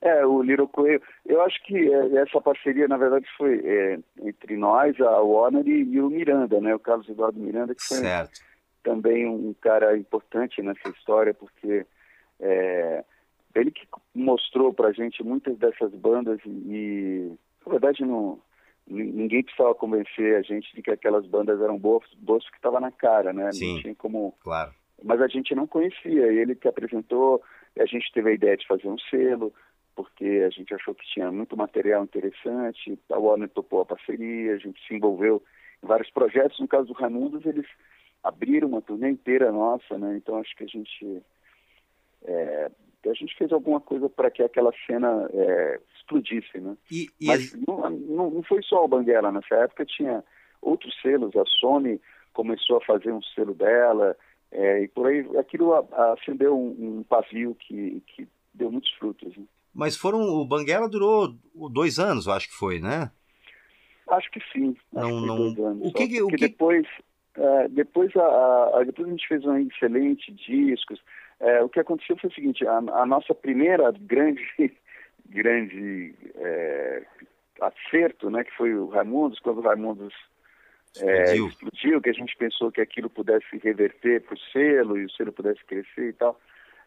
É, 0.00 0.26
o 0.26 0.42
Little 0.42 0.66
Coelho. 0.68 1.00
Eu 1.24 1.42
acho 1.42 1.62
que 1.64 1.76
é, 1.76 2.16
essa 2.16 2.40
parceria, 2.40 2.88
na 2.88 2.96
verdade, 2.96 3.26
foi 3.36 3.60
é, 3.64 3.98
entre 4.22 4.56
nós, 4.56 5.00
a 5.00 5.20
Warner 5.20 5.66
e, 5.66 5.82
e 5.84 6.00
o 6.00 6.10
Miranda, 6.10 6.60
né? 6.60 6.74
O 6.74 6.78
Carlos 6.80 7.08
Eduardo 7.08 7.38
Miranda, 7.38 7.74
que 7.74 7.82
foi 7.82 7.98
Certo. 7.98 8.40
também 8.82 9.26
um 9.28 9.54
cara 9.60 9.96
importante 9.96 10.60
nessa 10.60 10.88
história, 10.88 11.32
porque 11.32 11.86
é, 12.40 13.04
ele 13.54 13.70
que 13.70 13.86
mostrou 14.14 14.72
pra 14.72 14.92
gente 14.92 15.22
muitas 15.22 15.56
dessas 15.58 15.92
bandas 15.94 16.40
e, 16.46 17.32
na 17.66 17.70
verdade, 17.72 18.04
não, 18.04 18.40
ni- 18.86 19.10
ninguém 19.12 19.42
precisava 19.42 19.74
convencer 19.74 20.36
a 20.36 20.42
gente 20.42 20.74
de 20.74 20.82
que 20.82 20.90
aquelas 20.90 21.26
bandas 21.26 21.60
eram 21.60 21.78
boas, 21.78 22.04
boas 22.18 22.48
que 22.50 22.56
estava 22.56 22.80
na 22.80 22.90
cara, 22.90 23.32
né? 23.32 23.50
Sim. 23.52 23.74
Não 23.74 23.82
tinha 23.82 23.94
como 23.94 24.34
Claro. 24.40 24.72
mas 25.02 25.20
a 25.20 25.28
gente 25.28 25.54
não 25.54 25.66
conhecia. 25.66 26.26
Ele 26.32 26.54
que 26.54 26.68
apresentou, 26.68 27.42
a 27.78 27.86
gente 27.86 28.10
teve 28.12 28.30
a 28.30 28.34
ideia 28.34 28.56
de 28.56 28.66
fazer 28.66 28.88
um 28.88 28.98
selo, 28.98 29.52
porque 29.94 30.24
a 30.46 30.50
gente 30.50 30.72
achou 30.74 30.94
que 30.94 31.04
tinha 31.12 31.30
muito 31.30 31.56
material 31.56 32.02
interessante, 32.04 32.98
a 33.10 33.18
Warner 33.18 33.48
topou 33.50 33.82
a 33.82 33.86
parceria, 33.86 34.54
a 34.54 34.58
gente 34.58 34.80
se 34.86 34.94
envolveu 34.94 35.42
em 35.82 35.86
vários 35.86 36.10
projetos. 36.10 36.58
No 36.58 36.66
caso 36.68 36.86
do 36.88 36.94
Raimundos, 36.94 37.44
eles 37.44 37.66
abriram 38.22 38.68
uma 38.68 38.80
turnê 38.80 39.10
inteira 39.10 39.52
nossa, 39.52 39.98
né? 39.98 40.16
Então 40.16 40.36
acho 40.38 40.54
que 40.56 40.64
a 40.64 40.66
gente 40.66 41.22
é, 42.24 42.70
a 43.08 43.14
gente 43.14 43.36
fez 43.36 43.52
alguma 43.52 43.80
coisa 43.80 44.08
para 44.08 44.30
que 44.30 44.42
aquela 44.42 44.72
cena 44.86 45.28
é, 45.32 45.80
explodisse, 45.96 46.58
né? 46.58 46.76
E, 46.90 47.06
e 47.20 47.26
Mas 47.26 47.52
não, 47.66 47.90
não, 47.90 48.30
não 48.30 48.42
foi 48.42 48.62
só 48.62 48.84
o 48.84 48.88
Banguela, 48.88 49.32
nessa 49.32 49.54
época 49.56 49.84
tinha 49.84 50.22
outros 50.60 50.94
selos, 51.02 51.34
a 51.36 51.44
Sony 51.60 52.00
começou 52.32 52.76
a 52.78 52.84
fazer 52.84 53.12
um 53.12 53.22
selo 53.22 53.54
dela, 53.54 54.16
é, 54.50 54.82
e 54.84 54.88
por 54.88 55.06
aí 55.06 55.26
aquilo 55.38 55.72
acendeu 56.12 56.56
um, 56.56 56.98
um 56.98 57.02
pavio 57.02 57.54
que, 57.56 58.02
que 58.06 58.28
deu 58.54 58.70
muitos 58.70 58.90
frutos. 58.92 59.36
né? 59.36 59.44
mas 59.74 59.96
foram. 59.96 60.20
O 60.20 60.44
Banguela 60.46 60.88
durou 60.88 61.34
dois 61.70 61.98
anos, 61.98 62.26
eu 62.26 62.32
acho 62.34 62.48
que 62.48 62.54
foi, 62.56 62.78
né? 62.78 63.10
Acho 64.08 64.30
que 64.30 64.40
sim. 64.52 64.76
Acho 64.94 65.08
Não- 65.08 65.20
que 65.20 65.26
não- 65.26 65.36
dois 65.36 65.58
anos 65.58 65.88
o 65.88 65.92
que 65.92 66.22
o 66.22 66.26
porque 66.28 66.36
que- 66.36 66.48
depois, 66.48 66.86
é, 67.36 67.68
depois, 67.68 68.14
a, 68.16 68.78
a- 68.78 68.84
depois 68.84 69.08
a 69.08 69.10
gente 69.10 69.26
fez 69.28 69.44
um 69.44 69.56
excelente 69.56 70.30
discos. 70.32 71.00
É, 71.42 71.62
o 71.62 71.68
que 71.68 71.80
aconteceu 71.80 72.16
foi 72.16 72.30
o 72.30 72.32
seguinte, 72.32 72.66
a, 72.66 72.78
a 72.78 73.04
nossa 73.04 73.34
primeira 73.34 73.92
grande, 74.00 74.42
grande 75.28 76.14
é, 76.36 77.02
acerto, 77.60 78.30
né, 78.30 78.44
que 78.44 78.56
foi 78.56 78.74
o 78.74 78.88
Raimundos, 78.88 79.40
quando 79.40 79.58
o 79.58 79.62
Raimundos 79.62 80.14
é, 81.00 81.22
Explodiu. 81.34 81.48
explodiu, 81.48 82.00
que 82.00 82.10
a 82.10 82.14
gente 82.14 82.36
pensou 82.36 82.70
que 82.70 82.80
aquilo 82.80 83.08
pudesse 83.08 83.56
reverter 83.58 84.22
para 84.22 84.34
o 84.34 84.38
selo 84.52 84.98
e 84.98 85.06
o 85.06 85.10
selo 85.10 85.32
pudesse 85.32 85.64
crescer 85.64 86.10
e 86.10 86.12
tal. 86.12 86.38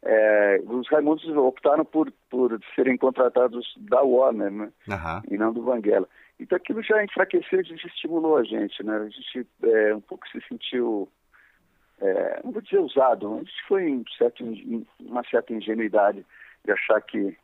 é, 0.04 0.62
os 0.64 0.88
Raimundos 0.90 1.26
optaram 1.36 1.84
por, 1.84 2.12
por 2.30 2.60
serem 2.76 2.98
contratados 2.98 3.74
da 3.78 4.02
Warner, 4.04 4.52
né? 4.52 4.72
Uhum. 4.88 5.22
E 5.32 5.38
não 5.38 5.52
do 5.52 5.64
Vanguela. 5.64 6.08
Então 6.40 6.56
aquilo 6.56 6.84
já 6.84 7.04
enfraqueceu 7.04 7.62
e 7.62 7.64
desestimulou 7.64 8.38
a 8.38 8.44
gente, 8.44 8.84
né? 8.84 8.96
A 8.96 9.10
gente 9.10 9.48
é, 9.64 9.96
um 9.96 10.02
pouco 10.02 10.28
se 10.30 10.40
sentiu, 10.48 11.10
é, 12.02 12.42
não 12.44 12.52
vou 12.52 12.62
dizer 12.62 12.80
usado, 12.80 13.40
gente 13.40 13.68
foi 13.68 13.90
em 13.90 14.04
certo, 14.18 14.44
uma 15.00 15.24
certa 15.30 15.54
ingenuidade 15.54 16.26
de 16.64 16.72
achar 16.72 17.02
que, 17.02 17.38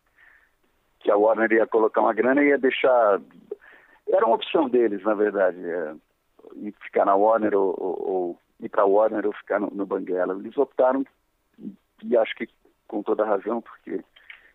que 0.99 1.12
a 1.12 1.18
Warner 1.18 1.52
ia 1.52 1.68
colocar 1.68 2.02
uma 2.02 2.14
grana 2.14 2.43
e 2.43 2.47
ia 2.47 2.58
deixar... 2.58 3.22
Era 4.08 4.26
uma 4.26 4.36
opção 4.36 4.68
deles, 4.68 5.04
na 5.04 5.14
verdade, 5.14 5.58
é, 5.64 5.95
ficar 6.82 7.06
na 7.06 7.16
Warner 7.16 7.56
ou, 7.56 7.76
ou, 7.78 8.10
ou 8.10 8.39
ir 8.60 8.70
para 8.70 8.84
a 8.84 8.86
Warner 8.86 9.26
ou 9.26 9.34
ficar 9.34 9.60
no, 9.60 9.70
no 9.72 9.86
Banguela. 9.86 10.38
Eles 10.38 10.58
optaram 10.58 11.06
e 12.04 12.18
acho 12.18 12.36
que 12.36 12.47
com 12.88 13.02
toda 13.02 13.26
razão, 13.26 13.62
porque 13.62 14.04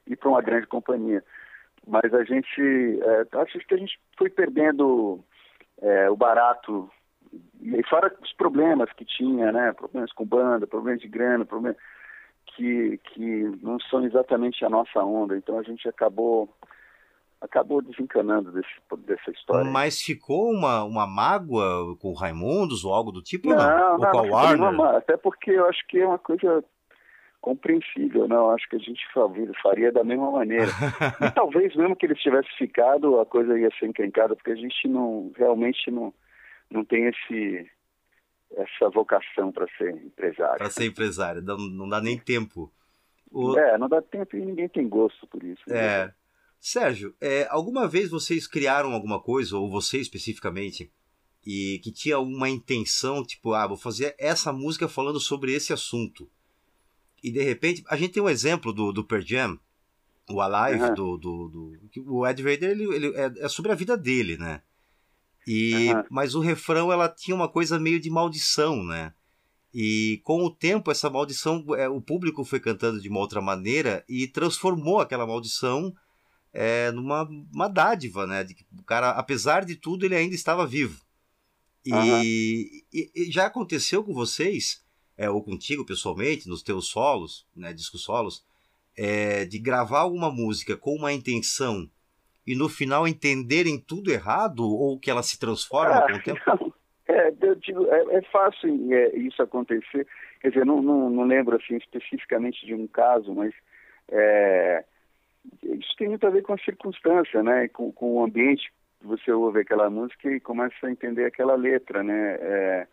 ir 0.07 0.17
para 0.17 0.29
uma 0.29 0.43
grande 0.43 0.67
companhia. 0.67 1.25
Mas 1.87 2.13
a 2.13 2.25
gente, 2.25 2.61
é, 2.61 3.39
acho 3.39 3.59
que 3.61 3.75
a 3.75 3.79
gente 3.79 3.99
foi 4.19 4.29
perdendo 4.29 5.21
é, 5.81 6.11
o 6.11 6.17
barato, 6.17 6.91
e 7.61 7.83
fora 7.89 8.15
os 8.23 8.33
problemas 8.33 8.93
que 8.93 9.05
tinha, 9.05 9.51
né? 9.53 9.73
Problemas 9.73 10.13
com 10.13 10.25
banda, 10.25 10.67
problemas 10.67 11.01
de 11.01 11.09
grana, 11.09 11.45
problemas 11.45 11.77
que, 12.55 12.99
que 13.13 13.43
não 13.63 13.79
são 13.81 14.05
exatamente 14.05 14.65
a 14.65 14.71
nossa 14.71 15.03
onda. 15.03 15.37
Então 15.37 15.59
a 15.59 15.63
gente 15.63 15.89
acabou 15.89 16.49
acabou 17.41 17.83
desencanando 17.83 18.51
desse, 18.51 18.71
dessa 19.07 19.31
história. 19.31 19.71
Mas 19.71 20.01
ficou 20.01 20.51
uma, 20.51 20.83
uma 20.85 21.07
mágoa 21.07 21.97
com 21.99 22.09
o 22.09 22.15
Raimundos 22.15 22.85
ou 22.85 22.93
algo 22.93 23.13
do 23.13 23.23
tipo? 23.23 23.49
Não, 23.49 23.99
não, 23.99 24.57
não, 24.57 24.73
não, 24.73 24.97
até 24.97 25.17
porque 25.17 25.51
eu 25.51 25.67
acho 25.69 25.87
que 25.87 25.99
é 25.99 26.07
uma 26.07 26.19
coisa 26.19 26.65
compreensível, 27.41 28.27
não. 28.27 28.51
Acho 28.51 28.69
que 28.69 28.77
a 28.77 28.81
gente 28.81 29.01
faria 29.63 29.93
da 29.93 30.03
mesma 30.03 30.31
maneira. 30.31 30.67
e 31.23 31.31
talvez 31.31 31.77
mesmo 31.77 31.95
que 31.95 32.07
ele 32.07 32.15
tivesse 32.15 32.49
ficado, 32.57 33.21
a 33.21 33.27
coisa 33.27 33.59
ia 33.59 33.71
ser 33.79 33.87
encrencada, 33.87 34.35
porque 34.35 34.51
a 34.51 34.57
gente 34.57 34.89
não 34.89 35.31
realmente 35.37 35.91
não, 35.91 36.13
não 36.71 36.85
tem 36.85 37.07
esse 37.07 37.71
essa 38.53 38.89
vocação 38.91 39.51
para 39.51 39.67
ser 39.77 39.91
empresário. 39.91 40.59
Para 40.59 40.71
ser 40.71 40.87
empresário, 40.87 41.43
não, 41.43 41.57
não 41.57 41.89
dá 41.89 42.01
nem 42.01 42.17
tempo. 42.19 42.73
O... 43.31 43.59
É, 43.59 43.77
não 43.77 43.89
dá 43.89 44.01
tempo 44.01 44.37
e 44.37 44.45
ninguém 44.45 44.69
tem 44.69 44.89
gosto 44.89 45.27
por 45.27 45.43
isso. 45.43 45.63
Né? 45.67 45.77
É. 45.79 46.15
Sérgio, 46.61 47.15
é, 47.21 47.47
alguma 47.51 47.89
vez 47.89 48.09
vocês 48.09 48.47
criaram 48.47 48.93
alguma 48.93 49.21
coisa, 49.21 49.57
ou 49.57 49.69
você 49.69 49.99
especificamente, 49.99 50.91
e 51.45 51.81
que 51.83 51.93
tinha 51.93 52.19
uma 52.19 52.49
intenção, 52.49 53.25
tipo, 53.25 53.53
ah, 53.53 53.67
vou 53.67 53.77
fazer 53.77 54.15
essa 54.19 54.53
música 54.53 54.89
falando 54.89 55.21
sobre 55.21 55.53
esse 55.53 55.73
assunto 55.73 56.31
e 57.27 57.31
de 57.33 57.43
repente, 57.43 57.85
a 57.89 57.97
gente 57.97 58.13
tem 58.13 58.23
um 58.23 58.29
exemplo 58.29 58.73
do, 58.73 58.93
do 58.93 59.03
Per 59.03 59.21
Jam, 59.21 59.59
o 60.31 60.41
Alive, 60.41 60.85
uhum. 60.85 60.95
do, 60.95 61.17
do, 61.17 61.49
do, 61.49 62.13
O 62.13 62.25
Ed 62.25 62.41
Vader, 62.43 62.71
ele, 62.71 62.85
ele 62.95 63.17
é, 63.17 63.33
é, 63.41 63.49
sobre 63.49 63.73
a 63.73 63.75
vida 63.75 63.97
dele, 63.97 64.37
né? 64.37 64.63
E, 65.47 65.93
uhum. 65.93 66.03
Mas 66.11 66.35
o 66.35 66.41
refrão, 66.41 66.93
ela 66.93 67.09
tinha 67.09 67.35
uma 67.35 67.49
coisa 67.49 67.79
meio 67.79 68.01
de 68.01 68.11
maldição, 68.11 68.83
né? 68.85 69.13
E 69.73 70.21
com 70.25 70.43
o 70.43 70.51
tempo, 70.51 70.91
essa 70.91 71.11
maldição, 71.11 71.65
é, 71.77 71.89
o 71.89 72.01
público 72.01 72.45
foi 72.45 72.59
cantando 72.59 73.01
de 73.01 73.09
uma 73.09 73.21
outra 73.21 73.41
maneira 73.41 74.05
e 74.09 74.27
transformou 74.27 75.01
aquela 75.01 75.27
maldição 75.27 75.95
é, 76.53 76.91
numa 76.91 77.29
uma 77.53 77.69
dádiva, 77.69 78.27
né? 78.27 78.43
De 78.43 78.55
que 78.55 78.65
o 78.79 78.83
cara, 78.83 79.11
apesar 79.11 79.65
de 79.65 79.77
tudo, 79.77 80.05
ele 80.05 80.17
ainda 80.17 80.35
estava 80.35 80.67
vivo. 80.67 81.01
E, 81.85 81.93
uhum. 81.93 82.23
e, 82.23 82.85
e 82.93 83.31
já 83.31 83.47
aconteceu 83.47 84.03
com 84.03 84.13
vocês 84.13 84.85
é, 85.17 85.31
ou 85.31 85.43
contigo 85.43 85.85
pessoalmente, 85.85 86.49
nos 86.49 86.63
teus 86.63 86.89
solos, 86.89 87.47
né, 87.55 87.73
discos 87.73 88.03
solos, 88.03 88.45
é, 88.97 89.45
de 89.45 89.59
gravar 89.59 90.01
alguma 90.01 90.31
música 90.31 90.77
com 90.77 90.95
uma 90.95 91.13
intenção 91.13 91.91
e 92.47 92.55
no 92.55 92.69
final 92.69 93.09
entenderem 93.09 93.79
tudo 93.79 94.11
errado 94.11 94.61
ou 94.61 94.99
que 94.99 95.11
ela 95.11 95.23
se 95.23 95.39
transforma 95.39 95.97
ah, 95.97 96.07
com 96.07 96.13
o 96.13 96.23
tempo? 96.23 96.75
É, 97.09 97.33
eu 97.41 97.55
digo, 97.55 97.87
é, 97.87 98.17
é 98.17 98.23
fácil 98.23 98.93
é, 98.93 99.17
isso 99.17 99.41
acontecer. 99.41 100.07
Quer 100.41 100.51
dizer, 100.51 100.67
não, 100.67 100.83
não, 100.83 101.09
não, 101.09 101.25
lembro 101.25 101.57
assim 101.57 101.77
especificamente 101.77 102.67
de 102.67 102.75
um 102.75 102.87
caso, 102.87 103.33
mas 103.35 103.55
é, 104.09 104.85
isso 105.63 105.95
tem 105.97 106.09
muito 106.09 106.27
a 106.27 106.31
ver 106.31 106.43
com 106.43 106.53
a 106.53 106.59
circunstância, 106.59 107.43
né? 107.43 107.69
Com, 107.69 107.93
com 107.93 108.17
o 108.17 108.25
ambiente 108.25 108.73
que 109.01 109.07
você 109.07 109.31
ouve 109.33 109.61
aquela 109.61 109.89
música 109.89 110.31
e 110.31 110.41
começa 110.41 110.75
a 110.87 110.91
entender 110.91 111.25
aquela 111.25 111.55
letra, 111.55 112.03
né? 112.03 112.37
É, 112.41 112.87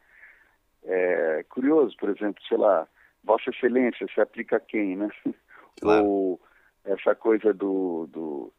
é, 0.85 1.45
curioso, 1.49 1.95
por 1.97 2.09
exemplo, 2.09 2.41
sei 2.47 2.57
lá, 2.57 2.87
Vossa 3.23 3.49
Excelência 3.49 4.05
se 4.13 4.21
aplica 4.21 4.57
a 4.57 4.59
quem, 4.59 4.95
né? 4.95 5.09
Claro. 5.81 6.05
Ou 6.05 6.41
essa 6.85 7.15
coisa 7.15 7.51
do, 7.51 8.07
do 8.11 8.53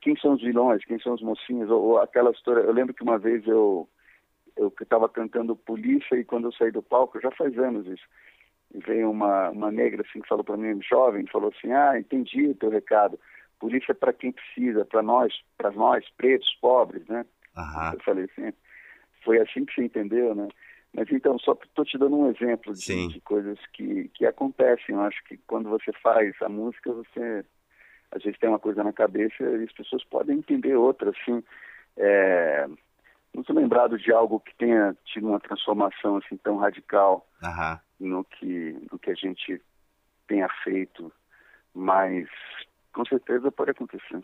quem 0.00 0.16
são 0.16 0.34
os 0.34 0.42
vilões, 0.42 0.84
quem 0.84 0.98
são 1.00 1.14
os 1.14 1.22
mocinhos, 1.22 1.70
ou, 1.70 1.82
ou 1.82 1.98
aquela 1.98 2.30
história. 2.30 2.60
Eu 2.60 2.72
lembro 2.72 2.94
que 2.94 3.02
uma 3.02 3.18
vez 3.18 3.46
eu 3.46 3.88
eu 4.56 4.72
estava 4.80 5.08
cantando 5.08 5.54
polícia 5.54 6.16
e 6.16 6.24
quando 6.24 6.46
eu 6.46 6.52
saí 6.52 6.70
do 6.70 6.82
palco, 6.82 7.20
já 7.20 7.30
faz 7.32 7.56
anos 7.58 7.86
isso, 7.86 8.06
veio 8.86 9.10
uma, 9.10 9.50
uma 9.50 9.70
negra 9.70 10.02
assim 10.02 10.20
que 10.20 10.28
falou 10.28 10.42
para 10.42 10.56
mim, 10.56 10.80
jovem, 10.82 11.26
falou 11.26 11.52
assim, 11.56 11.72
ah, 11.72 11.98
entendi 11.98 12.46
o 12.46 12.54
teu 12.54 12.70
recado, 12.70 13.20
polícia 13.58 13.92
é 13.92 13.94
para 13.94 14.12
quem 14.12 14.32
precisa, 14.32 14.84
para 14.84 15.02
nós, 15.02 15.32
para 15.58 15.70
nós, 15.72 16.08
pretos, 16.16 16.56
pobres, 16.60 17.06
né? 17.06 17.26
Uhum. 17.56 17.92
Eu 17.92 18.00
falei 18.00 18.24
assim, 18.24 18.52
foi 19.22 19.38
assim 19.40 19.64
que 19.64 19.74
você 19.74 19.84
entendeu, 19.84 20.34
né? 20.34 20.48
Mas 20.92 21.10
então, 21.10 21.38
só 21.38 21.52
estou 21.52 21.84
te 21.84 21.98
dando 21.98 22.16
um 22.16 22.30
exemplo 22.30 22.72
de, 22.72 23.08
de, 23.08 23.20
coisas 23.20 23.58
que, 23.74 24.08
que 24.14 24.24
acontecem. 24.24 24.94
Eu 24.94 25.02
acho 25.02 25.22
que 25.24 25.36
quando 25.46 25.68
você 25.68 25.92
faz 26.02 26.34
a 26.40 26.48
música, 26.48 26.90
você 26.90 27.44
às 28.10 28.22
vezes 28.22 28.38
tem 28.38 28.48
uma 28.48 28.58
coisa 28.58 28.82
na 28.82 28.92
cabeça 28.92 29.42
e 29.42 29.64
as 29.64 29.72
pessoas 29.72 30.04
podem 30.04 30.38
entender 30.38 30.74
outra, 30.76 31.10
assim. 31.10 31.42
É, 31.96 32.66
não 33.34 33.42
estou 33.42 33.54
lembrado 33.54 33.98
de 33.98 34.12
algo 34.12 34.40
que 34.40 34.54
tenha 34.56 34.96
tido 35.04 35.28
uma 35.28 35.40
transformação 35.40 36.16
assim 36.16 36.36
tão 36.38 36.56
radical 36.56 37.26
uhum. 37.42 38.08
no, 38.08 38.24
que, 38.24 38.76
no 38.90 38.98
que 38.98 39.10
a 39.10 39.14
gente 39.14 39.60
tenha 40.26 40.48
feito, 40.64 41.12
mas 41.74 42.26
com 42.92 43.04
certeza 43.04 43.52
pode 43.52 43.72
acontecer. 43.72 44.22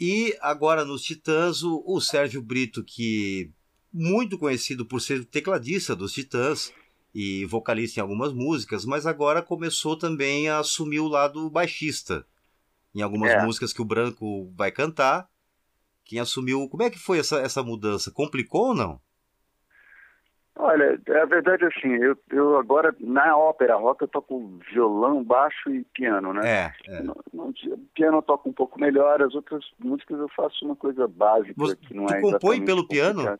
E 0.00 0.36
agora 0.40 0.84
nos 0.84 1.02
Titãs, 1.02 1.62
o, 1.62 1.82
o 1.86 2.00
Sérgio 2.00 2.42
Brito, 2.42 2.82
que 2.82 3.50
muito 3.92 4.36
conhecido 4.36 4.84
por 4.84 5.00
ser 5.00 5.24
tecladista 5.24 5.94
dos 5.94 6.12
Titãs 6.12 6.74
e 7.14 7.44
vocalista 7.46 8.00
em 8.00 8.02
algumas 8.02 8.32
músicas, 8.32 8.84
mas 8.84 9.06
agora 9.06 9.40
começou 9.40 9.96
também 9.96 10.48
a 10.48 10.58
assumir 10.58 10.98
o 10.98 11.06
lado 11.06 11.48
baixista. 11.48 12.26
Em 12.94 13.02
algumas 13.02 13.32
é. 13.32 13.42
músicas 13.42 13.72
que 13.72 13.82
o 13.82 13.84
Branco 13.84 14.52
vai 14.56 14.70
cantar. 14.70 15.28
Quem 16.04 16.20
assumiu. 16.20 16.68
Como 16.68 16.82
é 16.82 16.90
que 16.90 16.98
foi 16.98 17.18
essa, 17.18 17.40
essa 17.40 17.62
mudança? 17.62 18.12
Complicou 18.12 18.68
ou 18.68 18.74
não? 18.74 19.00
Olha, 20.56 21.00
é 21.08 21.20
a 21.20 21.24
verdade 21.24 21.64
é 21.64 21.66
assim, 21.66 21.92
eu, 21.94 22.16
eu 22.30 22.56
agora, 22.56 22.94
na 23.00 23.36
ópera 23.36 23.74
rock, 23.74 24.02
eu 24.02 24.08
toco 24.08 24.60
violão, 24.72 25.24
baixo 25.24 25.68
e 25.68 25.82
piano, 25.92 26.32
né? 26.32 26.42
É, 26.48 26.72
é. 26.86 27.02
No, 27.02 27.16
no, 27.32 27.52
piano 27.92 28.18
eu 28.18 28.22
toco 28.22 28.48
um 28.48 28.52
pouco 28.52 28.78
melhor, 28.78 29.20
as 29.20 29.34
outras 29.34 29.64
músicas 29.80 30.16
eu 30.16 30.28
faço 30.28 30.64
uma 30.64 30.76
coisa 30.76 31.08
básica, 31.08 31.54
Você, 31.56 31.74
que 31.74 31.92
não 31.92 32.06
tu 32.06 32.14
é 32.14 32.20
compõe 32.20 32.64
pelo 32.64 32.86
piano? 32.86 33.36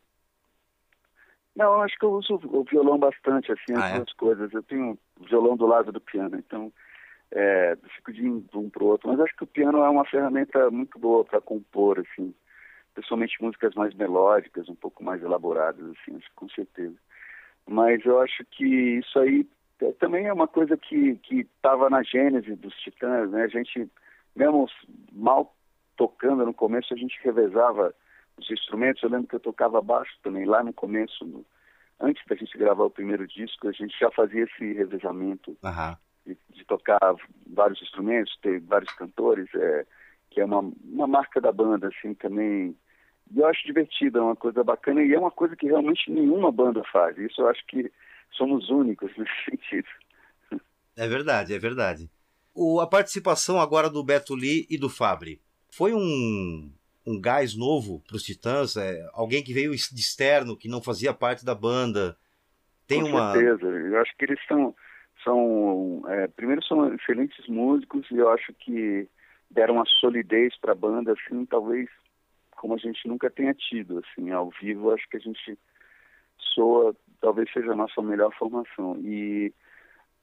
Não, 1.55 1.82
acho 1.82 1.96
que 1.96 2.05
eu 2.05 2.14
uso 2.14 2.40
o 2.42 2.64
violão 2.64 2.98
bastante, 2.98 3.52
assim, 3.52 3.74
ah, 3.76 3.86
as 3.86 3.92
é? 3.92 3.96
duas 3.98 4.12
coisas. 4.14 4.52
Eu 4.52 4.62
tenho 4.64 4.98
o 5.20 5.24
violão 5.24 5.57
do 5.57 5.66
lado 5.66 5.92
do 5.92 6.00
piano, 6.00 6.36
então 6.36 6.72
é, 7.30 7.78
fico 7.96 8.12
de 8.12 8.28
um 8.28 8.68
para 8.68 8.82
o 8.82 8.84
outro. 8.95 9.09
Mas 9.09 9.20
acho 9.20 9.36
que 9.36 9.45
o 9.45 9.49
piano 9.49 9.78
é 9.78 9.88
uma 9.88 10.05
ferramenta 10.05 10.70
muito 10.70 10.99
boa 10.99 11.24
para 11.24 11.40
compor, 11.40 12.01
assim, 12.01 12.34
principalmente 12.95 13.42
músicas 13.42 13.74
mais 13.74 13.95
melódicas, 13.95 14.68
um 14.68 14.74
pouco 14.74 15.05
mais 15.05 15.22
elaboradas, 15.22 15.84
assim, 15.90 16.18
com 16.34 16.49
certeza. 16.49 16.97
Mas 17.66 18.05
eu 18.05 18.20
acho 18.20 18.45
que 18.51 18.64
isso 18.64 19.18
aí 19.18 19.47
é, 19.80 19.92
também 19.92 20.26
é 20.26 20.32
uma 20.32 20.49
coisa 20.49 20.76
que 20.76 21.18
estava 21.30 21.90
na 21.90 22.03
gênese 22.03 22.55
dos 22.57 22.74
Titãs, 22.76 23.30
né? 23.30 23.42
A 23.45 23.49
gente, 23.49 23.90
mesmo 24.34 24.68
mal 25.12 25.55
tocando 25.97 26.45
no 26.45 26.55
começo, 26.55 26.92
a 26.92 26.97
gente 26.97 27.18
revezava 27.22 27.95
os 28.36 28.51
instrumentos. 28.51 29.03
Eu 29.03 29.11
lembro 29.11 29.28
que 29.28 29.34
eu 29.34 29.40
tocava 29.40 29.80
baixo 29.80 30.12
também 30.22 30.45
lá 30.45 30.62
no 30.62 30.72
começo, 30.72 31.24
no, 31.24 31.45
antes 32.01 32.22
da 32.26 32.34
gente 32.36 32.57
gravar 32.57 32.84
o 32.84 32.90
primeiro 32.90 33.26
disco, 33.26 33.68
a 33.68 33.72
gente 33.72 33.97
já 33.99 34.11
fazia 34.11 34.45
esse 34.45 34.72
revezamento 34.72 35.57
uhum. 35.62 35.97
De, 36.27 36.37
de, 36.51 36.64
tocar 36.64 37.14
vários 37.47 37.81
instrumentos, 37.83 38.37
ter 38.43 38.61
vários 38.61 38.93
cantores, 38.95 39.49
é, 39.55 39.87
que 40.31 40.41
é 40.41 40.45
uma, 40.45 40.72
uma 40.85 41.07
marca 41.07 41.41
da 41.41 41.53
banda, 41.53 41.89
assim, 41.89 42.14
também. 42.14 42.77
E 43.31 43.39
eu 43.39 43.47
acho 43.47 43.66
divertido, 43.66 44.18
é 44.18 44.22
uma 44.22 44.37
coisa 44.37 44.62
bacana 44.62 45.03
e 45.03 45.12
é 45.12 45.18
uma 45.18 45.31
coisa 45.31 45.57
que 45.57 45.66
realmente 45.66 46.11
nenhuma 46.11 46.53
banda 46.53 46.83
faz. 46.93 47.16
Isso 47.18 47.41
eu 47.41 47.49
acho 47.49 47.64
que 47.66 47.91
somos 48.33 48.68
únicos 48.68 49.11
nesse 49.18 49.51
sentido. 49.51 49.89
É 50.97 51.09
verdade, 51.09 51.55
é 51.55 51.59
verdade. 51.59 52.11
O, 52.55 52.81
a 52.81 52.87
participação 52.87 53.61
agora 53.61 53.91
do 53.91 54.05
Beto 54.05 54.35
Lee 54.35 54.66
e 54.70 54.79
do 54.79 54.89
Fabri 54.89 55.41
foi 55.70 55.93
um, 55.93 56.70
um 57.05 57.20
gás 57.20 57.57
novo 57.57 58.01
para 58.07 58.16
os 58.16 58.22
Titãs? 58.22 58.77
É, 58.77 59.09
alguém 59.12 59.43
que 59.43 59.53
veio 59.53 59.72
de 59.72 60.01
externo, 60.01 60.57
que 60.57 60.68
não 60.68 60.81
fazia 60.81 61.12
parte 61.12 61.45
da 61.45 61.55
banda? 61.55 62.16
Tem 62.87 63.03
Com 63.03 63.09
uma. 63.09 63.33
certeza. 63.33 63.66
Eu 63.66 64.01
acho 64.01 64.16
que 64.16 64.25
eles 64.25 64.39
são, 64.47 64.75
são 65.25 66.03
é, 66.07 66.29
primeiro 66.29 66.64
são 66.64 66.95
excelentes 66.95 67.47
músicos 67.49 68.09
e 68.11 68.16
eu 68.16 68.31
acho 68.31 68.53
que 68.55 69.09
deram 69.51 69.75
uma 69.75 69.87
solidez 69.87 70.57
para 70.59 70.72
a 70.72 70.77
banda 70.77 71.12
assim 71.12 71.45
talvez 71.47 71.89
como 72.57 72.75
a 72.75 72.79
gente 72.79 73.09
nunca 73.09 73.31
tenha 73.31 73.55
tido 73.55 73.99
assim 73.99 74.31
ao 74.31 74.51
vivo 74.61 74.93
acho 74.93 75.09
que 75.09 75.16
a 75.16 75.20
gente 75.20 75.59
soa 76.39 76.95
talvez 77.20 77.51
seja 77.53 77.72
a 77.72 77.77
nossa 77.77 78.03
melhor 78.03 78.33
formação. 78.35 78.99
E 78.99 79.53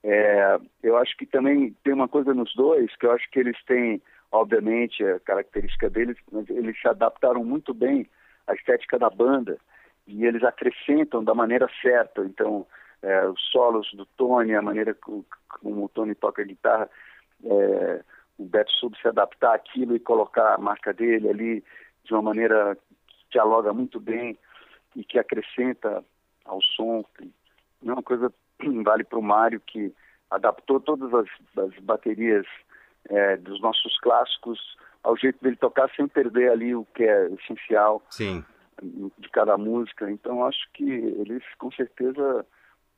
é, 0.03 0.59
eu 0.83 0.97
acho 0.97 1.17
que 1.17 1.25
também 1.25 1.75
tem 1.83 1.93
uma 1.93 2.07
coisa 2.07 2.33
nos 2.33 2.53
dois 2.53 2.95
que 2.95 3.05
eu 3.07 3.11
acho 3.11 3.29
que 3.31 3.39
eles 3.39 3.57
têm 3.65 4.01
obviamente 4.31 5.03
a 5.03 5.19
característica 5.19 5.89
deles 5.89 6.17
mas 6.31 6.49
eles 6.49 6.79
se 6.79 6.87
adaptaram 6.87 7.43
muito 7.43 7.73
bem 7.73 8.07
à 8.47 8.53
estética 8.53 8.97
da 8.97 9.09
banda 9.09 9.57
e 10.07 10.25
eles 10.25 10.43
acrescentam 10.43 11.23
da 11.23 11.33
maneira 11.33 11.67
certa. 11.81 12.23
Então 12.23 12.65
é, 13.01 13.27
os 13.27 13.41
solos 13.51 13.89
do 13.93 14.05
Tony, 14.05 14.53
a 14.53 14.61
maneira 14.61 14.93
como, 14.93 15.25
como 15.61 15.85
o 15.85 15.89
Tony 15.89 16.15
toca 16.15 16.41
a 16.41 16.45
guitarra, 16.45 16.89
é, 17.43 18.03
o 18.37 18.45
Beto 18.45 18.71
soube 18.73 18.97
se 18.99 19.07
adaptar 19.07 19.55
àquilo 19.55 19.95
e 19.95 19.99
colocar 19.99 20.55
a 20.55 20.57
marca 20.57 20.93
dele 20.93 21.29
ali 21.29 21.63
de 22.03 22.13
uma 22.13 22.21
maneira 22.21 22.77
que 23.07 23.25
dialoga 23.31 23.73
muito 23.73 23.99
bem 23.99 24.37
e 24.95 25.03
que 25.03 25.19
acrescenta 25.19 26.03
ao 26.45 26.61
som. 26.61 27.05
A 27.19 27.85
mesma 27.85 28.03
coisa 28.03 28.33
vale 28.83 29.03
para 29.03 29.19
o 29.19 29.23
Mário, 29.23 29.59
que 29.59 29.93
adaptou 30.29 30.79
todas 30.79 31.13
as, 31.13 31.27
as 31.57 31.77
baterias 31.79 32.45
é, 33.09 33.37
dos 33.37 33.61
nossos 33.61 33.97
clássicos 33.99 34.77
ao 35.03 35.17
jeito 35.17 35.41
dele 35.41 35.55
tocar 35.55 35.89
sem 35.95 36.07
perder 36.07 36.51
ali 36.51 36.75
o 36.75 36.85
que 36.93 37.03
é 37.03 37.27
essencial 37.33 38.03
Sim. 38.09 38.43
de 38.81 39.29
cada 39.29 39.57
música. 39.57 40.09
Então 40.09 40.45
acho 40.45 40.69
que 40.73 40.83
eles 40.83 41.43
com 41.57 41.71
certeza 41.71 42.45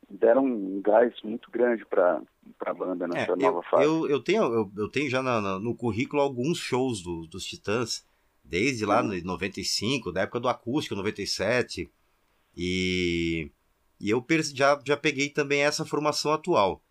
deram 0.09 0.45
um 0.45 0.81
gás 0.81 1.13
muito 1.23 1.49
grande 1.51 1.85
para 1.85 2.21
a 2.59 2.73
banda 2.73 3.07
nessa 3.07 3.31
é, 3.31 3.35
nova 3.35 3.59
eu, 3.59 3.63
fase. 3.63 3.83
Eu, 3.85 4.09
eu, 4.09 4.19
tenho, 4.19 4.43
eu, 4.43 4.71
eu 4.77 4.89
tenho 4.89 5.09
já 5.09 5.21
na, 5.21 5.41
na, 5.41 5.59
no 5.59 5.75
currículo 5.75 6.21
alguns 6.21 6.57
shows 6.57 7.01
do, 7.01 7.27
dos 7.27 7.45
Titãs, 7.45 8.05
desde 8.43 8.85
lá 8.85 9.03
em 9.03 9.23
95, 9.23 10.11
da 10.11 10.21
época 10.21 10.39
do 10.39 10.49
acústico, 10.49 10.95
97, 10.95 11.91
e, 12.55 13.51
e 13.99 14.09
eu 14.09 14.25
já, 14.53 14.79
já 14.85 14.97
peguei 14.97 15.29
também 15.29 15.61
essa 15.61 15.85
formação 15.85 16.31
atual. 16.33 16.81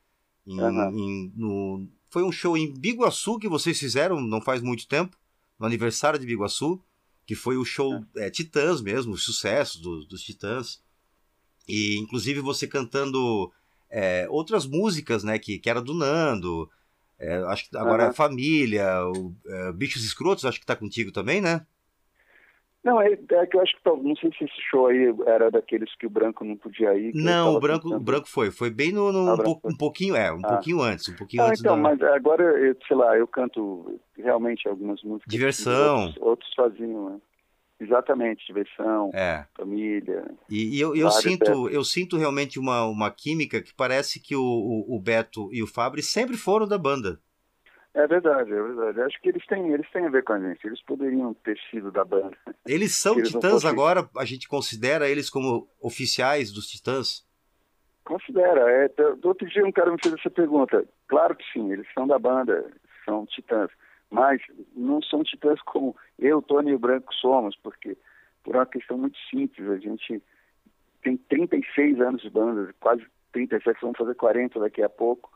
Em, 0.46 0.60
uhum. 0.60 0.98
em, 0.98 1.32
no, 1.36 1.86
foi 2.10 2.22
um 2.22 2.32
show 2.32 2.56
em 2.56 2.72
Biguaçu 2.72 3.38
que 3.38 3.48
vocês 3.48 3.78
fizeram 3.78 4.20
não 4.20 4.40
faz 4.40 4.60
muito 4.60 4.86
tempo, 4.88 5.16
no 5.58 5.66
aniversário 5.66 6.18
de 6.18 6.26
Biguaçu, 6.26 6.82
que 7.24 7.34
foi 7.34 7.56
o 7.56 7.64
show 7.64 8.04
é. 8.16 8.26
É, 8.26 8.30
Titãs 8.30 8.80
mesmo, 8.80 9.12
o 9.12 9.18
sucesso 9.18 9.80
do, 9.80 10.04
dos 10.04 10.22
Titãs. 10.22 10.82
E 11.68 11.98
inclusive 11.98 12.40
você 12.40 12.66
cantando 12.66 13.52
é, 13.90 14.26
outras 14.28 14.66
músicas, 14.66 15.22
né? 15.22 15.38
Que, 15.38 15.58
que 15.58 15.70
era 15.70 15.80
do 15.80 15.94
Nando. 15.94 16.68
É, 17.18 17.36
acho 17.44 17.70
que 17.70 17.76
agora 17.76 18.04
uhum. 18.04 18.10
é 18.10 18.12
Família, 18.12 18.86
o, 19.06 19.32
é, 19.46 19.72
Bichos 19.72 20.04
Escrotos, 20.04 20.44
acho 20.44 20.58
que 20.58 20.66
tá 20.66 20.74
contigo 20.74 21.12
também, 21.12 21.40
né? 21.40 21.64
Não, 22.82 23.00
é, 23.00 23.12
é, 23.12 23.46
que 23.46 23.56
eu 23.56 23.60
acho 23.60 23.72
que 23.76 23.88
não 23.88 24.16
sei 24.16 24.32
se 24.36 24.42
esse 24.42 24.60
show 24.68 24.88
aí 24.88 25.14
era 25.24 25.52
daqueles 25.52 25.94
que 25.94 26.04
o 26.04 26.10
branco 26.10 26.44
não 26.44 26.56
podia 26.56 26.92
ir. 26.94 27.12
Não, 27.14 27.54
o 27.54 27.60
branco, 27.60 27.94
o 27.94 28.00
branco 28.00 28.28
foi, 28.28 28.50
foi 28.50 28.70
bem 28.70 28.90
no, 28.90 29.12
no 29.12 29.30
ah, 29.30 29.34
um, 29.34 29.70
um, 29.70 29.76
pouquinho, 29.76 30.16
é, 30.16 30.32
um 30.32 30.40
ah. 30.42 30.48
pouquinho 30.48 30.82
antes, 30.82 31.08
um 31.08 31.14
pouquinho 31.14 31.44
ah, 31.44 31.46
antes. 31.46 31.60
Então, 31.60 31.76
da... 31.76 31.82
mas 31.82 32.02
agora, 32.02 32.42
eu, 32.42 32.76
sei 32.88 32.96
lá, 32.96 33.16
eu 33.16 33.28
canto 33.28 34.00
realmente 34.16 34.66
algumas 34.66 35.00
músicas. 35.04 35.30
Diversão. 35.30 36.06
Outros, 36.06 36.22
outros 36.22 36.54
faziam, 36.54 37.10
né? 37.10 37.20
Exatamente, 37.82 38.46
diversão, 38.46 39.10
é. 39.12 39.44
família. 39.56 40.24
E, 40.48 40.76
e 40.76 40.80
eu, 40.80 40.94
eu 40.94 41.10
sinto, 41.10 41.68
eu 41.68 41.82
sinto 41.82 42.16
realmente 42.16 42.56
uma, 42.60 42.84
uma 42.84 43.10
química 43.10 43.60
que 43.60 43.74
parece 43.74 44.20
que 44.20 44.36
o, 44.36 44.42
o, 44.42 44.96
o, 44.96 45.00
Beto 45.00 45.48
e 45.52 45.60
o 45.60 45.66
Fabri 45.66 46.00
sempre 46.00 46.36
foram 46.36 46.68
da 46.68 46.78
banda. 46.78 47.18
É 47.92 48.06
verdade, 48.06 48.52
é 48.52 48.62
verdade. 48.62 49.00
Acho 49.00 49.20
que 49.20 49.28
eles 49.28 49.44
têm, 49.46 49.72
eles 49.72 49.90
têm 49.90 50.06
a 50.06 50.10
ver 50.10 50.22
com 50.22 50.32
a 50.32 50.38
gente. 50.38 50.64
Eles 50.64 50.80
poderiam 50.84 51.34
ter 51.34 51.58
sido 51.70 51.90
da 51.90 52.04
banda. 52.04 52.36
Eles 52.64 52.94
são 52.94 53.14
eles 53.18 53.32
titãs 53.32 53.64
agora? 53.64 54.08
A 54.16 54.24
gente 54.24 54.48
considera 54.48 55.08
eles 55.08 55.28
como 55.28 55.68
oficiais 55.80 56.52
dos 56.52 56.68
titãs? 56.68 57.26
Considera. 58.04 58.70
É, 58.70 58.88
do 58.88 59.26
outro 59.26 59.48
dia 59.48 59.66
um 59.66 59.72
cara 59.72 59.90
me 59.90 59.98
fez 60.00 60.14
essa 60.14 60.30
pergunta. 60.30 60.84
Claro 61.08 61.34
que 61.34 61.44
sim, 61.52 61.72
eles 61.72 61.86
são 61.92 62.06
da 62.06 62.18
banda, 62.18 62.64
são 63.04 63.26
titãs 63.26 63.70
mas 64.12 64.42
não 64.76 65.00
são 65.02 65.24
titãs 65.24 65.60
como 65.62 65.96
eu, 66.18 66.42
Tony 66.42 66.70
e 66.70 66.74
o 66.74 66.78
Branco 66.78 67.12
somos, 67.14 67.56
porque 67.56 67.96
por 68.44 68.54
uma 68.54 68.66
questão 68.66 68.98
muito 68.98 69.16
simples, 69.30 69.66
a 69.68 69.78
gente 69.78 70.22
tem 71.02 71.16
36 71.16 71.98
anos 71.98 72.20
de 72.20 72.28
banda, 72.28 72.74
quase 72.78 73.02
37, 73.32 73.78
vamos 73.80 73.96
fazer 73.96 74.14
40 74.14 74.60
daqui 74.60 74.82
a 74.82 74.88
pouco, 74.88 75.30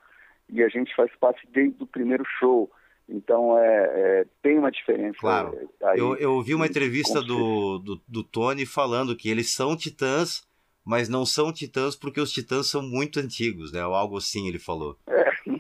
e 0.49 0.63
a 0.63 0.69
gente 0.69 0.95
faz 0.95 1.11
parte 1.17 1.49
desde 1.51 1.83
o 1.83 1.87
primeiro 1.87 2.25
show. 2.39 2.71
Então 3.09 3.59
é, 3.59 3.85
é 4.21 4.27
tem 4.43 4.59
uma 4.59 4.71
diferença. 4.71 5.19
Claro. 5.19 5.57
Aí, 5.83 5.99
eu, 5.99 6.15
eu 6.17 6.35
ouvi 6.35 6.55
uma 6.55 6.67
entrevista 6.67 7.23
do, 7.23 7.79
do, 7.79 8.03
do 8.07 8.23
Tony 8.23 8.67
falando 8.67 9.17
que 9.17 9.31
eles 9.31 9.55
são 9.55 9.75
titãs, 9.75 10.47
mas 10.85 11.09
não 11.09 11.25
são 11.25 11.53
titãs 11.53 11.97
porque 11.97 12.21
os 12.21 12.33
titãs 12.33 12.69
são 12.69 12.83
muito 12.83 13.21
antigos, 13.21 13.73
né? 13.73 13.85
Ou 13.87 13.95
algo 13.95 14.19
assim 14.19 14.49
ele 14.49 14.59
falou. 14.59 14.99
É, 15.07 15.16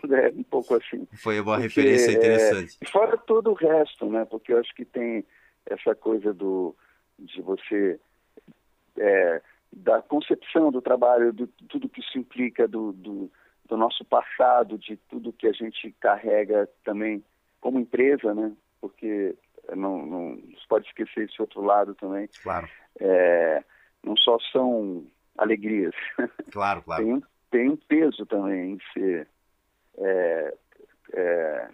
é 0.14 0.28
um 0.28 0.42
pouco 0.42 0.74
assim. 0.74 1.06
Foi 1.14 1.40
uma 1.40 1.52
porque, 1.52 1.62
referência 1.62 2.12
interessante. 2.12 2.76
É, 2.82 2.88
fora 2.88 3.16
todo 3.16 3.50
o 3.50 3.54
resto, 3.54 4.10
né? 4.10 4.24
Porque 4.24 4.52
eu 4.52 4.58
acho 4.58 4.74
que 4.74 4.84
tem 4.84 5.24
essa 5.66 5.94
coisa 5.94 6.32
do 6.32 6.74
de 7.18 7.40
você 7.40 7.98
é, 8.98 9.42
da 9.72 10.00
concepção 10.02 10.70
do 10.70 10.80
trabalho, 10.80 11.32
de 11.32 11.46
tudo 11.68 11.88
que 11.88 12.00
isso 12.00 12.18
implica 12.18 12.66
do, 12.68 12.92
do, 12.92 13.30
do, 13.66 13.76
nosso 13.76 14.04
passado, 14.04 14.78
de 14.78 14.96
tudo 15.08 15.32
que 15.32 15.46
a 15.46 15.52
gente 15.52 15.94
carrega 16.00 16.68
também 16.84 17.24
como 17.60 17.78
empresa, 17.78 18.34
né? 18.34 18.52
Porque 18.80 19.34
não, 19.74 20.04
não 20.06 20.36
se 20.36 20.66
pode 20.68 20.86
esquecer 20.86 21.24
esse 21.24 21.40
outro 21.40 21.62
lado 21.62 21.94
também. 21.94 22.28
Claro. 22.42 22.68
É, 23.00 23.62
não 24.02 24.16
só 24.16 24.38
são 24.52 25.04
alegrias. 25.36 25.94
Claro, 26.50 26.82
claro. 26.82 27.04
tem, 27.04 27.22
tem 27.50 27.70
um 27.70 27.76
peso 27.76 28.24
também 28.26 28.72
em 28.72 28.78
ser 28.92 29.28
é, 29.98 30.54
é, 31.12 31.68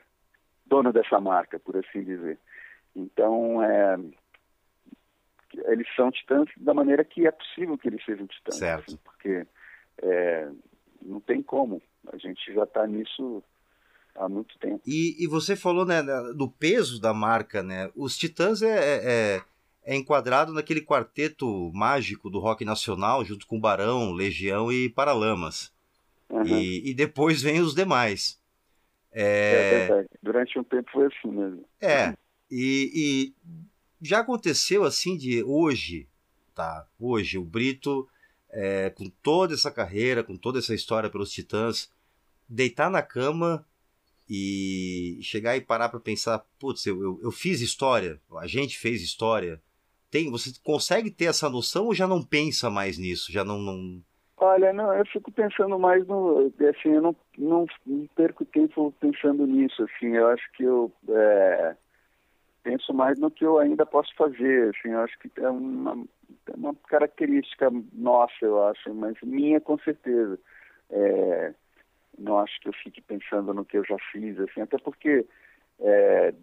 dono 0.67 0.93
dessa 0.93 1.21
marca, 1.21 1.59
por 1.59 1.77
assim 1.77 2.03
dizer. 2.03 2.39
Então, 2.95 3.63
é, 3.63 3.99
eles 5.67 5.87
são 5.95 6.11
titãs 6.11 6.49
da 6.57 6.75
maneira 6.75 7.05
que 7.05 7.27
é 7.27 7.31
possível 7.31 7.77
que 7.77 7.89
eles 7.89 8.05
sejam 8.05 8.27
titãs. 8.27 8.57
Certo. 8.57 8.85
Assim, 8.89 8.99
porque 9.05 9.47
é, 10.03 10.49
não 11.03 11.21
tem 11.21 11.43
como. 11.43 11.83
A 12.13 12.17
gente 12.17 12.53
já 12.53 12.65
está 12.65 12.87
nisso 12.87 13.43
há 14.15 14.29
muito 14.29 14.59
tempo. 14.59 14.81
E, 14.87 15.23
e 15.23 15.27
você 15.27 15.57
falou 15.57 15.85
né, 15.85 16.03
do 16.35 16.49
peso 16.49 17.01
da 17.01 17.15
marca, 17.15 17.63
né? 17.63 17.91
Os 17.95 18.17
Titãs 18.17 18.63
é, 18.63 18.79
é, 18.79 19.01
é, 19.05 19.43
é 19.85 19.97
enquadrado 19.97 20.53
naquele 20.53 20.81
quarteto 20.81 21.71
mágico 21.73 22.31
do 22.31 22.41
rock 22.41 22.65
nacional, 22.65 23.25
junto 23.25 23.47
com 23.47 23.61
Barão, 23.61 24.13
Legião 24.13 24.73
e 24.73 24.89
Paralamas. 24.89 25.73
Uhum. 26.33 26.47
E, 26.47 26.91
e, 26.91 26.95
depois 26.95 27.43
vem 27.43 27.61
os 27.61 27.75
demais. 27.75 28.41
É... 29.13 29.23
é 29.23 29.79
verdade. 29.87 30.09
Durante 30.23 30.59
um 30.59 30.65
tempo 30.65 30.91
foi 30.91 31.07
assim 31.07 31.29
mesmo. 31.29 31.65
É. 31.79 32.15
E, 32.51 32.91
e, 32.95 33.35
já 34.01 34.21
aconteceu 34.21 34.85
assim 34.85 35.17
de 35.17 35.45
hoje, 35.45 36.09
tá? 36.55 36.89
Hoje, 36.99 37.37
o 37.37 37.45
Brito, 37.45 38.09
é, 38.51 38.89
com 38.89 39.11
toda 39.23 39.53
essa 39.53 39.71
carreira, 39.71 40.25
com 40.25 40.35
toda 40.37 40.59
essa 40.59 40.75
história 40.75 41.11
pelos 41.11 41.31
Titãs, 41.31 41.93
deitar 42.49 42.91
na 42.91 43.03
cama 43.03 43.67
e 44.29 45.19
chegar 45.23 45.55
e 45.55 45.61
parar 45.61 45.91
para 45.91 46.01
pensar, 46.01 46.39
putz, 46.59 46.87
eu, 46.87 47.03
eu, 47.03 47.21
eu, 47.23 47.31
fiz 47.31 47.61
história, 47.61 48.19
a 48.39 48.47
gente 48.47 48.79
fez 48.79 49.03
história. 49.03 49.61
Tem, 50.11 50.31
você 50.31 50.51
consegue 50.63 51.11
ter 51.11 51.27
essa 51.27 51.51
noção 51.51 51.87
ou 51.87 51.95
já 51.95 52.07
não 52.07 52.23
pensa 52.23 52.71
mais 52.71 52.97
nisso? 52.97 53.31
Já 53.31 53.45
não, 53.45 53.59
não 53.59 54.03
Olha, 54.45 54.73
não, 54.73 54.93
eu 54.93 55.07
fico 55.07 55.31
pensando 55.31 55.79
mais 55.79 56.05
no. 56.09 56.53
Assim, 56.69 56.89
eu 56.89 57.01
não, 57.01 57.17
não, 57.39 57.65
não 57.87 58.07
perco 58.09 58.45
tempo 58.45 58.93
pensando 58.99 59.47
nisso. 59.47 59.85
Assim, 59.85 60.17
eu 60.17 60.27
acho 60.27 60.51
que 60.55 60.65
eu 60.65 60.93
é, 61.11 61.77
penso 62.65 62.93
mais 62.93 63.17
no 63.21 63.31
que 63.31 63.45
eu 63.45 63.61
ainda 63.61 63.87
posso 63.87 64.13
fazer. 64.17 64.75
Assim, 64.75 64.89
eu 64.95 64.99
acho 64.99 65.17
que 65.21 65.31
é 65.37 65.49
uma, 65.49 65.93
é 66.49 66.57
uma 66.57 66.75
característica 66.89 67.71
nossa, 67.93 68.35
eu 68.41 68.67
acho, 68.67 68.93
mas 68.93 69.17
minha 69.23 69.61
com 69.61 69.79
certeza. 69.79 70.37
É, 70.91 71.55
não 72.19 72.41
acho 72.41 72.61
que 72.61 72.69
eu 72.69 72.73
fique 72.73 73.01
pensando 73.01 73.55
no 73.55 73.65
que 73.65 73.79
eu 73.79 73.85
já 73.85 73.97
fiz, 74.11 74.41
assim, 74.41 74.63
até 74.63 74.77
porque 74.77 75.25
é, 75.79 76.35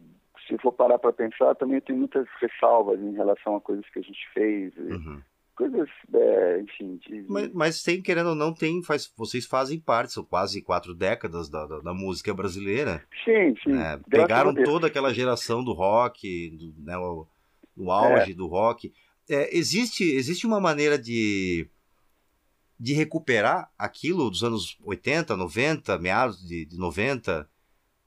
se 0.48 0.58
for 0.60 0.72
parar 0.72 1.00
para 1.00 1.12
pensar, 1.12 1.54
também 1.56 1.82
tem 1.82 1.98
muitas 1.98 2.30
ressalvas 2.40 2.98
em 2.98 3.12
relação 3.12 3.58
a 3.58 3.62
coisas 3.62 3.88
que 3.90 4.00
a 4.00 4.04
gente 4.04 4.26
fez. 4.34 4.74
Uhum 4.78 5.22
coisas, 5.60 5.90
é, 6.14 6.62
enfim. 6.62 6.98
De... 7.06 7.26
Mas, 7.28 7.52
mas 7.52 7.84
tem, 7.84 8.02
querendo 8.02 8.30
ou 8.30 8.36
não, 8.36 8.54
tem, 8.54 8.82
faz, 8.82 9.12
vocês 9.18 9.46
fazem 9.46 9.78
parte, 9.78 10.14
são 10.14 10.24
quase 10.24 10.62
quatro 10.62 10.96
décadas 10.96 11.50
da, 11.50 11.66
da, 11.66 11.80
da 11.80 11.94
música 11.94 12.34
brasileira. 12.34 13.06
Sim, 13.26 13.54
sim. 13.62 13.74
Né? 13.74 14.00
Pegaram 14.10 14.54
toda 14.54 14.88
aquela 14.88 15.14
geração 15.14 15.62
do 15.62 15.74
rock, 15.74 16.50
do, 16.52 16.74
né, 16.82 16.98
o, 16.98 17.28
o 17.76 17.92
auge 17.92 18.32
é. 18.32 18.34
do 18.34 18.48
rock. 18.48 18.94
É, 19.30 19.56
existe, 19.56 20.06
existe 20.06 20.48
uma 20.48 20.62
maneira 20.62 20.98
de, 20.98 21.68
de 22.80 22.94
recuperar 22.94 23.70
aquilo 23.78 24.30
dos 24.30 24.44
anos 24.44 24.78
80, 24.82 25.36
90, 25.36 26.00
meados 26.00 26.48
de, 26.48 26.66
de 26.66 26.78
90? 26.78 27.50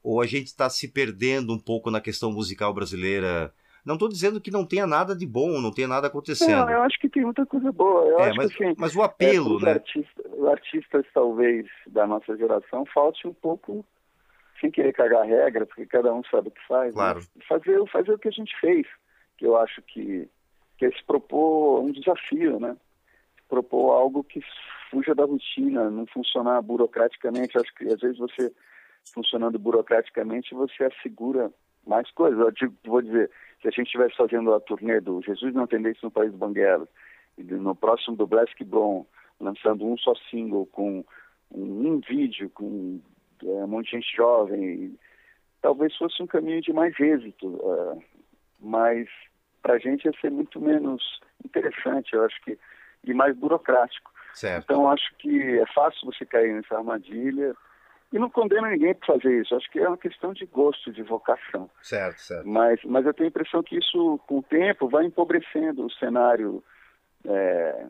Ou 0.03 0.23
a 0.23 0.27
gente 0.27 0.47
está 0.47 0.71
se 0.71 0.89
perdendo 0.89 1.53
um 1.53 1.59
pouco 1.59 1.91
na 1.91 2.01
questão 2.01 2.33
musical 2.33 2.73
brasileira? 2.73 3.53
Não 3.85 3.95
estou 3.95 4.09
dizendo 4.09 4.41
que 4.41 4.51
não 4.51 4.65
tenha 4.65 4.87
nada 4.87 5.15
de 5.15 5.27
bom, 5.27 5.61
não 5.61 5.73
tenha 5.73 5.89
nada 5.89 6.07
acontecendo. 6.07 6.67
Não, 6.67 6.71
eu 6.71 6.83
acho 6.83 6.99
que 7.01 7.09
tem 7.09 7.25
muita 7.25 7.45
coisa 7.45 7.73
boa. 7.73 8.05
Eu 8.05 8.21
é, 8.21 8.29
acho 8.29 8.37
mas, 8.37 8.55
que, 8.55 8.65
assim, 8.65 8.75
mas 8.79 8.95
o 8.95 9.03
apelo, 9.03 9.59
é, 9.61 9.65
né? 9.65 9.73
Artistas, 9.73 10.45
artistas, 10.45 11.07
talvez, 11.13 11.67
da 11.89 12.07
nossa 12.07 12.37
geração, 12.37 12.85
falte 12.87 13.27
um 13.27 13.35
pouco, 13.35 13.85
sem 14.61 14.71
querer 14.71 14.93
cagar 14.93 15.27
regra, 15.27 15.67
porque 15.67 15.85
cada 15.87 16.15
um 16.15 16.23
sabe 16.31 16.49
o 16.49 16.53
que 16.53 16.67
faz. 16.69 16.95
Claro. 16.95 17.21
Fazer, 17.49 17.85
fazer 17.91 18.13
o 18.13 18.19
que 18.19 18.29
a 18.29 18.33
gente 18.33 18.55
fez, 18.61 18.87
que 19.37 19.45
eu 19.45 19.57
acho 19.57 19.83
que, 19.83 20.29
que 20.79 20.87
é 20.87 20.91
se 20.93 21.05
propor 21.05 21.81
um 21.81 21.91
desafio, 21.91 22.61
né? 22.61 22.77
Se 23.37 23.43
propor 23.49 23.95
algo 23.95 24.23
que 24.23 24.41
fuja 24.93 25.13
da 25.13 25.25
rotina, 25.25 25.91
não 25.91 26.07
funcionar 26.07 26.63
burocraticamente. 26.63 27.59
Acho 27.59 27.75
que 27.75 27.87
às 27.87 28.01
vezes 28.01 28.19
você, 28.19 28.53
funcionando 29.13 29.59
burocraticamente, 29.59 30.55
você 30.55 30.85
assegura 30.85 31.51
mais 31.85 32.09
coisas. 32.13 32.39
Eu 32.39 32.51
digo, 32.53 32.75
vou 32.85 33.03
dizer, 33.03 33.31
se 33.63 33.69
a 33.69 33.71
gente 33.71 33.87
estivesse 33.87 34.17
fazendo 34.17 34.53
a 34.53 34.61
turnê 34.61 35.01
do 35.01 35.23
Jesus 35.23 35.55
Não 35.55 35.67
Tem 35.67 35.81
no 35.81 36.11
País 36.11 36.33
do 36.33 36.39
Banguela, 36.39 36.89
e 37.39 37.43
no 37.45 37.75
próximo 37.75 38.17
do 38.17 38.27
Black 38.27 38.63
Bron, 38.65 39.07
lançando 39.41 39.87
um 39.87 39.97
só 39.97 40.15
single 40.31 40.67
com 40.67 41.05
um, 41.51 41.89
um 41.89 42.01
vídeo, 42.01 42.51
com 42.51 43.01
é, 43.43 43.47
um 43.47 43.67
monte 43.69 43.87
de 43.87 43.91
gente 43.93 44.17
jovem, 44.17 44.99
talvez 45.61 45.97
fosse 45.97 46.23
um 46.23 46.27
caminho 46.27 46.61
de 46.61 46.73
mais 46.73 46.99
êxito, 46.99 47.47
uh, 47.47 48.03
mas 48.61 49.09
para 49.63 49.75
a 49.75 49.79
gente 49.79 50.05
ia 50.05 50.13
ser 50.21 50.31
muito 50.31 50.61
menos 50.61 51.21
interessante, 51.45 52.15
eu 52.15 52.25
acho 52.25 52.41
que, 52.43 52.59
e 53.05 53.15
mais 53.15 53.37
burocrático. 53.37 54.11
Certo. 54.35 54.65
Então 54.65 54.91
acho 54.91 55.15
que 55.19 55.59
é 55.59 55.67
fácil 55.73 56.07
você 56.07 56.27
cair 56.27 56.53
nessa 56.55 56.77
armadilha, 56.77 57.55
e 58.13 58.19
não 58.19 58.29
condeno 58.29 58.69
ninguém 58.69 58.95
por 58.95 59.07
fazer 59.07 59.41
isso. 59.41 59.55
Acho 59.55 59.71
que 59.71 59.79
é 59.79 59.89
uma 59.89 59.97
questão 59.97 60.33
de 60.33 60.45
gosto, 60.45 60.93
de 60.93 61.03
vocação. 61.03 61.71
Certo, 61.81 62.19
certo. 62.19 62.47
Mas, 62.47 62.79
mas 62.85 63.07
eu 63.07 63.15
tenho 63.15 63.29
a 63.29 63.31
impressão 63.31 63.63
que 63.63 63.79
isso, 63.79 64.21
com 64.27 64.39
o 64.39 64.43
tempo, 64.43 64.89
vai 64.89 65.07
empobrecendo 65.07 65.87
o 65.87 65.91
cenário. 65.93 66.63
É... 67.25 67.87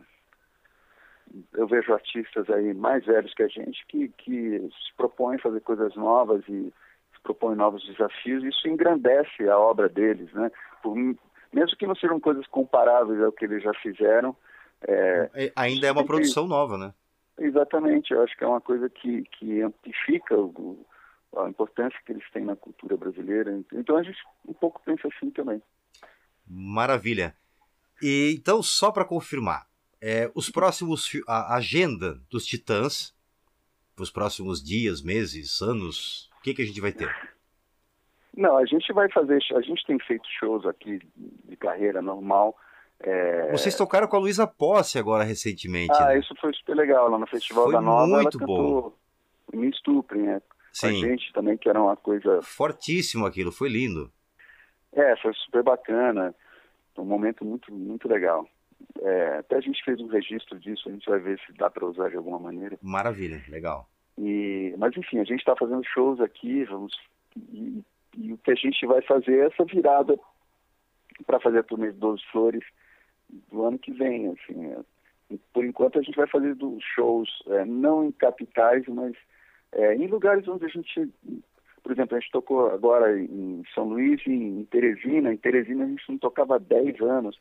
Eu 1.55 1.67
vejo 1.67 1.93
artistas 1.93 2.49
aí 2.51 2.73
mais 2.75 3.05
velhos 3.05 3.35
que 3.35 3.43
a 3.43 3.49
gente 3.49 3.85
que, 3.89 4.09
que 4.19 4.59
se 4.61 4.95
propõem 4.97 5.37
a 5.37 5.43
fazer 5.43 5.61
coisas 5.61 5.95
novas 5.97 6.43
e 6.47 6.73
se 7.15 7.23
propõem 7.23 7.57
novos 7.57 7.85
desafios. 7.87 8.45
E 8.45 8.49
isso 8.49 8.69
engrandece 8.69 9.49
a 9.49 9.59
obra 9.59 9.89
deles, 9.89 10.33
né? 10.35 10.53
Por, 10.83 10.95
mesmo 11.53 11.77
que 11.77 11.87
não 11.87 11.97
sejam 11.97 12.21
coisas 12.21 12.47
comparáveis 12.47 13.21
ao 13.21 13.33
que 13.33 13.45
eles 13.45 13.63
já 13.63 13.75
fizeram. 13.75 14.37
É... 14.87 15.31
é 15.35 15.53
ainda 15.57 15.89
é 15.89 15.93
uma 15.93 16.05
produção 16.05 16.47
nova, 16.47 16.79
né? 16.79 16.93
Exatamente, 17.43 18.13
eu 18.13 18.23
acho 18.23 18.37
que 18.37 18.45
é 18.45 18.47
uma 18.47 18.61
coisa 18.61 18.89
que, 18.89 19.25
que 19.25 19.61
amplifica 19.61 20.37
o, 20.37 20.87
a 21.37 21.49
importância 21.49 21.99
que 22.07 22.13
eles 22.13 22.31
têm 22.31 22.45
na 22.45 22.55
cultura 22.55 22.97
brasileira. 22.97 23.61
Então 23.73 23.97
a 23.97 24.03
gente 24.05 24.19
um 24.47 24.53
pouco 24.53 24.81
pensa 24.85 25.09
assim 25.09 25.29
também. 25.31 25.61
Maravilha. 26.47 27.35
E 28.01 28.33
então, 28.39 28.63
só 28.63 28.93
para 28.93 29.05
confirmar, 29.05 29.67
é, 30.01 30.31
os 30.37 30.51
próximos 30.51 31.11
a 31.27 31.57
agenda 31.57 32.15
dos 32.31 32.47
Titãs, 32.47 33.13
os 33.99 34.11
próximos 34.11 34.63
dias, 34.63 35.03
meses, 35.03 35.61
anos, 35.61 36.31
o 36.39 36.43
que, 36.43 36.55
que 36.55 36.63
a 36.63 36.65
gente 36.65 36.81
vai 36.81 36.93
ter? 36.93 37.13
Não, 38.37 38.57
a 38.57 38.65
gente 38.65 38.93
vai 38.93 39.11
fazer, 39.11 39.41
a 39.57 39.61
gente 39.61 39.85
tem 39.85 39.99
feito 39.99 40.29
shows 40.39 40.65
aqui 40.65 41.01
de 41.17 41.57
carreira 41.57 42.01
normal 42.01 42.57
é... 43.03 43.51
Vocês 43.51 43.77
tocaram 43.77 44.07
com 44.07 44.17
a 44.17 44.21
Luísa 44.21 44.47
Posse 44.47 44.99
agora 44.99 45.25
recentemente. 45.25 45.93
Ah, 45.95 46.07
né? 46.07 46.19
isso 46.19 46.35
foi 46.41 46.53
super 46.55 46.77
legal 46.77 47.09
lá 47.09 47.19
no 47.19 47.27
Festival 47.27 47.65
foi 47.65 47.73
da 47.73 47.81
Nova. 47.81 48.07
Muito 48.07 48.39
ela 48.39 48.47
bom. 48.47 48.93
Me 49.53 49.69
estupre, 49.69 50.19
né? 50.19 50.41
Com 50.81 50.87
a 50.87 50.93
gente 50.93 51.33
também, 51.33 51.59
que 51.59 51.69
era 51.69 51.81
uma 51.81 51.97
coisa. 51.97 52.41
Fortíssimo 52.43 53.27
aquilo, 53.27 53.53
foi 53.53 53.69
lindo. 53.69 54.11
É, 54.93 55.17
foi 55.17 55.33
super 55.35 55.63
bacana. 55.63 56.35
Um 56.97 57.05
momento 57.05 57.45
muito, 57.45 57.73
muito 57.73 58.09
legal. 58.09 58.47
É, 59.01 59.39
até 59.39 59.57
a 59.57 59.61
gente 59.61 59.83
fez 59.85 60.01
um 60.01 60.07
registro 60.07 60.59
disso, 60.59 60.89
a 60.89 60.93
gente 60.93 61.09
vai 61.09 61.19
ver 61.19 61.39
se 61.47 61.53
dá 61.55 61.71
para 61.71 61.87
usar 61.87 62.09
de 62.11 62.17
alguma 62.17 62.39
maneira. 62.39 62.79
Maravilha, 62.83 63.43
legal. 63.49 63.89
E, 64.19 64.75
mas 64.79 64.97
enfim, 64.97 65.19
a 65.19 65.25
gente 65.25 65.41
está 65.41 65.57
fazendo 65.57 65.83
shows 65.85 66.21
aqui, 66.21 66.65
vamos 66.65 66.93
e, 67.37 67.83
e, 68.17 68.33
o 68.33 68.39
que 68.39 68.51
a 68.51 68.55
gente 68.55 68.85
vai 68.87 69.01
fazer 69.03 69.39
é 69.39 69.47
essa 69.47 69.65
virada 69.65 70.19
para 71.27 71.41
fazer 71.41 71.61
a 71.61 71.63
turnê 71.63 71.93
de 71.93 71.99
12 71.99 72.23
Flores 72.31 72.65
do 73.51 73.65
ano 73.65 73.79
que 73.79 73.93
vem. 73.93 74.29
Assim, 74.29 74.67
é. 74.67 74.79
Por 75.53 75.65
enquanto 75.65 75.99
a 75.99 76.03
gente 76.03 76.17
vai 76.17 76.27
fazer 76.27 76.57
shows 76.95 77.29
é, 77.47 77.65
não 77.65 78.05
em 78.05 78.13
capitais, 78.13 78.85
mas 78.89 79.17
é, 79.73 79.95
em 79.95 80.07
lugares 80.07 80.47
onde 80.47 80.65
a 80.65 80.69
gente, 80.69 81.09
por 81.83 81.93
exemplo, 81.93 82.17
a 82.17 82.21
gente 82.21 82.31
tocou 82.31 82.71
agora 82.71 83.19
em 83.19 83.63
São 83.75 83.89
Luís, 83.89 84.21
em 84.27 84.65
Teresina. 84.67 85.33
Em 85.33 85.39
Teresina 85.39 85.85
a 85.85 85.89
gente 85.89 86.05
não 86.09 86.19
tocava 86.19 86.57
há 86.57 86.59
10 86.59 87.01
anos. 87.01 87.39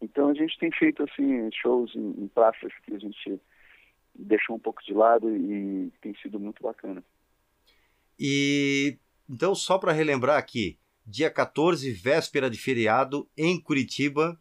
Então 0.00 0.28
a 0.28 0.34
gente 0.34 0.58
tem 0.58 0.70
feito 0.70 1.02
assim 1.02 1.50
shows 1.52 1.94
em, 1.94 2.24
em 2.24 2.28
praças 2.28 2.72
que 2.84 2.94
a 2.94 2.98
gente 2.98 3.40
deixou 4.14 4.56
um 4.56 4.58
pouco 4.58 4.82
de 4.84 4.92
lado 4.92 5.34
e 5.34 5.92
tem 6.00 6.14
sido 6.16 6.38
muito 6.38 6.62
bacana. 6.62 7.02
E 8.18 8.98
então 9.28 9.54
só 9.54 9.78
para 9.78 9.92
relembrar 9.92 10.38
aqui, 10.38 10.78
dia 11.06 11.30
14, 11.30 11.90
véspera 11.92 12.50
de 12.50 12.58
feriado 12.58 13.28
em 13.36 13.60
Curitiba, 13.60 14.38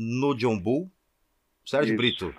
no 0.00 0.34
John 0.34 0.58
Bull. 0.58 0.90
Sérgio 1.64 1.94
isso. 1.94 1.96
Brito. 1.96 2.34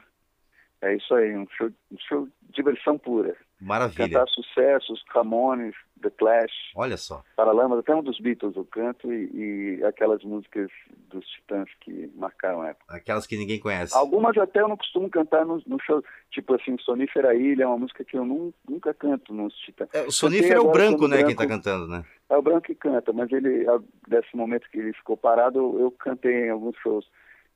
É 0.81 0.95
isso 0.95 1.13
aí, 1.13 1.37
um 1.37 1.47
show, 1.55 1.69
um 1.91 1.97
show 1.99 2.25
de 2.25 2.53
diversão 2.53 2.97
pura. 2.97 3.37
Maravilha. 3.61 4.09
Cantar 4.09 4.27
sucessos, 4.29 5.03
Ramones, 5.09 5.75
The 6.01 6.09
Clash. 6.09 6.51
Olha 6.75 6.97
só. 6.97 7.23
Paralamas, 7.35 7.77
até 7.77 7.93
um 7.93 8.01
dos 8.01 8.19
Beatles 8.19 8.55
eu 8.55 8.65
canto 8.65 9.13
e, 9.13 9.77
e, 9.79 9.85
aquelas 9.85 10.23
músicas 10.23 10.71
dos 11.11 11.23
Titãs 11.27 11.69
que 11.81 12.11
marcaram 12.15 12.63
a 12.63 12.69
época. 12.69 12.95
Aquelas 12.95 13.27
que 13.27 13.37
ninguém 13.37 13.59
conhece. 13.59 13.95
Algumas 13.95 14.35
até 14.35 14.61
eu 14.61 14.67
não 14.67 14.75
costumo 14.75 15.07
cantar 15.11 15.45
no, 15.45 15.61
no 15.67 15.79
show, 15.79 16.03
tipo 16.31 16.55
assim, 16.55 16.75
Sonífera 16.79 17.35
Ilha 17.35 17.65
é 17.65 17.67
uma 17.67 17.77
música 17.77 18.03
que 18.03 18.17
eu 18.17 18.25
não, 18.25 18.51
nunca 18.67 18.91
canto 18.95 19.31
nos 19.31 19.53
Titãs. 19.59 19.89
É, 19.93 20.01
o 20.01 20.11
Sonífera 20.11 20.55
é 20.55 20.59
o 20.59 20.71
branco, 20.71 21.07
né, 21.07 21.17
branco, 21.17 21.27
quem 21.27 21.35
tá 21.35 21.45
cantando, 21.45 21.87
né? 21.87 22.03
É 22.27 22.35
o 22.35 22.41
branco 22.41 22.61
que 22.61 22.73
canta, 22.73 23.13
mas 23.13 23.31
ele, 23.31 23.65
desse 24.07 24.35
momento 24.35 24.67
que 24.71 24.79
ele 24.79 24.93
ficou 24.93 25.15
parado, 25.15 25.59
eu, 25.59 25.79
eu 25.81 25.91
cantei 25.91 26.47
em 26.47 26.49
alguns 26.49 26.75
shows. 26.77 27.05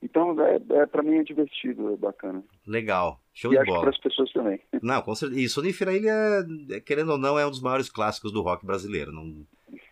Então, 0.02 0.36
é, 0.46 0.56
é 0.82 0.86
para 0.86 1.02
mim 1.02 1.16
é 1.18 1.24
divertido, 1.24 1.94
é 1.94 1.98
bacana. 1.98 2.44
Legal, 2.68 3.20
show 3.34 3.52
e 3.52 3.56
de 3.56 3.62
acho 3.62 3.68
bola. 3.72 3.82
para 3.82 3.90
as 3.90 3.98
pessoas 4.00 4.32
também. 4.32 4.60
Não, 4.82 5.02
com 5.02 5.16
certeza. 5.16 5.42
E 5.42 5.50
Sonífera 5.50 5.94
Ilha, 5.94 6.46
é, 6.72 6.80
querendo 6.80 7.12
ou 7.14 7.18
não, 7.18 7.40
é 7.40 7.46
um 7.46 7.50
dos 7.50 7.62
maiores 7.62 7.90
clássicos 7.90 8.32
do 8.32 8.42
rock 8.42 8.66
brasileiro. 8.66 9.12
Não, 9.12 9.46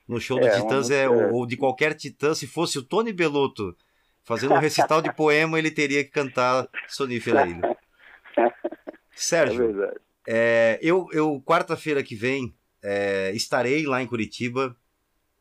no 0.08 0.20
show 0.20 0.40
do 0.40 0.46
É, 0.46 0.60
Titãs, 0.60 0.92
é, 0.92 1.08
música- 1.10 1.32
ou 1.34 1.46
de 1.48 1.58
qualquer 1.58 1.94
Titã, 1.96 2.34
se 2.36 2.46
fosse 2.46 2.78
o 2.78 2.84
Tony 2.84 3.12
Belotto 3.14 3.76
fazendo 4.24 4.54
um 4.54 4.60
recital 4.60 5.02
de 5.02 5.12
poema, 5.14 5.58
ele 5.58 5.72
teria 5.72 6.04
que 6.04 6.12
cantar 6.12 6.68
Sonífera 6.88 7.46
Ilha. 7.48 7.62
É 8.38 9.16
Sérgio, 9.16 9.68
verdade. 9.74 10.00
É, 10.28 10.80
eu, 10.82 11.08
eu 11.12 11.40
quarta-feira 11.46 12.02
que 12.02 12.16
vem, 12.16 12.54
é, 12.82 13.32
estarei 13.36 13.86
lá 13.86 14.02
em 14.02 14.08
Curitiba. 14.08 14.76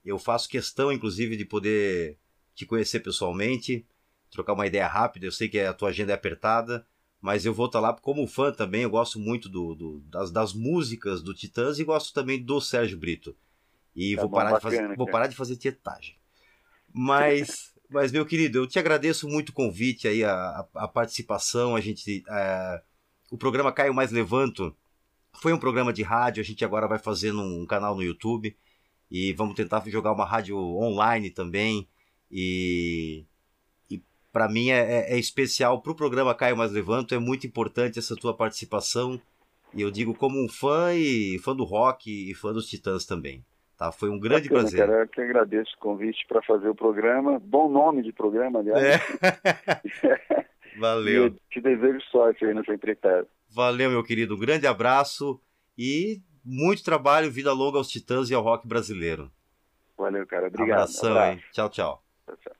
Eu 0.04 0.18
faço 0.18 0.48
questão, 0.48 0.92
inclusive, 0.92 1.36
de 1.38 1.44
poder 1.46 2.18
te 2.54 2.66
conhecer 2.66 3.00
pessoalmente, 3.00 3.86
trocar 4.32 4.54
uma 4.54 4.66
ideia 4.66 4.88
rápida. 4.88 5.26
Eu 5.26 5.32
sei 5.32 5.48
que 5.48 5.60
a 5.60 5.74
tua 5.74 5.90
agenda 5.90 6.12
é 6.12 6.16
apertada, 6.16 6.84
mas 7.20 7.46
eu 7.46 7.54
vou 7.54 7.66
estar 7.66 7.80
lá 7.80 7.92
como 7.94 8.26
fã 8.26 8.52
também. 8.52 8.82
Eu 8.82 8.90
gosto 8.90 9.20
muito 9.20 9.48
do, 9.48 9.76
do- 9.76 10.00
das, 10.02 10.32
das 10.32 10.54
músicas 10.54 11.22
do 11.22 11.34
Titãs 11.34 11.78
e 11.78 11.84
gosto 11.84 12.12
também 12.14 12.42
do 12.42 12.60
Sérgio 12.60 12.98
Brito. 12.98 13.36
E 13.94 14.16
Tá 14.16 14.22
vou, 14.22 14.30
bom, 14.30 14.36
parar 14.38 14.50
de 14.50 14.54
bacana, 14.64 14.76
fazer, 14.88 14.96
vou 14.96 15.06
parar 15.06 15.28
de 15.28 15.36
fazer 15.36 15.56
tietagem. 15.56 16.16
Mas, 16.92 17.72
mas, 17.90 18.12
meu 18.12 18.26
querido, 18.26 18.58
eu 18.58 18.66
te 18.66 18.78
agradeço 18.78 19.28
muito 19.28 19.50
o 19.50 19.52
convite 19.54 20.08
aí, 20.08 20.24
a, 20.24 20.66
a- 20.74 20.88
participação. 20.88 21.76
A 21.76 21.80
gente. 21.80 22.24
é, 22.28 22.82
o 23.30 23.38
programa 23.38 23.72
Caio 23.72 23.94
Mais 23.94 24.10
Levanto 24.10 24.76
foi 25.34 25.52
um 25.52 25.58
programa 25.58 25.92
de 25.92 26.02
rádio, 26.02 26.40
a 26.42 26.44
gente 26.44 26.64
agora 26.64 26.88
vai 26.88 26.98
fazer 26.98 27.32
num 27.32 27.64
canal 27.66 27.94
no 27.94 28.02
YouTube 28.02 28.56
e 29.10 29.32
vamos 29.34 29.54
tentar 29.54 29.82
jogar 29.88 30.12
uma 30.12 30.24
rádio 30.26 30.56
online 30.58 31.30
também. 31.30 31.88
E 32.30 33.24
para 34.32 34.48
mim 34.48 34.70
é, 34.70 34.78
é- 35.10 35.14
é 35.14 35.18
especial 35.18 35.80
para 35.82 35.92
o 35.92 35.96
programa 35.96 36.34
Caio 36.34 36.56
Mais 36.56 36.72
Levanto, 36.72 37.14
é 37.14 37.18
muito 37.18 37.46
importante 37.46 37.98
essa 37.98 38.16
tua 38.16 38.34
participação. 38.36 39.20
E 39.74 39.80
eu 39.82 39.90
digo 39.90 40.14
como 40.14 40.42
um 40.42 40.48
fã 40.48 40.92
e 40.94 41.38
fã 41.38 41.54
do 41.56 41.64
rock 41.64 42.10
e 42.30 42.34
fã 42.34 42.52
dos 42.52 42.66
Titãs 42.68 43.06
também. 43.06 43.44
Tá? 43.78 43.90
Foi 43.90 44.10
um 44.10 44.18
grande 44.18 44.48
Bacana, 44.48 44.60
prazer. 44.68 44.86
Cara, 44.86 45.02
eu 45.02 45.08
que 45.08 45.20
agradeço 45.20 45.74
o 45.76 45.78
convite 45.78 46.26
para 46.28 46.42
fazer 46.42 46.68
o 46.68 46.74
programa. 46.74 47.38
Bom 47.40 47.68
nome 47.70 48.02
de 48.02 48.12
programa, 48.12 48.58
aliás. 48.60 48.82
É. 48.82 48.98
Valeu. 50.78 51.24
eu 51.24 51.30
te 51.50 51.60
desejo 51.60 52.00
sorte 52.10 52.44
aí 52.44 52.54
nessa 52.54 52.72
empreitada. 52.72 53.26
Valeu, 53.50 53.90
meu 53.90 54.02
querido. 54.02 54.34
Um 54.34 54.38
grande 54.38 54.66
abraço 54.66 55.40
e 55.76 56.20
muito 56.44 56.82
trabalho, 56.82 57.30
vida 57.30 57.52
longa 57.52 57.78
aos 57.78 57.88
Titãs 57.88 58.30
e 58.30 58.34
ao 58.34 58.42
rock 58.42 58.66
brasileiro. 58.66 59.30
Valeu, 59.96 60.26
cara. 60.26 60.46
Obrigado. 60.48 60.70
Abração, 60.72 61.10
Abraço. 61.12 61.32
hein? 61.32 61.42
Tchau, 61.52 61.68
tchau. 61.70 62.02
Tchau, 62.26 62.36
tchau. 62.36 62.52